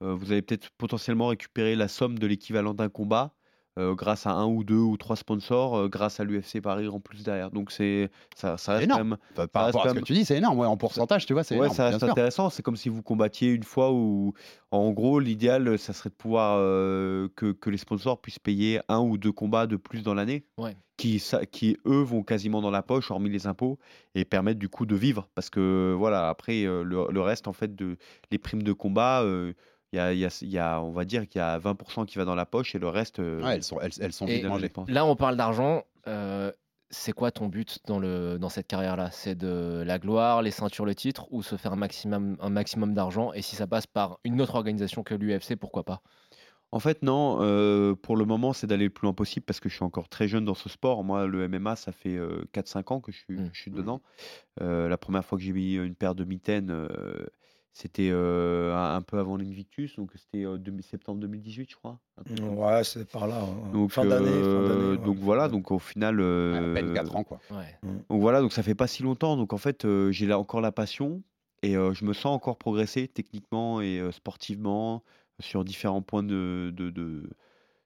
vous 0.00 0.32
allez 0.32 0.42
peut-être 0.42 0.70
potentiellement 0.78 1.26
récupérer 1.28 1.76
la 1.76 1.88
somme 1.88 2.18
de 2.18 2.26
l'équivalent 2.26 2.72
d'un 2.72 2.88
combat 2.88 3.34
euh, 3.78 3.94
grâce 3.94 4.26
à 4.26 4.32
un 4.32 4.46
ou 4.46 4.64
deux 4.64 4.74
ou 4.74 4.96
trois 4.96 5.16
sponsors, 5.16 5.76
euh, 5.76 5.88
grâce 5.88 6.18
à 6.20 6.24
l'UFC 6.24 6.60
Paris 6.60 6.88
en 6.88 6.98
plus 7.00 7.22
derrière. 7.22 7.50
Donc 7.50 7.70
c'est 7.70 8.10
ça, 8.34 8.58
ça 8.58 8.72
reste 8.74 8.88
quand 8.88 8.94
énorme. 8.96 9.08
même. 9.10 9.18
Enfin, 9.32 9.42
ça 9.42 9.48
par 9.48 9.64
reste 9.66 9.76
rapport 9.76 9.90
à 9.92 9.94
ce 9.94 10.00
que 10.00 10.04
tu 10.04 10.12
dis, 10.12 10.24
c'est 10.24 10.36
énorme. 10.38 10.58
Ouais, 10.58 10.66
en 10.66 10.76
pourcentage, 10.76 11.24
tu 11.26 11.32
vois, 11.32 11.44
c'est 11.44 11.54
Ouais, 11.54 11.60
énorme. 11.66 11.76
ça 11.76 11.88
reste 11.90 12.02
intéressant. 12.02 12.50
C'est 12.50 12.62
comme 12.62 12.76
si 12.76 12.88
vous 12.88 13.02
combattiez 13.02 13.50
une 13.50 13.62
fois 13.62 13.92
où, 13.92 14.32
en 14.72 14.90
gros, 14.90 15.20
l'idéal, 15.20 15.78
ça 15.78 15.92
serait 15.92 16.10
de 16.10 16.14
pouvoir 16.14 16.56
euh, 16.58 17.28
que, 17.36 17.52
que 17.52 17.70
les 17.70 17.78
sponsors 17.78 18.20
puissent 18.20 18.38
payer 18.40 18.80
un 18.88 18.98
ou 19.00 19.16
deux 19.18 19.32
combats 19.32 19.66
de 19.66 19.76
plus 19.76 20.02
dans 20.02 20.14
l'année, 20.14 20.44
Ouais. 20.58 20.76
qui, 20.96 21.18
ça- 21.20 21.46
qui 21.46 21.76
eux 21.86 22.02
vont 22.02 22.22
quasiment 22.24 22.60
dans 22.60 22.70
la 22.72 22.82
poche, 22.82 23.10
hormis 23.10 23.30
les 23.30 23.46
impôts, 23.46 23.78
et 24.16 24.24
permettent 24.24 24.58
du 24.58 24.68
coup 24.68 24.84
de 24.84 24.96
vivre. 24.96 25.28
Parce 25.34 25.48
que 25.48 25.94
voilà, 25.96 26.28
après 26.28 26.62
le, 26.64 26.82
le 27.10 27.20
reste, 27.20 27.46
en 27.46 27.52
fait, 27.52 27.74
de 27.76 27.96
les 28.32 28.38
primes 28.38 28.62
de 28.64 28.72
combat. 28.72 29.24
Il 29.92 29.96
y 29.96 29.98
a, 30.00 30.12
il 30.12 30.18
y 30.18 30.24
a- 30.24 30.38
il 30.42 30.48
y 30.48 30.58
a- 30.58 30.80
on 30.80 30.90
va 30.92 31.04
dire 31.04 31.26
qu'il 31.28 31.38
y 31.40 31.42
a 31.42 31.58
20% 31.58 32.04
qui 32.06 32.18
va 32.18 32.24
dans 32.24 32.34
la 32.34 32.46
poche 32.46 32.74
et 32.74 32.78
le 32.78 32.88
reste. 32.88 33.18
euh, 33.20 33.42
Ouais, 33.42 33.54
elles 33.56 33.62
sont, 33.62 33.80
elles, 33.80 33.90
elles 34.00 34.12
sont 34.12 34.26
dépenses. 34.26 34.88
Là, 34.88 35.04
on 35.04 35.16
parle 35.16 35.36
d'argent. 35.36 35.82
euh, 36.06 36.50
c'est 36.92 37.12
quoi 37.12 37.30
ton 37.30 37.46
but 37.46 37.78
dans, 37.86 38.00
le, 38.00 38.36
dans 38.38 38.48
cette 38.48 38.66
carrière-là? 38.66 39.10
C'est 39.12 39.36
de 39.36 39.84
la 39.86 39.98
gloire, 40.00 40.42
les 40.42 40.50
ceintures, 40.50 40.84
le 40.84 40.94
titre, 40.96 41.28
ou 41.30 41.40
se 41.42 41.54
faire 41.56 41.72
un 41.72 41.76
maximum, 41.76 42.36
un 42.40 42.50
maximum 42.50 42.94
d'argent? 42.94 43.32
Et 43.32 43.42
si 43.42 43.54
ça 43.54 43.66
passe 43.68 43.86
par 43.86 44.18
une 44.24 44.40
autre 44.40 44.56
organisation 44.56 45.02
que 45.04 45.14
l'UFC, 45.14 45.54
pourquoi 45.56 45.84
pas? 45.84 46.02
En 46.72 46.80
fait, 46.80 47.02
non. 47.02 47.38
euh, 47.42 47.94
pour 47.94 48.16
le 48.16 48.24
moment, 48.24 48.52
c'est 48.52 48.66
d'aller 48.66 48.84
le 48.84 48.90
plus 48.90 49.04
loin 49.06 49.12
possible 49.12 49.44
parce 49.44 49.60
que 49.60 49.68
je 49.68 49.74
suis 49.74 49.84
encore 49.84 50.08
très 50.08 50.26
jeune 50.28 50.44
dans 50.44 50.54
ce 50.54 50.68
sport. 50.68 51.04
Moi, 51.04 51.26
le 51.26 51.48
MMA, 51.48 51.76
ça 51.76 51.92
fait 51.92 52.16
euh, 52.16 52.44
4-5 52.52 52.90
ans 52.92 53.00
que 53.00 53.12
je 53.12 53.18
suis, 53.18 53.36
Mm. 53.36 53.50
je 53.52 53.60
suis 53.60 53.70
dedans. 53.70 54.02
Euh, 54.60 54.88
la 54.88 54.96
première 54.96 55.24
fois 55.24 55.38
que 55.38 55.44
j'ai 55.44 55.52
mis 55.52 55.74
une 55.74 55.94
paire 55.94 56.14
de 56.16 56.24
mitaines, 56.24 56.70
euh, 56.70 57.26
c'était 57.72 58.10
euh, 58.10 58.74
un, 58.74 58.96
un 58.96 59.00
peu 59.02 59.18
avant 59.18 59.36
l'Invictus, 59.36 59.96
donc 59.96 60.10
c'était 60.16 60.44
euh, 60.44 60.58
demi- 60.58 60.82
septembre 60.82 61.20
2018, 61.20 61.70
je 61.70 61.76
crois. 61.76 61.98
un 62.18 62.22
truc 62.24 62.38
comme 62.38 62.56
ça. 62.56 62.76
Ouais, 62.76 62.84
c'est 62.84 63.10
par 63.10 63.26
là. 63.26 63.42
hein. 63.42 63.72
Donc, 63.72 63.90
fin 63.92 64.04
d'année. 64.04 64.26
fin 64.26 64.32
euh, 64.34 64.68
d'année, 64.68 64.98
ouais. 65.00 65.06
donc 65.06 65.16
voilà, 65.18 65.48
donc 65.48 65.70
au 65.70 65.78
final, 65.78 66.16
À 66.16 66.74
peine 66.74 66.88
euh, 66.90 66.94
4 66.94 67.16
ans, 67.16 67.24
quoi. 67.24 67.40
Ouais. 67.50 67.78
donc 67.82 68.20
voilà, 68.20 68.40
donc 68.40 68.52
ça 68.52 68.62
fait 68.62 68.74
pas 68.74 68.86
si 68.86 69.02
longtemps. 69.02 69.36
Donc 69.36 69.52
en 69.52 69.58
fait, 69.58 69.84
euh, 69.84 70.10
j'ai 70.10 70.26
là 70.26 70.38
encore 70.38 70.60
la 70.60 70.72
passion 70.72 71.22
et 71.62 71.76
euh, 71.76 71.92
je 71.94 72.04
me 72.04 72.12
sens 72.12 72.34
encore 72.34 72.58
progresser 72.58 73.06
techniquement 73.08 73.80
et 73.80 73.98
euh, 74.00 74.10
sportivement 74.12 75.02
sur 75.38 75.64
différents 75.64 76.02
points 76.02 76.22
de, 76.22 76.72
de, 76.76 76.90
de- 76.90 77.30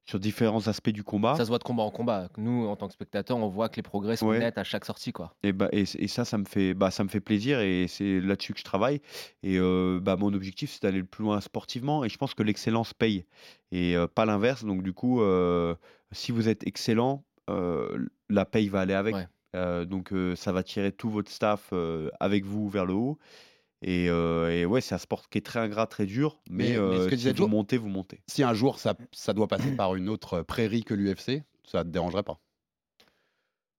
sur 0.06 0.18
différents 0.18 0.68
aspects 0.68 0.90
du 0.90 1.02
combat. 1.02 1.34
Ça 1.36 1.44
se 1.44 1.48
voit 1.48 1.58
de 1.58 1.64
combat 1.64 1.82
en 1.82 1.90
combat. 1.90 2.28
Nous, 2.36 2.66
en 2.66 2.76
tant 2.76 2.86
que 2.88 2.92
spectateurs, 2.92 3.38
on 3.38 3.48
voit 3.48 3.68
que 3.70 3.76
les 3.76 3.82
progrès 3.82 4.16
sont 4.16 4.28
Ouais. 4.28 4.38
nets 4.38 4.58
à 4.58 4.64
chaque 4.64 4.84
sortie. 4.84 5.12
quoi. 5.12 5.34
Et, 5.42 5.52
bah, 5.52 5.68
et, 5.72 5.86
ça, 5.86 6.24
ça 6.24 6.36
me 6.38 6.44
fait, 6.44 6.74
bah, 6.74 6.90
ça 6.90 7.04
me 7.04 7.08
fait 7.08 7.20
plaisir 7.20 7.60
et 7.60 7.86
c'est 7.88 8.20
là-dessus 8.20 8.52
que 8.52 8.58
je 8.58 8.64
travaille. 8.64 9.00
Et 9.42 9.58
euh, 9.58 10.00
bah, 10.02 10.16
mon 10.16 10.32
objectif, 10.34 10.70
c'est 10.72 10.82
d'aller 10.82 10.98
le 10.98 11.06
plus 11.06 11.24
loin 11.24 11.40
sportivement. 11.40 12.04
Et 12.04 12.08
je 12.10 12.18
pense 12.18 12.34
que 12.34 12.42
l'excellence 12.42 12.92
paye 12.92 13.24
et 13.72 13.96
euh, 13.96 14.06
pas 14.06 14.26
l'inverse. 14.26 14.64
Donc, 14.64 14.82
du 14.82 14.92
coup, 14.92 15.22
euh, 15.22 15.74
si 16.12 16.32
vous 16.32 16.48
êtes 16.48 16.66
excellent, 16.66 17.24
la 17.48 18.44
paye 18.44 18.68
va 18.68 18.80
aller 18.80 18.94
avec. 18.94 19.14
Ouais. 19.14 19.86
Donc, 19.86 20.12
ça 20.34 20.52
va 20.52 20.62
tirer 20.62 20.92
tout 20.92 21.08
votre 21.10 21.30
staff 21.30 21.72
avec 22.20 22.44
vous 22.44 22.68
vers 22.68 22.84
le 22.86 22.94
haut. 22.94 23.18
Et, 23.86 24.08
euh, 24.08 24.50
et 24.50 24.64
ouais, 24.64 24.80
c'est 24.80 24.94
un 24.94 24.98
sport 24.98 25.28
qui 25.28 25.36
est 25.36 25.42
très 25.42 25.60
ingrat, 25.60 25.86
très 25.86 26.06
dur. 26.06 26.40
Mais, 26.48 26.64
Mais- 26.64 26.68
mais 26.70 26.74
ce 26.74 26.80
euh, 26.80 27.10
que 27.10 27.16
si 27.16 27.32
vous 27.32 27.46
montez, 27.48 27.76
vous 27.76 27.90
montez. 27.90 28.22
Si 28.26 28.42
un 28.42 28.54
jour 28.54 28.78
ça, 28.78 28.96
ça 29.12 29.34
doit 29.34 29.46
passer 29.46 29.76
par 29.76 29.94
une 29.94 30.08
autre 30.08 30.40
prairie 30.40 30.84
que 30.84 30.94
l'UFC, 30.94 31.42
ça 31.66 31.84
te 31.84 31.90
dérangerait 31.90 32.22
pas? 32.22 32.40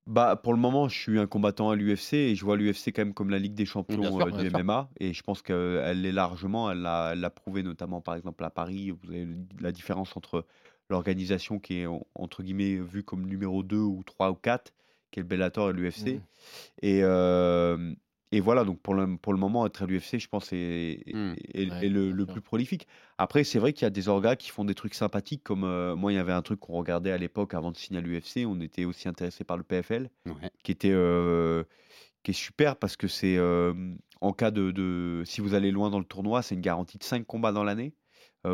Bah, 0.07 0.35
pour 0.35 0.53
le 0.53 0.59
moment, 0.59 0.87
je 0.87 0.99
suis 0.99 1.17
un 1.17 1.25
combattant 1.25 1.71
à 1.71 1.75
l'UFC 1.75 2.13
et 2.13 2.35
je 2.35 2.45
vois 2.45 2.55
l'UFC 2.57 2.89
quand 2.93 2.99
même 3.01 3.15
comme 3.15 3.31
la 3.31 3.39
Ligue 3.39 3.55
des 3.55 3.65
champions 3.65 4.03
sûr, 4.19 4.27
euh, 4.27 4.31
du. 4.43 4.49
MMA. 4.51 4.91
Et 4.99 5.13
je 5.13 5.23
pense 5.23 5.41
qu'elle 5.41 5.99
l'est 6.01 6.11
largement. 6.11 6.69
Elle 6.69 6.81
l'a 6.81 7.29
prouvé 7.31 7.63
notamment, 7.63 8.01
par 8.01 8.13
exemple, 8.13 8.43
à 8.43 8.51
Paris. 8.51 8.91
Vous 8.91 9.09
avez 9.11 9.27
la 9.59 9.71
différence 9.71 10.15
entre 10.15 10.45
l'organisation 10.91 11.57
qui 11.57 11.79
est, 11.79 11.85
en- 11.87 12.05
entre 12.13 12.43
guillemets, 12.43 12.75
vue 12.75 13.03
comme 13.03 13.25
numéro 13.25 13.63
2 13.63 13.79
ou 13.79 14.03
3 14.05 14.29
ou 14.29 14.35
4, 14.35 14.71
qui 15.09 15.19
est 15.19 15.23
le 15.23 15.27
Bellator 15.27 15.71
et 15.71 15.73
l'UFC. 15.73 16.05
Mhm. 16.13 16.21
Et, 16.83 16.99
euh, 17.01 17.91
et 18.35 18.41
voilà, 18.41 18.63
donc 18.65 18.79
pour 18.81 18.93
le, 18.93 19.17
pour 19.17 19.33
le 19.33 19.39
moment, 19.39 19.65
être 19.65 19.83
à 19.83 19.85
l'UFC, 19.85 20.19
je 20.19 20.27
pense, 20.27 20.51
est, 20.53 20.57
est- 21.07 21.13
Mm. 21.15 21.35
est- 21.53 21.69
Ouais, 21.71 21.85
est 21.85 21.89
le, 21.89 22.25
plus 22.25 22.41
prolifique. 22.41 22.87
Après, 23.17 23.43
c'est 23.43 23.59
vrai 23.59 23.71
qu'il 23.73 23.83
y 23.83 23.87
a 23.87 23.89
des 23.91 24.09
orgas 24.09 24.35
qui 24.35 24.49
font 24.51 24.65
des 24.65 24.75
trucs 24.75 24.93
sympathiques, 24.93 25.43
comme 25.43 25.63
euh, 25.63 25.95
moi, 25.95 26.11
il 26.11 26.15
y 26.15 26.19
avait 26.19 26.33
un 26.33 26.41
truc 26.41 26.59
qu'on 26.59 26.73
regardait 26.73 27.11
à 27.11 27.17
l'époque 27.17 27.53
avant 27.53 27.71
de 27.71 27.77
signer 27.77 27.99
à 27.99 28.01
l'UFC. 28.01 28.45
On 28.45 28.59
était 28.61 28.85
aussi 28.85 29.07
intéressé 29.07 29.43
par 29.43 29.57
le 29.57 29.63
PFL 29.63 30.09
Ouais. 30.25 30.33
qui 30.63 30.71
était 30.71 30.91
euh, 30.91 31.63
qui 32.23 32.31
est 32.31 32.33
super 32.33 32.75
parce 32.75 32.97
que 32.97 33.07
c'est 33.07 33.37
euh, 33.37 33.73
en 34.21 34.33
cas 34.33 34.51
de, 34.51 34.71
de- 34.71 35.23
si 35.25 35.41
vous 35.41 35.53
allez 35.53 35.71
loin 35.71 35.89
dans 35.89 35.99
le 35.99 36.05
tournoi, 36.05 36.41
c'est 36.41 36.55
une 36.55 36.61
garantie 36.61 36.97
de 36.97 37.03
5 37.03 37.25
combats 37.25 37.51
dans 37.51 37.63
l'année 37.63 37.93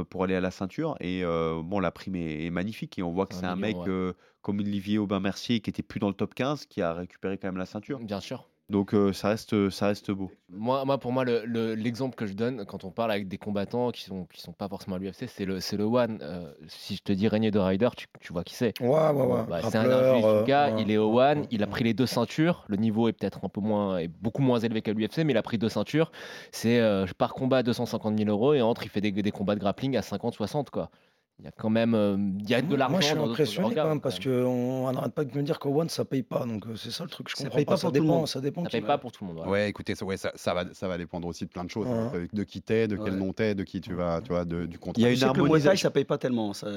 pour 0.09 0.23
aller 0.23 0.35
à 0.35 0.39
la 0.39 0.51
ceinture 0.51 0.95
et 1.01 1.21
euh, 1.25 1.61
bon 1.61 1.81
la 1.81 1.91
prime 1.91 2.15
est, 2.15 2.45
est 2.45 2.49
magnifique 2.49 2.97
et 2.97 3.03
on 3.03 3.11
voit 3.11 3.25
que 3.25 3.35
c'est 3.35 3.45
un 3.45 3.57
million, 3.57 3.67
mec 3.67 3.77
ouais. 3.77 3.89
euh, 3.89 4.13
comme 4.41 4.59
Olivier 4.59 4.97
Aubin 4.99 5.19
Mercier 5.19 5.59
qui 5.59 5.69
était 5.69 5.83
plus 5.83 5.99
dans 5.99 6.07
le 6.07 6.13
top 6.13 6.33
15 6.33 6.65
qui 6.65 6.81
a 6.81 6.93
récupéré 6.93 7.37
quand 7.37 7.49
même 7.49 7.57
la 7.57 7.65
ceinture. 7.65 7.99
Bien 7.99 8.21
sûr. 8.21 8.47
Donc 8.71 8.93
euh, 8.93 9.11
ça, 9.11 9.29
reste, 9.29 9.69
ça 9.69 9.87
reste 9.87 10.11
beau. 10.11 10.31
Moi, 10.49 10.85
moi 10.85 10.97
pour 10.97 11.11
moi, 11.11 11.25
l'exemple 11.25 11.49
le, 11.51 11.75
l'exemple 11.75 12.15
que 12.15 12.25
je 12.25 12.33
donne 12.33 12.65
quand 12.65 12.85
on 12.85 12.89
parle 12.89 13.11
avec 13.11 13.27
des 13.27 13.37
combattants 13.37 13.91
qui 13.91 14.03
sont, 14.03 14.25
qui 14.31 14.39
sont 14.39 14.53
pas 14.53 14.69
forcément 14.69 14.95
à 14.95 14.99
l'UFC, 14.99 15.27
c'est 15.27 15.43
le, 15.43 15.59
le 15.77 15.83
One. 15.83 16.19
Euh, 16.21 16.53
si 16.67 16.95
je 16.95 17.03
te 17.03 17.11
dis 17.11 17.27
Régnier 17.27 17.51
de 17.51 17.59
Rider, 17.59 17.89
tu, 17.97 18.07
tu 18.21 18.31
vois 18.31 18.45
qui 18.45 18.55
c'est. 18.55 18.79
Ouais, 18.79 18.87
ouais, 18.87 19.25
ouais. 19.25 19.43
Bah, 19.49 19.59
c'est 19.69 19.77
un 19.77 19.85
euh, 19.85 20.45
gars, 20.45 20.73
il 20.79 20.89
est 20.89 20.97
au 20.97 21.19
One, 21.19 21.45
il 21.51 21.63
a 21.63 21.67
pris 21.67 21.83
les 21.83 21.93
deux 21.93 22.05
ceintures. 22.05 22.63
Le 22.69 22.77
niveau 22.77 23.09
est 23.09 23.13
peut-être 23.13 23.43
un 23.43 23.49
peu 23.49 23.59
moins, 23.59 23.97
est 23.97 24.07
beaucoup 24.07 24.41
moins 24.41 24.59
élevé 24.59 24.81
qu'à 24.81 24.93
l'UFC, 24.93 25.19
mais 25.25 25.33
il 25.33 25.37
a 25.37 25.43
pris 25.43 25.57
deux 25.57 25.69
ceintures. 25.69 26.11
C'est 26.53 26.81
par 27.17 27.33
combat 27.33 27.57
à 27.57 27.63
250 27.63 28.17
000 28.17 28.29
euros 28.29 28.53
et 28.53 28.61
entre, 28.61 28.83
il 28.83 28.89
fait 28.89 29.01
des, 29.01 29.11
des 29.11 29.31
combats 29.31 29.55
de 29.55 29.59
grappling 29.59 29.97
à 29.97 30.01
50-60, 30.01 30.69
quoi 30.71 30.89
il 31.41 31.45
y 31.45 31.47
a 31.47 31.51
quand 31.57 31.71
même 31.71 31.95
euh, 31.95 32.17
il 32.39 32.47
y 32.47 32.53
a 32.53 32.61
de 32.61 32.75
l'argent. 32.75 32.91
Moi, 32.91 33.01
je 33.01 33.07
suis 33.07 33.17
impressionné 33.17 33.73
quand 33.73 33.87
même 33.87 33.99
parce 33.99 34.19
qu'on 34.19 34.91
n'arrête 34.91 35.13
pas 35.13 35.23
de 35.23 35.35
me 35.35 35.41
dire 35.41 35.57
qu'au 35.57 35.81
One, 35.81 35.89
ça 35.89 36.05
paye 36.05 36.21
pas. 36.21 36.45
Donc, 36.45 36.67
euh, 36.67 36.75
c'est 36.75 36.91
ça 36.91 37.03
le 37.03 37.09
truc. 37.09 37.29
Je 37.29 37.35
ça 37.35 37.45
comprends 37.45 37.55
paye 37.55 37.65
pas, 37.65 37.77
ça, 37.77 37.89
dépend, 37.89 38.27
ça 38.27 38.41
dépend. 38.41 38.63
Ça 38.63 38.69
paye 38.69 38.81
pas 38.81 38.99
pour 38.99 39.11
tout 39.11 39.25
le 39.25 39.33
monde. 39.33 39.47
Ouais, 39.47 39.67
écoutez, 39.67 39.95
ça, 39.95 40.05
ouais, 40.05 40.17
ça, 40.17 40.31
ça, 40.35 40.53
va, 40.53 40.65
ça 40.71 40.87
va 40.87 40.99
dépendre 40.99 41.27
aussi 41.27 41.45
de 41.45 41.49
plein 41.49 41.63
de 41.63 41.71
choses. 41.71 41.87
Hein. 41.87 42.11
De 42.31 42.43
qui 42.43 42.61
t'es, 42.61 42.87
de 42.87 42.95
quel 42.95 43.15
nom 43.15 43.33
t'es, 43.33 43.55
de 43.55 43.63
qui 43.63 43.81
tu 43.81 43.95
vas, 43.95 44.21
tu 44.21 44.29
vois, 44.29 44.45
de, 44.45 44.67
du 44.67 44.77
contrat. 44.77 45.01
Il 45.01 45.03
y 45.03 45.07
a 45.07 45.11
une 45.11 45.23
harmonisation. 45.23 45.87
ça 45.87 45.91
paye 45.91 46.05
pas 46.05 46.19
tellement. 46.19 46.53
Ça... 46.53 46.67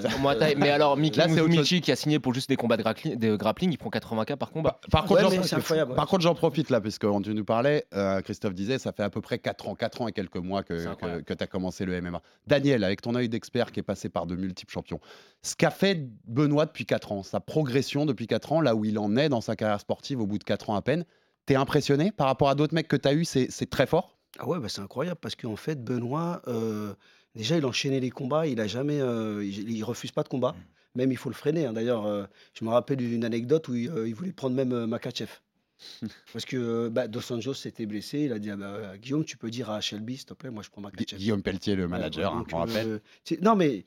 mais 0.57 0.71
alors, 0.71 0.97
Miki 0.97 1.21
Michi 1.29 1.83
qui 1.83 1.93
a 1.93 1.97
signé 1.97 2.19
pour 2.19 2.33
juste 2.33 2.49
des 2.49 2.57
combats 2.57 2.79
de 2.79 2.83
grappling, 2.83 3.19
de 3.19 3.37
grappling 3.37 3.71
il 3.71 3.77
prend 3.77 3.91
80K 3.91 4.37
par 4.37 4.51
combat. 4.51 4.81
Par 4.91 5.05
contre, 5.05 5.95
par 5.95 6.07
contre, 6.07 6.23
j'en 6.23 6.35
profite 6.35 6.71
là, 6.71 6.81
parce 6.81 6.99
que 6.99 7.23
tu 7.23 7.35
nous 7.35 7.45
parlais, 7.45 7.85
euh, 7.95 8.23
Christophe 8.23 8.55
disait, 8.55 8.79
ça 8.79 8.93
fait 8.93 9.03
à 9.03 9.11
peu 9.11 9.21
près 9.21 9.39
4 9.39 9.69
ans, 9.69 9.75
4 9.75 10.01
ans 10.01 10.09
et 10.09 10.13
quelques 10.13 10.37
mois 10.37 10.63
que 10.63 10.83
tu 11.23 11.35
as 11.39 11.47
commencé 11.47 11.85
le 11.85 12.01
MMA. 12.01 12.23
Daniel, 12.47 12.83
avec 12.83 13.03
ton 13.03 13.15
œil 13.15 13.29
d'expert 13.29 13.71
qui 13.71 13.81
est 13.81 13.85
passé 13.85 14.09
par 14.09 14.27
de 14.27 14.35
multiples 14.55 14.73
champions, 14.73 15.01
ce 15.43 15.57
qu'a 15.57 15.71
fait 15.71 16.09
Benoît 16.27 16.67
depuis 16.67 16.87
4 16.87 17.13
ans, 17.13 17.23
sa 17.23 17.41
progression 17.41 18.07
depuis 18.07 18.27
4 18.27 18.53
ans, 18.53 18.61
là 18.61 18.75
où 18.75 18.85
il 18.85 18.99
en 18.99 19.17
est 19.17 19.29
dans 19.29 19.41
sa 19.41 19.57
carrière 19.57 19.81
sportive 19.81 20.21
au 20.21 20.27
bout 20.27 20.39
de 20.39 20.45
4 20.45 20.71
ans 20.71 20.77
à 20.77 20.83
peine. 20.83 21.05
T'es 21.47 21.57
impressionné 21.57 22.13
par 22.13 22.29
rapport 22.29 22.49
à 22.49 22.55
d'autres 22.55 22.75
mecs 22.75 22.89
que 22.89 22.97
tu 22.97 23.09
as 23.09 23.13
eu? 23.13 23.25
C'est 23.25 23.69
très 23.69 23.87
fort? 23.87 24.17
Ah 24.39 24.49
ouais, 24.49 24.59
bah 24.59 24.69
c'est 24.69 24.81
incroyable 24.81 25.19
parce 25.21 25.37
qu'en 25.37 25.57
fait, 25.57 25.83
Benoît, 25.85 26.41
euh, 26.49 26.95
déjà, 27.35 27.57
il 27.57 27.67
enchaînait 27.67 28.01
les 28.01 28.11
combats, 28.11 28.47
il 28.47 28.61
a 28.61 28.67
jamais, 28.67 29.01
euh, 29.01 29.45
il, 29.45 29.85
refuse 29.85 30.11
pas 30.11 30.23
de 30.23 30.29
combat. 30.29 30.53
Mmh. 30.53 30.97
Même 30.97 31.13
il 31.13 31.17
faut 31.17 31.29
le 31.29 31.35
freiner. 31.35 31.67
Hein. 31.67 31.73
D'ailleurs, 31.73 32.07
euh, 32.07 32.25
je 32.55 32.65
me 32.65 32.71
rappelle 32.71 32.97
d'une 32.97 33.25
anecdote 33.25 33.69
où 33.69 33.75
il, 33.75 34.15
voulait 34.15 34.33
prendre 34.33 34.57
même 34.57 34.87
Makachev. 34.87 35.31
Parce 36.33 36.45
que 36.45 36.89
bah, 36.89 37.09
Dos 37.09 37.33
Anjos 37.33 37.55
s'était 37.55 37.85
blessé, 37.85 38.21
il 38.21 38.33
a 38.33 38.39
dit 38.39 38.51
ah 38.51 38.57
bah, 38.57 38.97
Guillaume, 38.97 39.25
tu 39.25 39.37
peux 39.37 39.51
dire 39.51 39.71
à 39.71 39.81
Shelby, 39.81 40.17
s'il 40.17 40.27
te 40.27 40.35
plaît, 40.35 40.51
moi 40.51 40.63
je 40.63 40.71
prends 40.71 40.81
Makachev. 40.81 41.19
Guillaume 41.19 41.43
Pelletier, 41.43 41.75
le 41.75 41.89
manager, 41.89 42.35
hein, 42.35 42.45
on 42.53 42.59
rappelle. 42.59 43.01
non, 43.43 43.57
mais 43.57 43.85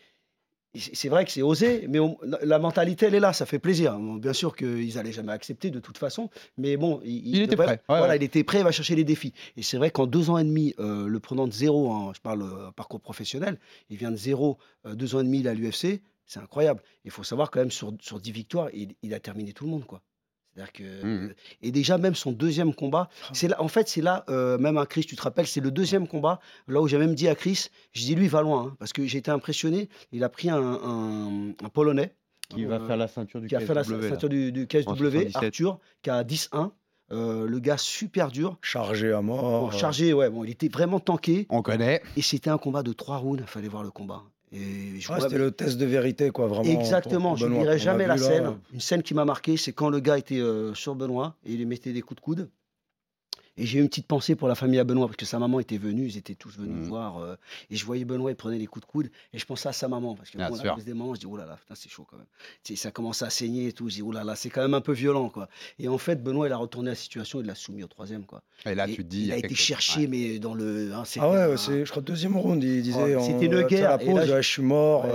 c'est 0.76 1.10
vrai 1.10 1.26
que 1.26 1.32
c'est 1.32 1.42
osé, 1.42 1.86
mais 1.90 2.00
la 2.44 2.60
mentalité, 2.60 3.08
elle 3.08 3.16
est 3.16 3.20
là, 3.20 3.34
ça 3.34 3.46
fait 3.46 3.60
plaisir. 3.60 3.98
Bien 3.98 4.34
sûr 4.34 4.56
qu'ils 4.56 4.96
n'allaient 4.96 5.12
jamais 5.12 5.32
accepter 5.32 5.72
de 5.72 5.80
toute 5.80 5.98
façon, 5.98 6.30
mais 6.58 6.78
bon, 6.78 7.02
il, 7.04 7.42
était 7.42 7.56
prêt. 7.56 7.82
voilà, 7.88 8.16
il 8.16 8.24
était 8.24 8.44
prêt, 8.44 8.60
il 8.60 8.64
va 8.64 8.72
chercher 8.72 8.96
les 8.96 9.04
défis. 9.04 9.34
Et 9.56 9.64
c'est 9.64 9.78
vrai 9.78 9.92
qu'en 9.92 10.06
deux 10.08 10.30
ans 10.30 10.38
et 10.38 10.44
demi, 10.44 10.74
euh, 10.80 11.08
le 11.08 11.20
prenant 11.20 11.48
de 11.48 11.54
zéro, 11.54 11.92
hein, 11.92 12.12
je 12.16 12.22
parle 12.22 12.44
euh, 12.44 12.72
parcours 12.72 13.02
professionnel, 13.02 13.58
il 13.90 13.98
vient 13.98 14.12
de 14.12 14.18
zéro, 14.18 14.58
euh, 14.86 14.96
deux 14.96 15.16
ans 15.16 15.22
et 15.22 15.24
demi 15.24 15.48
à 15.48 15.54
l'UFC, 15.54 16.02
c'est 16.26 16.40
incroyable. 16.40 16.82
Il 17.06 17.12
faut 17.12 17.24
savoir 17.24 17.50
quand 17.50 17.60
même, 17.60 17.72
sur, 17.72 17.94
sur 18.02 18.20
10 18.20 18.32
victoires, 18.32 18.70
il, 18.74 18.94
il, 19.02 19.14
a 19.14 19.20
terminé 19.20 19.54
tout 19.54 19.66
le 19.66 19.72
monde, 19.72 19.86
quoi. 19.86 20.02
Que, 20.74 21.06
mmh 21.06 21.34
Et 21.62 21.72
déjà, 21.72 21.98
même 21.98 22.16
son 22.16 22.32
deuxième 22.32 22.74
combat, 22.74 23.10
ah. 23.12 23.30
c'est 23.34 23.48
là, 23.48 23.62
en 23.62 23.68
fait, 23.68 23.88
c'est 23.88 24.02
là, 24.02 24.26
euh, 24.30 24.58
même 24.58 24.78
à 24.78 24.86
Chris, 24.86 25.06
tu 25.06 25.16
te 25.16 25.22
rappelles, 25.22 25.48
c'est 25.48 25.62
le 25.62 25.72
deuxième 25.72 26.08
combat, 26.08 26.40
là 26.68 26.82
où 26.82 26.88
j'ai 26.88 26.98
même 26.98 27.14
dit 27.14 27.28
à 27.28 27.36
Chris, 27.36 27.68
je 27.94 28.02
dis 28.02 28.16
lui, 28.16 28.26
il 28.26 28.30
va 28.30 28.42
loin, 28.42 28.68
hein, 28.68 28.76
parce 28.80 28.92
que 28.92 29.06
j'ai 29.06 29.20
été 29.20 29.32
impressionné. 29.32 29.90
Il 30.12 30.24
a 30.24 30.30
pris 30.30 30.50
un, 30.50 30.58
un, 30.60 31.70
Polonais. 31.70 32.16
Qui 32.50 32.64
va 32.66 32.80
faire 32.80 32.98
la 32.98 33.08
ceinture 33.08 33.42
du 33.42 33.48
Qui 33.48 33.56
a 33.56 33.60
fait 33.60 33.74
la 33.74 33.84
ceinture 33.84 34.30
du, 34.30 34.52
du 34.52 34.68
KSW, 34.68 35.30
Arthur, 35.36 35.80
qui 36.02 36.10
a 36.10 36.24
10-1. 36.24 36.72
Euh, 37.12 37.48
le 37.48 37.60
gars 37.60 37.78
super 37.78 38.32
dur. 38.32 38.58
Chargé 38.62 39.14
à 39.14 39.22
mort. 39.22 39.72
chargé, 39.74 40.14
ouais. 40.14 40.30
Bon, 40.30 40.44
il 40.44 40.50
était 40.50 40.68
vraiment 40.68 41.00
tanké. 41.00 41.46
On 41.50 41.62
connaît. 41.62 42.02
Et 42.18 42.22
c'était 42.22 42.50
un 42.50 42.58
combat 42.58 42.84
de 42.84 42.94
trois 42.94 43.18
rounds. 43.18 43.42
Il 43.42 43.48
fallait 43.48 43.70
voir 43.70 43.84
le 43.84 43.92
combat. 43.92 44.24
Et 44.54 45.00
c'était 45.02 45.38
le 45.38 45.52
test 45.52 45.78
de 45.78 45.86
vérité, 45.86 46.30
quoi, 46.32 46.48
vraiment. 46.48 46.70
Exactement, 46.70 47.36
je 47.36 47.48
n'oublierai 47.48 47.80
jamais 47.80 48.08
la 48.08 48.18
scène. 48.18 48.58
Une 48.74 48.80
scène 48.80 49.04
qui 49.04 49.14
m'a 49.14 49.26
marqué, 49.26 49.58
c'est 49.58 49.74
quand 49.74 49.90
le 49.90 50.00
gars 50.00 50.18
était 50.18 50.40
euh, 50.40 50.74
sur 50.74 50.96
Benoît 50.96 51.36
et 51.46 51.54
il 51.54 51.68
mettait 51.68 51.94
des 51.94 52.02
coups 52.02 52.18
de 52.18 52.22
coude. 52.22 52.50
Et 53.58 53.66
j'ai 53.66 53.80
eu 53.80 53.82
une 53.82 53.90
petite 53.90 54.08
pensée 54.08 54.36
pour 54.36 54.48
la 54.48 54.56
famille 54.56 54.80
à 54.80 54.84
Benoît, 54.84 55.08
parce 55.08 55.18
que 55.18 55.26
sa 55.26 55.40
maman 55.40 55.60
était 55.60 55.78
venue, 55.78 56.06
ils 56.06 56.18
étaient 56.18 56.36
tous 56.36 56.58
venus 56.58 56.76
me 56.76 56.82
mmh. 56.82 56.90
voir. 56.90 57.18
Euh, 57.18 57.36
et 57.70 57.76
je 57.76 57.86
voyais 57.86 58.06
Benoît, 58.06 58.32
il 58.32 58.36
prenait 58.36 58.60
des 58.60 58.68
coups 58.68 58.86
de 58.86 58.92
coude. 58.92 59.10
Et 59.34 59.40
je 59.40 59.46
pensais 59.46 59.70
à 59.70 59.74
sa 59.74 59.88
maman, 59.88 60.16
parce 60.16 60.30
que 60.30 60.38
bon, 60.38 60.56
la 60.64 60.76
des 60.76 60.94
mamans, 60.94 61.16
je 61.16 61.22
dis, 61.22 61.26
oh 61.26 61.38
là 61.38 61.46
là, 61.46 61.58
c'est 61.74 61.90
chaud 61.90 62.06
quand 62.10 62.18
même. 62.18 62.78
ça 62.78 62.92
commence 62.92 63.22
à 63.22 63.30
saigner 63.30 63.68
et 63.68 63.74
tout. 63.74 63.90
Je 63.90 63.96
dis, 63.96 64.02
oh 64.02 64.12
là 64.12 64.24
là, 64.24 64.36
c'est 64.36 64.50
quand 64.50 64.62
même 64.62 64.74
un 64.74 64.82
peu 64.82 64.94
violent, 64.94 65.30
quoi. 65.30 65.50
Et 65.80 65.88
en 65.88 65.98
fait, 65.98 66.24
Benoît, 66.24 66.48
il 66.48 66.54
a 66.54 66.58
retourné 66.58 66.90
la 66.90 66.96
situation, 66.96 67.42
il 67.42 67.48
l'a 67.48 67.56
soumis 67.56 67.84
au 67.84 67.88
troisième, 67.88 68.26
quoi. 68.26 68.44
Et 68.66 68.76
là, 68.76 68.88
tu 68.88 68.98
te 68.98 69.02
dis. 69.02 69.26
Il 69.26 69.32
a 69.32 69.38
été 69.38 69.56
cherché, 69.56 70.08
mais 70.08 70.40
dans 70.40 70.54
le. 70.54 70.94
Hein, 70.94 71.04
ah 71.20 71.50
ouais, 71.50 71.58
c'est, 71.58 71.86
je 71.86 71.90
crois, 71.90 72.04
deuxième 72.04 72.38
round, 72.38 72.64
il 72.64 72.82
disait. 72.82 73.16
Oh, 73.16 73.24
c'était 73.26 73.46
une 73.46 73.64
guerre. 73.64 73.90
La 73.90 73.98
pause, 73.98 74.26
je... 74.26 74.42
suis 74.42 74.62
mort. 74.62 75.06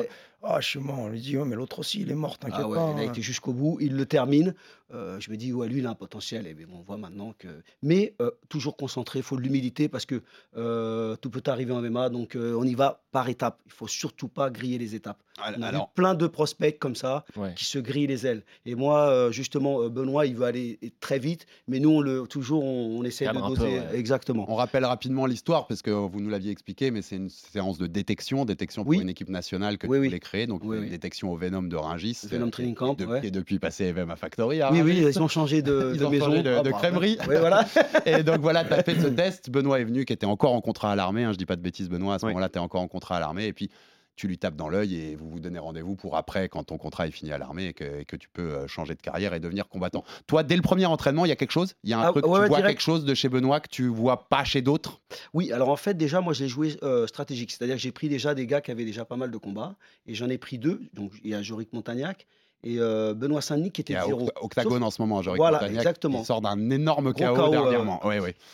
Ah, 0.44 0.60
je 0.60 0.66
suis 0.66 0.80
mort. 0.80 0.98
On 0.98 1.08
lui 1.08 1.20
dit, 1.20 1.36
oh, 1.36 1.44
mais 1.44 1.54
l'autre 1.54 1.78
aussi, 1.78 2.00
il 2.00 2.10
est 2.10 2.16
mort, 2.16 2.36
t'inquiète 2.36 2.64
ah 2.64 2.74
pas. 2.74 2.94
Il 2.96 3.00
a 3.00 3.02
hein. 3.02 3.12
été 3.12 3.22
jusqu'au 3.22 3.52
bout, 3.52 3.78
il 3.80 3.96
le 3.96 4.06
termine. 4.06 4.54
Euh, 4.92 5.18
je 5.20 5.30
me 5.30 5.36
dis, 5.36 5.52
ouais, 5.52 5.68
lui, 5.68 5.78
il 5.78 5.86
a 5.86 5.90
un 5.90 5.94
potentiel. 5.94 6.46
Et 6.46 6.56
on 6.72 6.80
voit 6.82 6.96
maintenant 6.96 7.34
que. 7.38 7.48
Mais 7.82 8.14
euh, 8.20 8.30
toujours 8.48 8.76
concentré, 8.76 9.20
il 9.20 9.22
faut 9.22 9.36
de 9.36 9.42
l'humilité 9.42 9.88
parce 9.88 10.06
que 10.06 10.22
euh, 10.56 11.16
tout 11.16 11.30
peut 11.30 11.42
arriver 11.46 11.72
en 11.72 11.80
MMA. 11.80 12.10
Donc, 12.10 12.36
on 12.36 12.64
y 12.64 12.74
va 12.74 13.02
par 13.10 13.28
étapes. 13.28 13.60
Il 13.66 13.72
faut 13.72 13.88
surtout 13.88 14.28
pas 14.28 14.50
griller 14.50 14.78
les 14.78 14.94
étapes. 14.94 15.18
Ah, 15.38 15.52
on 15.56 15.62
a 15.62 15.68
Alors... 15.68 15.90
plein 15.90 16.14
de 16.14 16.26
prospects 16.26 16.78
comme 16.78 16.94
ça 16.94 17.24
qui 17.56 17.64
se 17.64 17.78
grillent 17.78 18.06
les 18.06 18.26
ailes. 18.26 18.42
Et 18.66 18.74
moi, 18.74 19.30
justement, 19.30 19.88
Benoît, 19.88 20.26
il 20.26 20.36
veut 20.36 20.44
aller 20.44 20.78
très 21.00 21.18
vite. 21.18 21.46
Mais 21.68 21.80
nous, 21.80 21.90
on 21.90 22.00
le, 22.00 22.26
toujours, 22.26 22.64
on, 22.64 23.02
essaie 23.04 23.26
de 23.26 23.32
doser. 23.32 23.80
Exactement. 23.94 24.44
On 24.48 24.54
rappelle 24.54 24.84
rapidement 24.84 25.26
l'histoire 25.26 25.66
parce 25.66 25.82
que 25.82 25.90
vous 25.90 26.20
nous 26.20 26.28
l'aviez 26.28 26.50
expliqué, 26.50 26.90
mais 26.90 27.02
c'est 27.02 27.16
une 27.16 27.30
séance 27.30 27.78
de 27.78 27.86
détection, 27.86 28.44
détection 28.44 28.84
pour 28.84 28.92
une 28.92 29.08
équipe 29.08 29.30
nationale 29.30 29.78
que 29.78 29.86
vous 29.86 29.94
voulez 29.94 30.20
créer. 30.20 30.46
Donc, 30.46 30.62
une 30.64 30.88
détection 30.88 31.32
au 31.32 31.36
Venom 31.36 31.62
de 31.62 31.76
Ringis. 31.76 32.20
Venom 32.24 32.50
Training 32.50 32.74
Camp. 32.74 32.96
Et, 33.22 33.30
depuis 33.30 33.58
passé 33.58 33.92
MMA 33.92 34.16
Factory. 34.16 34.60
Hein. 34.60 34.68
Oui, 34.72 34.81
oui, 34.84 35.04
ils 35.08 35.22
ont 35.22 35.28
changé 35.28 35.62
de, 35.62 35.92
ils 35.94 36.04
ont 36.04 36.10
maison. 36.10 36.26
Changé 36.26 36.42
de, 36.42 36.56
ah, 36.58 36.62
de 36.62 36.70
bah, 36.70 36.78
crèmerie. 36.78 37.18
Voilà. 37.24 37.66
et 38.06 38.22
donc 38.22 38.40
voilà, 38.40 38.64
tu 38.64 38.72
as 38.72 38.82
fait 38.82 39.00
ce 39.00 39.08
test. 39.08 39.50
Benoît 39.50 39.80
est 39.80 39.84
venu, 39.84 40.04
qui 40.04 40.12
était 40.12 40.26
encore 40.26 40.52
en 40.52 40.60
contrat 40.60 40.92
à 40.92 40.96
l'armée. 40.96 41.24
Hein, 41.24 41.32
je 41.32 41.38
dis 41.38 41.46
pas 41.46 41.56
de 41.56 41.62
bêtises, 41.62 41.88
Benoît. 41.88 42.14
À 42.14 42.18
ce 42.18 42.26
moment-là, 42.26 42.48
tu 42.48 42.56
es 42.56 42.60
encore 42.60 42.82
en 42.82 42.88
contrat 42.88 43.16
à 43.16 43.20
l'armée. 43.20 43.46
Et 43.46 43.52
puis, 43.52 43.70
tu 44.16 44.28
lui 44.28 44.38
tapes 44.38 44.56
dans 44.56 44.68
l'œil 44.68 44.96
et 44.96 45.16
vous 45.16 45.28
vous 45.30 45.40
donnez 45.40 45.58
rendez-vous 45.58 45.96
pour 45.96 46.16
après, 46.16 46.48
quand 46.48 46.64
ton 46.64 46.78
contrat 46.78 47.06
est 47.06 47.10
fini 47.10 47.32
à 47.32 47.38
l'armée 47.38 47.66
et 47.66 47.72
que, 47.72 48.02
que, 48.04 48.16
tu 48.16 48.28
peux 48.28 48.54
euh, 48.54 48.66
changer 48.66 48.94
de 48.94 49.00
carrière 49.00 49.34
et 49.34 49.40
devenir 49.40 49.68
combattant. 49.68 50.04
Toi, 50.26 50.42
dès 50.42 50.56
le 50.56 50.62
premier 50.62 50.86
entraînement, 50.86 51.24
il 51.24 51.28
y 51.28 51.32
a 51.32 51.36
quelque 51.36 51.52
chose? 51.52 51.74
Il 51.82 51.90
y 51.90 51.92
a 51.92 51.98
un 51.98 52.02
ah, 52.02 52.10
truc, 52.10 52.24
tu 52.24 52.30
vois 52.30 52.62
quelque 52.62 52.82
chose 52.82 53.04
de 53.04 53.14
chez 53.14 53.28
Benoît 53.28 53.60
que 53.60 53.68
tu 53.68 53.88
vois 53.88 54.28
pas 54.28 54.44
chez 54.44 54.62
d'autres? 54.62 55.00
Oui, 55.32 55.50
alors 55.52 55.70
en 55.70 55.76
fait, 55.76 55.94
déjà, 55.94 56.20
moi, 56.20 56.34
j'ai 56.34 56.48
joué 56.48 56.76
euh, 56.82 57.06
stratégique. 57.06 57.50
C'est-à-dire 57.52 57.76
que 57.76 57.82
j'ai 57.82 57.92
pris 57.92 58.08
déjà 58.08 58.34
des 58.34 58.46
gars 58.46 58.60
qui 58.60 58.70
avaient 58.70 58.84
déjà 58.84 59.04
pas 59.04 59.16
mal 59.16 59.30
de 59.30 59.38
combats 59.38 59.76
et 60.06 60.14
j'en 60.14 60.28
ai 60.28 60.38
pris 60.38 60.58
deux. 60.58 60.82
Donc, 60.92 61.12
il 61.24 61.30
y 61.30 61.34
a 61.34 61.42
Joric 61.42 61.72
Montagnac 61.72 62.26
et 62.64 62.78
euh, 62.78 63.14
Benoît 63.14 63.42
Saint-Denis 63.42 63.72
qui 63.72 63.80
était 63.80 63.94
zéro. 64.06 64.28
Octagone 64.40 64.82
en 64.82 64.90
ce 64.90 65.02
moment, 65.02 65.22
Joric 65.22 65.38
voilà, 65.38 65.68
exactement. 65.68 66.20
Il 66.20 66.24
sort 66.24 66.40
d'un 66.40 66.70
énorme 66.70 67.12
chaos, 67.12 67.50
dernièrement. 67.50 68.00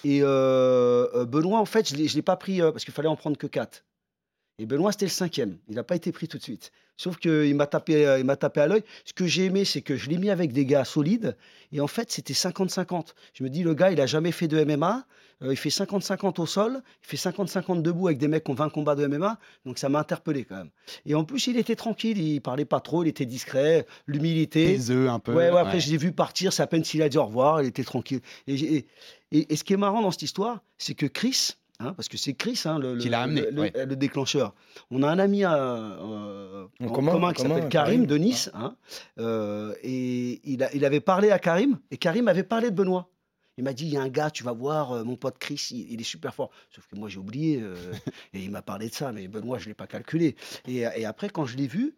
Et 0.05 0.21
Benoît, 0.21 1.61
en 1.61 1.66
fait, 1.66 1.88
je 1.88 1.94
ne 1.97 2.09
l'ai 2.09 2.23
pas 2.23 2.37
pris 2.37 2.61
parce 2.61 2.85
qu'il 2.85 2.94
fallait 2.94 3.09
en 3.09 3.16
prendre 3.16 3.37
que 3.37 3.47
quatre. 3.47 3.85
Et 4.59 4.66
Benoît, 4.66 4.90
c'était 4.90 5.07
le 5.07 5.11
cinquième. 5.11 5.57
Il 5.68 5.77
n'a 5.77 5.85
pas 5.85 5.94
été 5.94 6.11
pris 6.11 6.27
tout 6.27 6.37
de 6.37 6.42
suite. 6.42 6.73
Sauf 6.97 7.16
qu'il 7.16 7.55
m'a 7.55 7.68
tapé, 7.68 8.05
euh, 8.05 8.18
il 8.18 8.25
m'a 8.25 8.35
tapé 8.35 8.61
à 8.61 8.66
l'œil. 8.66 8.83
Ce 9.05 9.12
que 9.12 9.25
j'ai 9.25 9.44
aimé, 9.44 9.64
c'est 9.64 9.83
que 9.83 9.97
je 9.97 10.11
l'ai 10.11 10.18
mis 10.18 10.31
avec 10.31 10.53
des 10.53 10.66
gars 10.66 10.85
solides. 10.85 11.37
Et 11.71 11.81
en 11.81 11.87
fait, 11.87 12.11
c'était 12.11 12.35
50-50. 12.35 13.14
Je 13.35 13.44
me 13.44 13.51
dis, 13.51 13.62
le 13.62 13.75
gars, 13.75 13.92
il 13.92 13.99
n'a 13.99 14.07
jamais 14.07 14.33
fait 14.33 14.49
de 14.49 14.62
MMA. 14.64 15.07
Euh, 15.42 15.53
il 15.53 15.57
fait 15.57 15.68
50-50 15.68 16.40
au 16.40 16.46
sol. 16.46 16.83
Il 17.03 17.16
fait 17.16 17.31
50-50 17.31 17.83
debout 17.83 18.09
avec 18.09 18.18
des 18.18 18.29
mecs 18.29 18.44
qui 18.44 18.51
ont 18.51 18.55
20 18.55 18.70
combats 18.70 18.94
de 18.94 19.07
MMA. 19.07 19.38
Donc 19.64 19.79
ça 19.79 19.88
m'a 19.88 20.01
interpellé 20.01 20.44
quand 20.44 20.57
même. 20.57 20.70
Et 21.07 21.14
en 21.14 21.24
plus, 21.24 21.46
il 21.46 21.57
était 21.57 21.77
tranquille. 21.77 22.18
Il 22.18 22.40
parlait 22.40 22.64
pas 22.64 22.81
trop. 22.81 23.05
Il 23.05 23.09
était 23.09 23.27
discret. 23.27 23.87
L'humilité. 24.07 24.68
Les 24.68 24.90
œufs 24.90 25.11
un 25.11 25.18
peu. 25.18 25.33
Ouais, 25.33 25.51
ouais 25.51 25.61
après, 25.61 25.81
je 25.81 25.90
l'ai 25.90 25.96
vu 25.96 26.12
partir. 26.12 26.53
C'est 26.53 26.62
à 26.62 26.66
peine 26.66 26.85
s'il 26.85 27.03
a 27.03 27.09
dit 27.09 27.18
au 27.18 27.24
revoir. 27.24 27.62
Il 27.62 27.68
était 27.68 27.85
tranquille. 27.85 28.20
et, 28.46 28.87
et 29.33 29.57
ce 29.57 29.64
qui 29.64 29.72
est 29.74 29.79
marrant 29.79 30.03
dans 30.03 30.11
cette 30.11 30.22
histoire, 30.22 30.62
c'est 30.79 30.94
que 30.94 31.07
Chris, 31.07 31.55
Hein, 31.81 31.92
parce 31.94 32.09
que 32.09 32.16
c'est 32.16 32.35
Chris 32.35 32.61
hein, 32.64 32.81
le, 32.81 32.94
le, 32.96 33.94
déclencheur. 33.94 34.53
On 34.90 35.05
a 35.05 35.09
un 35.09 35.20
ami 35.20 35.44
à, 35.44 35.55
euh, 35.55 36.66
en 36.81 36.88
commun, 36.88 37.33
qui 37.33 37.42
s'appelle 37.42 37.68
Karim 37.68 38.05
de 38.05 38.16
Nice, 38.16 38.51
hein, 38.53 38.74
euh, 39.20 39.72
et 39.85 40.40
il, 40.42 40.64
a, 40.64 40.74
il, 40.74 40.85
avait 40.85 40.98
parlé 40.98 41.31
à 41.31 41.38
Karim, 41.38 41.79
et 41.92 41.96
Karim 41.96 42.27
avait 42.27 42.42
parlé 42.42 42.70
de 42.70 42.74
Benoît. 42.74 43.09
Il 43.59 43.64
m'a 43.64 43.75
dit, 43.75 43.85
il 43.85 43.92
y 43.92 43.97
a 43.99 44.03
un 44.03 44.09
gars, 44.09 44.31
tu 44.31 44.44
vas 44.44 44.53
voir, 44.53 44.92
euh, 44.92 45.05
mon 45.05 45.16
pote 45.16 45.38
Chris, 45.38 45.68
il, 45.73 46.01
est 46.01 46.05
super 46.05 46.35
fort. 46.35 46.51
Sauf 46.71 46.87
que 46.87 46.97
moi, 46.97 47.11
j'ai 47.11 47.18
oublié, 47.18 47.62
et 48.33 48.42
il 48.42 48.51
m'a 48.51 48.62
parlé 48.62 48.88
de 48.88 48.94
ça, 48.94 49.12
mais 49.12 49.29
Benoît, 49.29 49.59
je 49.59 49.64
ne 49.64 49.68
l'ai 49.71 49.75
pas 49.75 49.87
calculé. 49.87 50.37
Et, 50.66 50.79
et, 50.79 51.05
après, 51.05 51.29
quand 51.29 51.44
je 51.44 51.57
l'ai 51.57 51.66
vu, 51.66 51.94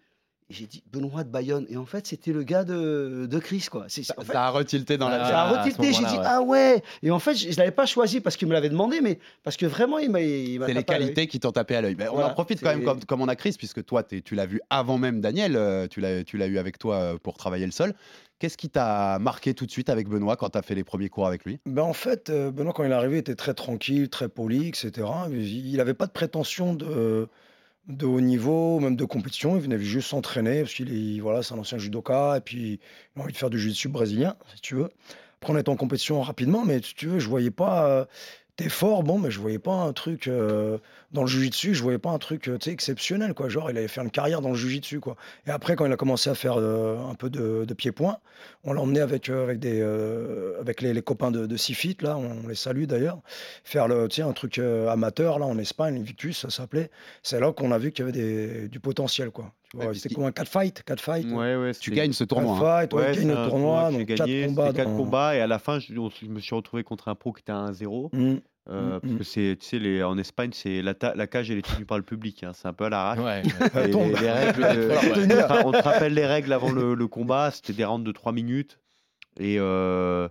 j'ai 0.51 0.67
dit 0.67 0.83
Benoît 0.93 1.25
de 1.25 1.31
Bayonne. 1.31 1.65
Et 1.71 1.77
en 1.77 1.87
fait, 1.87 2.07
c'était 2.07 2.33
le 2.33 2.43
gars 2.43 2.65
de, 2.65 3.27
de 3.31 3.39
Chris, 3.39 3.67
quoi. 3.71 3.87
C'est- 3.89 4.03
Ça, 4.03 4.15
en 4.19 4.23
fait, 4.23 4.33
ça 4.33 4.45
a 4.45 4.51
retilté 4.51 4.99
dans 4.99 5.09
la 5.09 5.25
Ah, 5.25 5.29
ça 5.29 5.41
a 5.43 5.63
retilté. 5.63 5.93
J'ai 5.93 6.05
dit 6.05 6.17
ah 6.23 6.43
ouais. 6.43 6.83
Et 7.03 7.11
en 7.11 7.19
fait, 7.19 7.35
je, 7.35 7.51
je 7.53 7.57
l'avais 7.59 7.71
pas 7.71 7.87
choisi 7.87 8.21
parce 8.21 8.37
qu'il 8.37 8.49
me 8.49 8.53
l'avait 8.53 8.69
demandé, 8.69 9.01
mais 9.01 9.19
parce 9.45 9.57
que 9.57 9.67
vraiment, 9.67 9.99
il 9.99 10.11
m'a. 10.11 10.21
il 10.21 10.59
m'a 10.61 10.67
C'est 10.67 10.75
les 10.75 10.85
qualités 10.85 11.27
qui 11.27 11.41
t'ont 11.41 11.53
tapé 11.53 11.77
à 11.77 11.81
l'œil. 11.81 11.95
Ben, 11.95 12.09
on 12.11 12.15
Voilà, 12.15 12.31
en 12.31 12.35
profite 12.35 12.61
quand 12.63 12.71
même 12.71 12.85
comme, 12.85 13.05
comme 13.05 13.21
on 13.23 13.29
a 13.29 13.37
Chris, 13.37 13.55
puisque 13.57 13.85
toi, 13.85 14.03
t'es- 14.03 14.21
tu 14.21 14.35
l'as 14.35 14.47
vu 14.47 14.61
avant 14.71 14.99
même 14.99 15.21
Daniel, 15.21 15.57
euh, 15.57 15.87
tu 15.87 16.01
l'as 16.01 16.25
tu 16.25 16.37
l'as 16.37 16.47
eu 16.49 16.59
avec 16.59 16.79
toi 16.79 16.97
euh, 16.97 17.19
pour 17.23 17.37
travailler 17.37 17.65
le 17.67 17.73
sol. 17.73 17.95
Qu'est-ce 18.41 18.57
qui 18.57 18.71
t'a 18.71 19.19
marqué 19.21 19.53
tout 19.53 19.67
de 19.67 19.71
suite 19.71 19.91
avec 19.91 20.09
Benoît 20.09 20.35
quand 20.37 20.49
tu 20.49 20.57
as 20.59 20.63
fait 20.63 20.75
les 20.75 20.83
premiers 20.83 21.11
cours 21.11 21.27
avec 21.27 21.45
lui? 21.45 21.61
Ben 21.67 21.83
en 21.83 21.93
fait, 21.93 22.31
euh, 22.31 22.51
Benoît, 22.51 22.73
quand 22.73 22.85
il 22.85 22.91
est 22.91 22.95
arrivé, 22.95 23.19
était 23.19 23.35
très 23.35 23.53
tranquille, 23.53 24.09
très 24.09 24.31
poli, 24.31 24.69
etc. 24.69 25.07
Il 25.31 25.77
n'avait 25.77 25.93
pas 25.93 26.07
de 26.07 26.13
prétention 26.13 26.73
de, 26.73 27.29
de 27.97 28.07
haut 28.07 28.21
niveau, 28.21 28.81
même 28.81 28.97
de 28.97 29.05
compétition. 29.05 29.57
Il 29.57 29.63
venait 29.63 29.79
juste 29.79 30.09
s'entraîner 30.09 30.61
parce 30.63 30.75
qu'il 30.75 31.17
est, 31.17 31.21
voilà, 31.21 31.43
c'est 31.43 31.55
un 31.55 31.59
ancien 31.59 31.79
judoka 31.79 32.37
et 32.37 32.41
puis 32.41 32.81
il 33.17 33.21
a 33.21 33.25
envie 33.25 33.33
de 33.33 33.37
faire 33.39 33.51
du 33.51 33.59
jiu-jitsu 33.59 33.89
brésilien, 33.89 34.37
si 34.55 34.61
tu 34.61 34.75
veux. 34.75 34.91
Après, 35.41 35.53
on 35.53 35.57
était 35.57 35.71
en 35.71 35.77
compétition 35.77 36.21
rapidement, 36.21 36.65
mais 36.65 36.81
si 36.83 36.95
tu 36.95 37.07
veux, 37.07 37.19
je 37.19 37.29
voyais 37.29 37.51
pas. 37.51 37.89
euh, 37.89 38.05
T'es 38.57 38.69
fort, 38.69 39.03
bon, 39.03 39.19
mais 39.19 39.31
je 39.31 39.41
voyais 39.41 39.59
pas 39.59 39.73
un 39.73 39.95
truc 39.95 40.27
euh, 40.29 40.77
dans 41.13 41.23
le 41.23 41.27
jiu-jitsu, 41.27 41.75
je 41.75 41.83
voyais 41.83 41.99
pas 41.99 42.11
un 42.11 42.19
truc 42.19 42.49
euh, 42.49 42.57
tu 42.59 42.71
exceptionnel, 42.71 43.35
quoi. 43.35 43.49
Genre, 43.49 43.71
il 43.71 43.77
allait 43.77 43.89
faire 43.89 44.05
une 44.05 44.11
carrière 44.11 44.41
dans 44.41 44.51
le 44.51 44.55
jiu-jitsu, 44.55 45.01
quoi. 45.01 45.17
Et 45.47 45.51
après, 45.51 45.75
quand 45.77 45.85
il 45.87 45.93
a 45.93 45.97
commencé 45.97 46.31
à 46.31 46.35
faire 46.35 46.55
euh, 46.59 46.99
un 47.11 47.15
peu 47.15 47.31
de, 47.31 47.65
de 47.65 47.75
pied-point, 47.75 48.19
on 48.65 48.73
l'a 48.73 48.81
emmené 48.81 49.01
avec, 49.01 49.29
euh, 49.29 49.43
avec, 49.43 49.59
des, 49.59 49.81
euh, 49.83 50.61
avec 50.61 50.81
les, 50.83 50.93
les 50.95 51.03
copains 51.03 51.31
de, 51.31 51.47
de 51.47 51.57
Sifit, 51.57 51.97
là, 52.01 52.17
on 52.17 52.47
les 52.49 52.55
salue 52.55 52.85
d'ailleurs, 52.85 53.19
faire 53.65 53.89
le, 53.89 54.07
tu 54.09 54.23
un 54.23 54.33
truc 54.33 54.59
amateur, 54.59 55.39
là, 55.39 55.47
en 55.47 55.59
Espagne, 55.59 55.97
Invictus, 55.97 56.39
ça 56.39 56.51
s'appelait. 56.51 56.91
C'est 57.23 57.41
là 57.41 57.53
qu'on 57.53 57.73
a 57.73 57.79
vu 57.79 57.91
qu'il 57.93 58.05
y 58.07 58.09
avait 58.09 58.13
des- 58.19 58.69
du 58.69 58.79
potentiel, 58.81 59.31
quoi. 59.31 59.53
Tu 59.71 59.77
Ouais, 59.77 59.95
C'était 59.95 60.15
comme 60.15 60.25
un 60.25 60.33
4 60.33 60.49
fight, 60.49 60.83
4 60.85 61.01
fight. 61.01 61.27
Ouais, 61.27 61.55
ouais, 61.57 61.73
Tu 61.79 61.93
gagnes 61.93 62.13
ce 62.13 62.25
tournoi. 62.25 62.59
Fight, 62.59 62.93
ouais, 62.93 63.01
Ouais, 63.01 63.07
gagne 63.15 63.29
c'est 63.29 63.35
le 63.35 63.49
tournoi, 63.49 63.91
donc 63.93 64.05
4 64.07 64.19
gagné, 64.19 64.47
combats. 64.47 64.67
c'était 64.67 64.77
quatre 64.79 64.89
dans- 64.91 64.97
combats 64.97 65.37
et 65.37 65.41
à 65.41 65.47
la 65.47 65.59
fin, 65.61 65.79
je, 65.79 65.93
me 66.27 66.41
suis 66.41 66.55
retrouvé 66.57 66.83
contre 66.83 67.07
un 67.09 67.15
pro 67.15 67.33
qui 67.33 67.41
était 67.43 67.53
à 67.53 67.57
1-0. 67.71 68.11
Mm. 68.13 68.37
Euh, 68.71 68.97
Mm, 68.97 69.01
parce 69.01 69.13
mm. 69.13 69.19
que 69.19 69.25
c'est, 69.25 69.57
tu 69.61 69.67
sais, 69.67 69.79
les, 69.79 70.03
en 70.03 70.17
Espagne, 70.19 70.51
c'est 70.53 70.81
la, 70.83 70.95
ta- 70.95 71.15
la 71.15 71.27
cage 71.27 71.51
elle 71.51 71.59
est 71.59 71.63
tenue 71.67 71.85
par 71.87 71.99
le 71.99 72.05
public. 72.05 72.45
hein, 72.45 72.53
c'est 72.55 72.69
un 72.69 72.73
peu 72.73 72.85
à 72.85 72.89
l'arrache. 72.91 73.19
Ouais. 73.19 73.43
Et 73.83 73.87
les, 73.87 73.91
Tombe. 73.91 74.13
les 74.21 74.31
règles, 74.31 74.63
euh, 74.65 74.89
Ouais. 74.97 75.63
on, 75.65 75.73
te 75.73 75.83
rappelle 75.83 76.15
les 76.15 76.27
règles 76.27 76.53
avant 76.53 76.71
le, 76.73 76.95
le 76.95 77.07
combat. 77.09 77.51
C'était 77.51 77.73
des 77.73 77.85
rounds 77.85 78.05
de 78.07 78.13
3 78.13 78.33
minutes. 78.33 78.79
Et, 79.39 79.57
euh, 79.59 80.29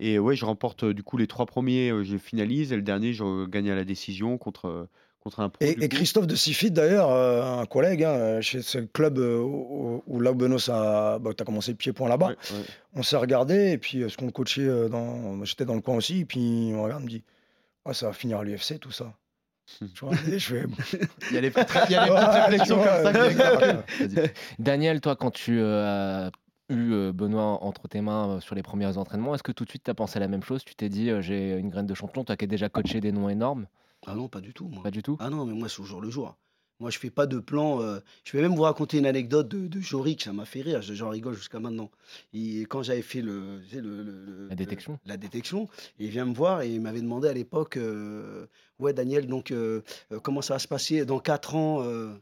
et 0.00 0.18
ouais, 0.18 0.36
je 0.36 0.44
remporte 0.44 0.84
euh, 0.84 0.94
du 0.94 1.02
coup 1.02 1.16
les 1.16 1.26
trois 1.26 1.46
premiers, 1.46 1.90
euh, 1.90 2.04
je 2.04 2.16
finalise. 2.16 2.72
Et 2.72 2.76
le 2.76 2.82
dernier, 2.82 3.12
je 3.12 3.46
gagne 3.46 3.70
à 3.70 3.74
la 3.74 3.84
décision 3.84 4.36
contre, 4.38 4.88
contre 5.20 5.40
un 5.40 5.48
pro. 5.48 5.64
Et. 5.64 5.88
Christophe 5.88 6.26
de 6.26 6.34
Sifit, 6.34 6.70
d'ailleurs, 6.70 7.10
euh, 7.10 7.60
un 7.60 7.66
collègue, 7.66 8.04
hein, 8.04 8.40
chez 8.40 8.62
ce 8.62 8.78
club 8.78 9.18
euh, 9.18 9.38
où, 9.40 10.02
où 10.06 10.20
là 10.20 10.32
où 10.32 10.34
Benoît, 10.34 10.58
ça- 10.58 11.18
bah, 11.20 11.30
t'as 11.36 11.44
commencé 11.44 11.70
le 11.72 11.76
pied-point 11.76 12.08
là-bas, 12.08 12.28
Ouais, 12.28 12.36
on 12.94 13.02
s'est 13.02 13.16
regardé, 13.16 13.72
et 13.72 13.78
puis, 13.78 14.02
est-ce 14.02 14.16
qu'on 14.16 14.26
le 14.26 14.32
coachait 14.32 14.88
dans... 14.88 15.44
J'étais 15.44 15.64
dans 15.64 15.74
le 15.74 15.80
coin 15.80 15.96
aussi, 15.96 16.20
et 16.20 16.24
puis 16.24 16.72
on 16.74 16.82
regarde, 16.84 17.02
on 17.02 17.04
me 17.04 17.10
dit, 17.10 17.22
Ah, 17.88 17.94
ça 17.94 18.06
va 18.08 18.12
finir 18.12 18.38
à 18.38 18.44
l'UFC, 18.44 18.78
tout 18.78 18.90
ça. 18.90 19.14
Je 19.80 19.86
vois, 20.00 20.14
je 20.14 20.38
fais, 20.38 20.64
Il 21.30 21.34
y 21.34 21.38
a 21.38 21.40
les 21.40 21.50
petites, 21.50 21.70
réflexions 21.70 22.76
vois, 22.76 23.02
comme 23.02 23.14
ça. 23.14 23.82
Vas-y. 24.00 24.32
Daniel, 24.58 25.00
toi, 25.00 25.16
quand 25.16 25.30
tu 25.30 25.58
euh, 25.58 26.26
as 26.26 26.30
eu 26.68 26.92
euh, 26.92 27.12
Benoît 27.14 27.64
entre 27.64 27.88
tes 27.88 28.02
mains 28.02 28.28
euh, 28.28 28.40
sur 28.40 28.54
les 28.54 28.62
premiers 28.62 28.98
entraînements, 28.98 29.34
est-ce 29.34 29.42
que 29.42 29.52
tout 29.52 29.64
de 29.64 29.70
suite 29.70 29.84
tu 29.84 29.90
as 29.90 29.94
pensé 29.94 30.18
à 30.18 30.20
la 30.20 30.28
même 30.28 30.42
chose? 30.42 30.64
Tu 30.64 30.74
t'es 30.74 30.90
dit, 30.90 31.08
euh, 31.08 31.22
j'ai 31.22 31.56
une 31.56 31.70
graine 31.70 31.86
de 31.86 31.94
champion, 31.94 32.24
toi 32.24 32.36
qui 32.36 32.44
as 32.44 32.48
déjà 32.48 32.68
coaché 32.68 33.00
des 33.00 33.10
noms 33.10 33.30
énormes? 33.30 33.66
Ah 34.06 34.14
non, 34.14 34.28
pas 34.28 34.42
du 34.42 34.52
tout, 34.52 34.68
moi. 34.68 34.82
Pas 34.82 34.90
du 34.90 35.02
tout? 35.02 35.16
Ah 35.18 35.30
non, 35.30 35.46
mais 35.46 35.54
moi, 35.54 35.70
c'est 35.70 35.80
au 35.80 35.84
jour 35.84 36.02
le 36.02 36.10
jour. 36.10 36.36
Moi, 36.80 36.90
je 36.90 36.98
fais 36.98 37.10
pas 37.10 37.26
de 37.26 37.38
plan. 37.40 37.82
euh, 37.82 37.98
Je 38.24 38.36
vais 38.36 38.42
même 38.42 38.54
vous 38.54 38.62
raconter 38.62 38.98
une 38.98 39.06
anecdote 39.06 39.48
de, 39.48 39.66
de 39.66 39.80
Jorik, 39.80 40.22
ça 40.22 40.32
m'a 40.32 40.44
fait 40.44 40.60
rire. 40.60 40.80
je- 40.80 40.94
J'en 40.94 41.08
rigole 41.10 41.34
jusqu'à 41.34 41.58
maintenant. 41.58 41.90
Et 42.32 42.60
quand 42.62 42.82
j'avais 42.84 43.02
fait 43.02 43.20
le, 43.20 43.60
tu 43.68 43.76
sais, 43.76 43.80
le- 43.80 44.02
le- 44.02 44.24
le- 44.24 44.48
La 44.48 44.54
détection. 44.54 44.98
la 45.04 45.16
détection, 45.16 45.68
il 45.98 46.08
vient 46.10 46.24
me 46.24 46.34
voir 46.34 46.62
et 46.62 46.72
il 46.72 46.80
m'avait 46.80 47.00
demandé 47.00 47.28
à 47.28 47.32
l'époque, 47.32 47.76
euh, 47.78 48.46
ouais, 48.78 48.92
Daniel, 48.92 49.26
donc 49.26 49.50
euh, 49.50 49.82
euh, 50.12 50.20
comment 50.20 50.40
ça 50.40 50.54
va 50.54 50.58
se 50.60 50.68
passer 50.68 51.04
dans 51.04 51.18
4 51.18 51.56
ans 51.56 51.82
euh, 51.82 52.14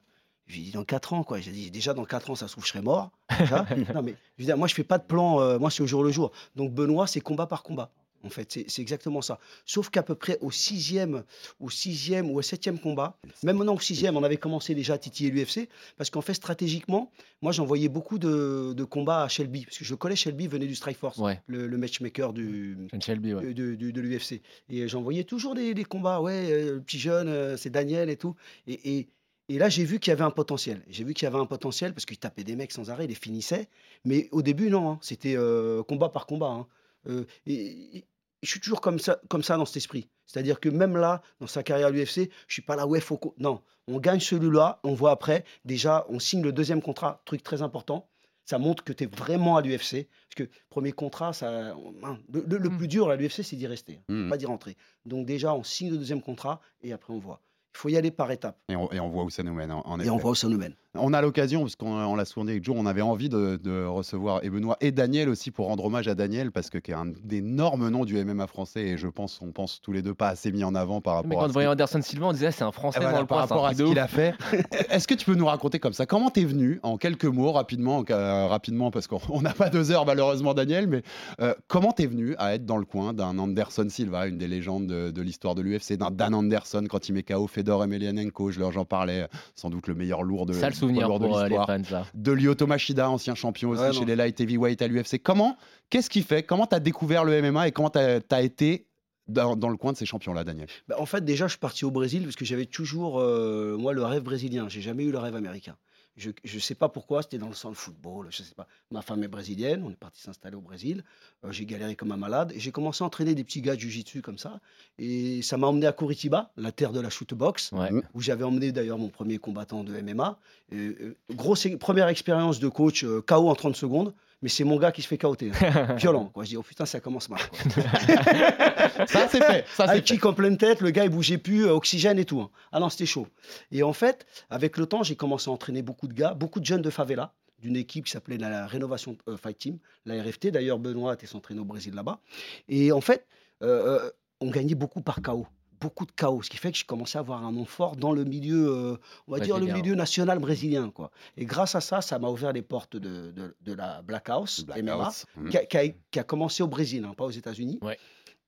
Je 0.47 0.55
lui 0.55 0.61
ai 0.63 0.65
dit 0.67 0.73
dans 0.73 0.85
4 0.85 1.13
ans, 1.13 1.23
quoi. 1.23 1.39
J'ai 1.41 1.51
dit 1.51 1.71
déjà 1.71 1.93
dans 1.93 2.05
4 2.07 2.31
ans, 2.31 2.35
ça 2.35 2.47
se 2.49 2.53
trouve, 2.53 2.65
je 2.65 2.71
serai 2.71 2.81
mort. 2.81 3.11
déjà. 3.39 3.67
non, 3.95 4.03
mais 4.03 4.15
je 4.39 4.43
veux 4.43 4.47
dire, 4.47 4.57
moi, 4.57 4.69
je 4.69 4.75
fais 4.75 4.85
pas 4.85 4.97
de 4.99 5.05
plan. 5.05 5.41
euh, 5.41 5.59
moi, 5.59 5.71
c'est 5.71 5.83
au 5.83 5.87
jour 5.87 6.03
le 6.03 6.11
jour. 6.13 6.33
Donc 6.55 6.73
Benoît, 6.73 7.07
c'est 7.07 7.21
combat 7.21 7.47
par 7.47 7.63
combat. 7.63 7.91
En 8.27 8.31
fait, 8.31 8.53
c'est 8.69 8.83
exactement 8.83 9.23
ça. 9.23 9.39
Sauf 9.65 9.89
qu'à 9.91 10.03
peu 10.03 10.15
près 10.15 10.39
au 10.41 10.51
sixième, 10.51 11.25
au 11.61 11.71
sixième 11.71 12.31
ou 12.31 12.39
au 12.39 12.43
septième 12.43 12.79
combat, 12.79 13.19
même 13.43 13.57
maintenant 13.57 13.75
au 13.75 13.81
sixième, 13.81 14.17
on 14.17 14.23
avait 14.25 14.37
commencé 14.37 14.75
déjà 14.75 14.95
à 14.95 14.99
titiller 14.99 15.31
l'UFC, 15.31 15.69
parce 15.97 16.11
qu'en 16.11 16.21
fait, 16.23 16.35
stratégiquement, 16.35 17.11
moi, 17.43 17.53
j'envoyais 17.53 17.89
beaucoup 17.89 18.19
de, 18.19 18.73
de 18.75 18.85
combats 18.85 19.23
à 19.23 19.29
Shelby, 19.29 19.65
parce 19.65 19.79
que 19.79 19.85
je 19.85 19.95
connais 19.95 20.17
Shelby, 20.17 20.49
venait 20.49 20.67
du 20.67 20.75
Strike 20.75 20.99
Force, 20.99 21.19
Ouais, 21.19 21.41
le, 21.47 21.67
le 21.67 21.79
matchmaker 21.79 22.33
du, 22.33 22.77
Shelby, 23.01 23.35
ouais. 23.35 23.43
de, 23.47 23.53
de- 23.53 23.75
de- 23.75 23.91
de 23.91 24.01
l'UFC. 24.01 24.43
Et 24.69 24.89
j'envoyais 24.89 25.25
toujours 25.25 25.55
des, 25.55 25.75
des 25.75 25.85
combats, 25.85 26.21
ouais, 26.21 26.51
euh, 26.51 26.75
le 26.75 26.81
petit 26.81 26.99
jeune, 26.99 27.29
euh, 27.29 27.57
c'est 27.57 27.71
Daniel 27.71 28.11
et 28.11 28.17
tout. 28.17 28.35
Et, 28.67 28.99
et- 28.99 29.09
et 29.49 29.59
là, 29.59 29.69
j'ai 29.69 29.85
vu 29.85 30.01
qu'il 30.01 30.11
y 30.11 30.13
avait 30.13 30.25
un 30.25 30.33
potentiel. 30.33 30.83
J'ai 30.89 31.05
vu 31.05 31.15
qu'il 31.15 31.25
y 31.25 31.29
avait 31.29 31.39
un 31.39 31.47
potentiel 31.47 31.95
parce 31.95 32.05
qu'il 32.05 32.19
tapait 32.19 32.43
des 32.43 32.57
mecs 32.57 32.73
sans 32.73 32.91
arrêt, 32.91 33.05
il 33.05 33.09
les 33.11 33.15
finissait. 33.15 33.69
Mais 34.05 34.29
au 34.33 34.43
début, 34.43 34.71
non, 34.71 34.91
hein, 34.91 34.99
c'était 35.03 35.37
euh, 35.37 35.85
combat 35.85 36.09
par 36.09 36.27
combat. 36.27 36.49
hein. 36.49 36.67
Euh, 37.09 37.25
et 37.47 38.03
je 38.43 38.51
suis 38.51 38.61
toujours 38.61 38.81
comme 38.81 38.99
ça, 38.99 39.19
comme 39.29 39.43
ça 39.43 39.57
dans 39.57 39.65
cet 39.65 39.77
esprit. 39.79 40.09
C'est-à-dire 40.27 40.61
que 40.61 40.69
même 40.69 40.97
là, 40.97 41.23
dans 41.41 41.47
sa 41.47 41.63
carrière 41.63 41.89
à 41.89 41.91
l'UFC, 41.91 42.31
je 42.49 42.53
suis 42.53 42.63
pas 42.63 42.77
là, 42.77 42.87
ouais, 42.87 43.01
faut. 43.01 43.19
Non, 43.39 43.61
on 43.89 43.99
gagne 43.99 44.21
celui-là, 44.21 44.81
on 44.85 44.95
voit 44.95 45.11
après. 45.13 45.45
Déjà, 45.65 46.05
on 46.09 46.19
signe 46.19 46.43
le 46.43 46.53
deuxième 46.53 46.83
contrat, 46.83 47.23
truc 47.25 47.43
très 47.43 47.63
important. 47.63 48.09
Ça 48.45 48.59
montre 48.59 48.85
que 48.85 48.93
tu 48.93 49.05
es 49.05 49.07
vraiment 49.09 49.57
à 49.57 49.63
l'UFC. 49.63 50.07
Parce 50.29 50.35
que 50.37 50.49
premier 50.71 50.93
contrat, 50.93 51.33
ça, 51.33 51.73
hein, 52.05 52.19
le, 52.33 52.45
le- 52.47 52.59
le 52.59 52.69
Mm. 52.71 52.77
plus 52.79 52.89
dur 52.89 53.11
à 53.11 53.17
l'UFC, 53.17 53.43
c'est 53.43 53.57
d'y 53.57 53.67
rester, 53.67 54.01
hein, 54.09 54.27
Mm. 54.27 54.29
pas 54.31 54.37
d'y 54.37 54.47
rentrer. 54.47 54.77
Donc 55.05 55.27
déjà, 55.27 55.55
on 55.55 55.65
signe 55.65 55.91
le 55.91 55.97
deuxième 55.99 56.23
contrat 56.23 56.61
et 56.83 56.93
après 56.93 57.13
on 57.13 57.19
voit. 57.19 57.41
Il 57.75 57.79
faut 57.79 57.89
y 57.91 57.97
aller 57.97 58.11
par 58.11 58.31
étapes. 58.31 58.57
Et 58.71 58.77
on, 58.77 58.91
et 58.93 59.01
on 59.01 59.09
voit 59.11 59.25
où 59.25 59.31
ça 59.31 59.43
nous 59.43 59.53
mène. 59.53 59.71
En, 59.73 59.81
en 59.85 60.01
Et 60.01 60.09
on 60.09 60.17
voit 60.17 60.31
où 60.31 60.35
ça 60.35 60.49
nous 60.49 60.57
mène. 60.57 60.75
On 60.99 61.13
a 61.13 61.21
l'occasion, 61.23 61.63
parce 61.63 61.77
qu'on 61.77 61.93
on 61.93 62.15
l'a 62.15 62.25
souvent 62.25 62.45
dit 62.45 62.53
avec 62.53 62.65
Joe, 62.65 62.77
on 62.79 62.87
avait 62.87 63.03
envie 63.03 63.29
de, 63.29 63.59
de 63.63 63.85
recevoir 63.85 64.45
et 64.45 64.51
Benoît 64.51 64.77
et 64.81 64.93
Daniel 64.93 65.29
aussi 65.29 65.51
pour 65.51 65.67
rendre 65.67 65.85
hommage 65.85 66.09
à 66.09 66.15
Daniel, 66.15 66.53
parce 66.53 66.71
que 66.71 66.79
qui 66.79 66.91
est 66.91 66.95
un 66.95 67.07
d'énormes 67.07 67.89
noms 67.89 68.05
du 68.05 68.23
MMA 68.23 68.47
français, 68.47 68.83
et 68.83 68.97
je 68.99 69.09
pense, 69.09 69.41
on 69.43 69.53
pense 69.53 69.81
tous 69.81 69.93
les 69.93 70.03
deux 70.03 70.15
pas 70.15 70.29
assez 70.29 70.53
mis 70.53 70.65
en 70.65 70.75
avant 70.75 71.01
par 71.01 71.15
rapport 71.15 71.29
Mais 71.29 71.37
à 71.37 71.41
quand 71.41 71.49
on 71.49 71.53
voyait 71.53 71.69
Anderson 71.69 72.01
Silva, 72.03 72.27
on 72.27 72.33
disait, 72.33 72.47
ah, 72.47 72.53
c'est 72.53 72.65
un 72.65 72.73
Français 72.73 72.99
Et 72.99 73.03
voilà, 73.03 73.17
dans 73.17 73.23
le 73.23 73.27
par 73.27 73.39
point, 73.39 73.47
rapport 73.47 73.67
à 73.67 73.75
ce 73.75 73.83
qu'il 73.83 73.99
a 73.99 74.09
fait. 74.09 74.35
Est-ce 74.91 75.09
que 75.09 75.15
tu 75.15 75.25
peux 75.25 75.35
nous 75.35 75.47
raconter 75.47 75.79
comme 75.79 75.93
ça 75.93 76.07
Comment 76.07 76.31
t'es 76.31 76.45
venu 76.45 76.81
en 76.83 76.97
quelques 76.97 77.25
mots, 77.25 77.53
rapidement, 77.53 78.05
euh, 78.11 78.47
rapidement 78.47 78.91
parce 78.91 79.07
qu'on 79.07 79.21
on 79.29 79.43
n'a 79.43 79.53
pas 79.53 79.71
deux 79.71 79.91
heures 79.91 80.07
malheureusement, 80.07 80.55
Daniel, 80.55 80.87
mais 80.87 81.03
euh, 81.41 81.55
comment 81.69 81.93
t'es 81.93 82.07
venu 82.07 82.35
à 82.39 82.55
être 82.55 82.65
dans 82.65 82.79
le 82.79 82.85
coin 82.85 83.13
d'un 83.13 83.39
Anderson 83.39 83.87
Silva, 83.89 84.27
une 84.27 84.39
des 84.39 84.49
légendes 84.49 84.87
de, 84.87 85.11
de 85.11 85.23
l'histoire 85.23 85.55
de 85.55 85.63
l'UFC, 85.63 85.95
d'un 85.95 86.11
Dan 86.11 86.35
Anderson 86.35 86.85
quand 86.89 87.09
il 87.09 87.13
met 87.13 87.23
KO 87.23 87.47
Fedor 87.47 87.85
Emelianenko, 87.85 88.51
je 88.51 88.61
leur 88.61 88.73
j'en 88.73 88.85
parlais, 88.85 89.27
sans 89.55 89.71
doute 89.71 89.87
le 89.87 89.95
meilleur 89.95 90.23
lourd 90.23 90.47
de, 90.47 90.53
poids 90.53 90.86
souvenir 90.89 91.19
de 91.19 91.25
euh, 91.27 91.49
les 91.49 91.57
fans, 91.57 91.85
ça. 91.85 92.07
De 92.15 92.33
Lyoto 92.33 92.67
Machida, 92.67 93.09
ancien 93.11 93.35
champion 93.35 93.71
aussi 93.71 93.83
Ouais, 93.83 93.93
chez 93.93 94.01
non. 94.01 94.07
les 94.07 94.17
light 94.17 94.41
heavyweight 94.41 94.81
à 94.83 94.89
l'UFC. 94.89 95.21
Comment 95.23 95.57
Qu'est-ce 95.91 96.11
qui 96.11 96.23
fait 96.23 96.43
Comment 96.43 96.67
t'as 96.67 96.81
découvert 96.81 97.25
le 97.25 97.41
MMA 97.43 97.69
et 97.69 97.73
comment 97.73 97.91
t'as 97.91 98.21
as 98.31 98.43
été 98.43 98.87
dans, 99.29 99.57
dans 99.57 99.69
le 99.69 99.77
coin 99.77 99.93
de 99.93 99.97
ces 99.97 100.07
champions-là, 100.07 100.45
Daniel? 100.45 100.69
Bah, 100.89 100.97
en 100.99 101.07
fait, 101.07 101.25
déjà, 101.25 101.47
je 101.47 101.53
suis 101.53 101.59
parti 101.59 101.85
au 101.85 101.91
Brésil 101.91 102.23
parce 102.25 102.37
que 102.37 102.45
j'avais 102.45 102.67
toujours, 102.67 103.21
euh, 103.21 103.77
moi, 103.77 103.93
le 103.93 104.05
rêve 104.05 104.23
brésilien. 104.23 104.69
J'ai 104.69 104.81
jamais 104.81 105.05
eu 105.05 105.11
le 105.13 105.19
rêve 105.19 105.35
américain. 105.37 105.77
Je 106.17 106.31
ne 106.31 106.59
sais 106.61 106.75
pas 106.75 106.89
pourquoi, 106.89 107.23
c'était 107.23 107.37
dans 107.37 107.49
le 107.49 107.55
sang 107.55 107.69
le 107.69 107.75
football, 107.75 108.29
je 108.31 108.43
sais 108.43 108.55
pas. 108.55 108.67
Ma 108.91 109.03
femme 109.03 109.23
est 109.23 109.29
brésilienne, 109.29 109.83
on 109.85 109.91
est 109.91 109.97
parti 109.97 110.23
s'installer 110.23 110.57
au 110.57 110.63
Brésil. 110.63 111.05
Euh, 111.45 111.53
j'ai 111.53 111.67
galéré 111.67 111.95
comme 111.95 112.11
un 112.11 112.17
malade 112.17 112.53
et 112.55 112.59
j'ai 112.61 112.73
commencé 112.73 113.05
à 113.05 113.07
entraîner 113.07 113.35
des 113.35 113.45
petits 113.45 113.61
gars 113.61 113.75
de 113.77 113.81
jiu-jitsu 113.81 114.23
comme 114.23 114.39
ça. 114.39 114.61
Et 114.99 115.43
ça 115.43 115.59
m'a 115.59 115.67
emmené 115.67 115.87
à 115.87 115.93
Curitiba, 115.93 116.51
la 116.57 116.73
terre 116.73 116.93
de 116.93 117.01
la 117.01 117.11
shootbox, 117.11 117.73
Ouais. 117.73 117.91
où 118.15 118.21
j'avais 118.23 118.45
emmené 118.45 118.73
d'ailleurs 118.73 118.97
mon 118.99 119.09
premier 119.11 119.37
combattant 119.39 119.85
de 119.85 119.93
MMA. 120.01 120.39
Euh, 120.73 120.95
euh, 121.01 121.17
grosse 121.35 121.67
première 121.79 122.09
expérience 122.09 122.61
de 122.61 122.69
coach, 122.69 123.05
euh, 123.05 123.21
KO 123.21 123.51
en 123.51 123.55
30 123.55 123.77
secondes, 123.77 124.15
mais 124.47 124.51
c'est 124.51 124.63
mon 124.63 124.77
gars 124.79 124.93
qui 124.93 125.03
se 125.03 125.09
fait 125.09 125.19
hein. 125.25 125.95
Violent, 125.99 126.27
quoi. 126.27 126.45
Je 126.45 126.51
dis, 126.51 126.57
oh 126.57 126.63
putain, 126.63 126.87
ça 126.87 127.01
commence 127.01 127.29
mal. 127.29 127.41
quoi. 127.51 127.83
Ça, 129.09 129.27
c'est 129.29 129.43
fait. 129.43 129.65
Ça, 129.75 129.87
Un 129.91 129.95
c'est 129.95 130.03
kick 130.03 130.25
en 130.25 130.35
pleine 130.35 130.57
tête, 130.57 130.83
le 130.83 130.91
gars 130.91 131.03
il 131.03 131.11
bougeait 131.11 131.37
plus, 131.37 131.67
euh, 131.67 131.73
oxygène 131.73 132.17
et 132.21 132.25
tout. 132.25 132.41
hein. 132.41 132.51
Ah 132.71 132.79
non, 132.79 132.89
c'était 132.89 133.07
chaud. 133.07 133.27
Et 133.73 133.83
en 133.83 133.93
fait, 133.93 134.25
avec 134.49 134.77
le 134.77 134.87
temps, 134.87 135.03
j'ai 135.03 135.17
commencé 135.17 135.51
à 135.51 135.53
entraîner 135.53 135.83
beaucoup 135.83 136.07
de 136.07 136.13
gars, 136.15 136.33
beaucoup 136.35 136.61
de 136.61 136.65
jeunes 136.65 136.81
de 136.81 136.91
favela, 136.91 137.33
d'une 137.59 137.75
équipe 137.75 138.05
qui 138.05 138.13
s'appelait 138.13 138.39
la 138.39 138.69
Rénovation 138.69 139.19
euh, 139.29 139.37
Fight 139.37 139.59
Team, 139.59 139.79
la 140.05 140.23
RFT. 140.23 140.47
D'ailleurs, 140.53 140.79
Benoît 140.79 141.15
était 141.15 141.27
s'entraîner 141.27 141.59
au 141.59 141.65
Brésil 141.65 141.93
là-bas. 141.97 142.21
Et 142.69 142.93
en 142.93 143.01
fait, 143.01 143.27
euh, 143.65 144.09
on 144.41 144.51
gagnait 144.51 144.77
beaucoup 144.77 145.01
par 145.01 145.23
KO. 145.23 145.49
Beaucoup 145.81 146.07
de 146.07 146.13
KO, 146.13 146.43
ce 146.43 146.51
qui 146.51 146.57
fait 146.57 146.73
que 146.73 146.79
je 146.79 146.85
commençais 146.85 147.19
à 147.19 147.21
avoir 147.21 147.45
un 147.45 147.53
nom 147.53 147.65
fort 147.65 147.97
dans 147.97 148.13
le 148.13 148.25
milieu, 148.25 148.69
euh, 148.69 148.97
on 149.27 149.33
va 149.33 149.39
dire 149.41 149.59
le 149.59 149.67
milieu 149.83 149.95
national 149.95 150.39
brésilien. 150.39 150.91
Quoi. 150.91 151.11
Et 151.37 151.45
grâce 151.45 151.75
à 151.75 151.81
ça, 151.81 152.01
ça 152.01 152.19
m'a 152.19 152.29
ouvert 152.29 152.53
les 152.53 152.63
portes 152.63 152.97
de, 152.97 153.31
de- 153.33 153.57
de 153.61 153.73
la 153.73 154.01
Black 154.03 154.29
House, 154.31 154.65
Black 154.65 154.79
MMA, 154.83 154.93
House. 155.05 155.27
Mhm. 155.37 155.49
qui 155.51 155.57
a, 155.59 155.67
qui 155.67 155.77
a- 155.79 155.89
qui 156.11 156.19
a 156.19 156.25
commencé 156.25 156.63
au 156.63 156.69
Brésil, 156.69 157.05
hein, 157.05 157.15
pas 157.15 157.25
aux 157.25 157.31
États-Unis. 157.31 157.79
Ouais. 157.83 157.99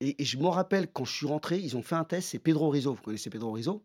Et, 0.01 0.23
et 0.23 0.25
je 0.25 0.39
me 0.39 0.47
rappelle 0.47 0.91
quand 0.91 1.05
je 1.05 1.13
suis 1.13 1.27
rentré, 1.27 1.59
ils 1.59 1.77
ont 1.77 1.83
fait 1.83 1.97
un 1.97 2.05
test. 2.05 2.29
C'est 2.31 2.39
Pedro 2.39 2.71
Rizzo. 2.71 2.95
Vous 2.95 3.03
connaissez 3.03 3.31
Pedro 3.31 3.53
Rizzo? 3.53 3.85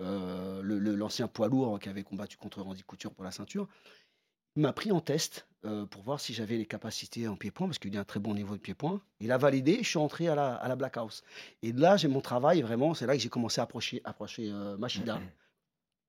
Euh, 0.00 0.60
L'ancien 0.62 1.28
poids 1.28 1.48
lourd 1.48 1.78
qui 1.78 1.88
avait 1.88 2.02
combattu 2.02 2.36
contre 2.36 2.60
Randy 2.60 2.82
Couture 2.82 3.12
pour 3.14 3.24
la 3.24 3.30
ceinture. 3.30 3.68
Il 4.56 4.62
m'a 4.62 4.72
pris 4.72 4.90
en 4.92 5.00
test 5.00 5.46
euh, 5.64 5.86
pour 5.86 6.02
voir 6.02 6.20
si 6.20 6.34
j'avais 6.34 6.56
les 6.56 6.66
capacités 6.66 7.26
en 7.28 7.36
pied-point, 7.36 7.66
parce 7.66 7.78
qu'il 7.78 7.96
a 7.96 8.00
un 8.00 8.04
très 8.04 8.20
bon 8.20 8.34
niveau 8.34 8.54
de 8.54 8.60
pied-point. 8.60 9.00
Il 9.20 9.32
a 9.32 9.38
validé, 9.38 9.78
je 9.82 9.88
suis 9.88 9.98
entré 9.98 10.28
à 10.28 10.34
la, 10.34 10.54
à 10.54 10.68
la 10.68 10.76
Black 10.76 10.96
House. 10.96 11.22
Et 11.62 11.72
là, 11.72 11.96
j'ai 11.96 12.08
mon 12.08 12.20
travail, 12.20 12.62
vraiment, 12.62 12.94
c'est 12.94 13.06
là 13.06 13.14
que 13.16 13.22
j'ai 13.22 13.28
commencé 13.28 13.60
à 13.60 13.64
approcher, 13.64 14.00
approcher 14.04 14.50
euh, 14.50 14.76
Machida. 14.76 15.20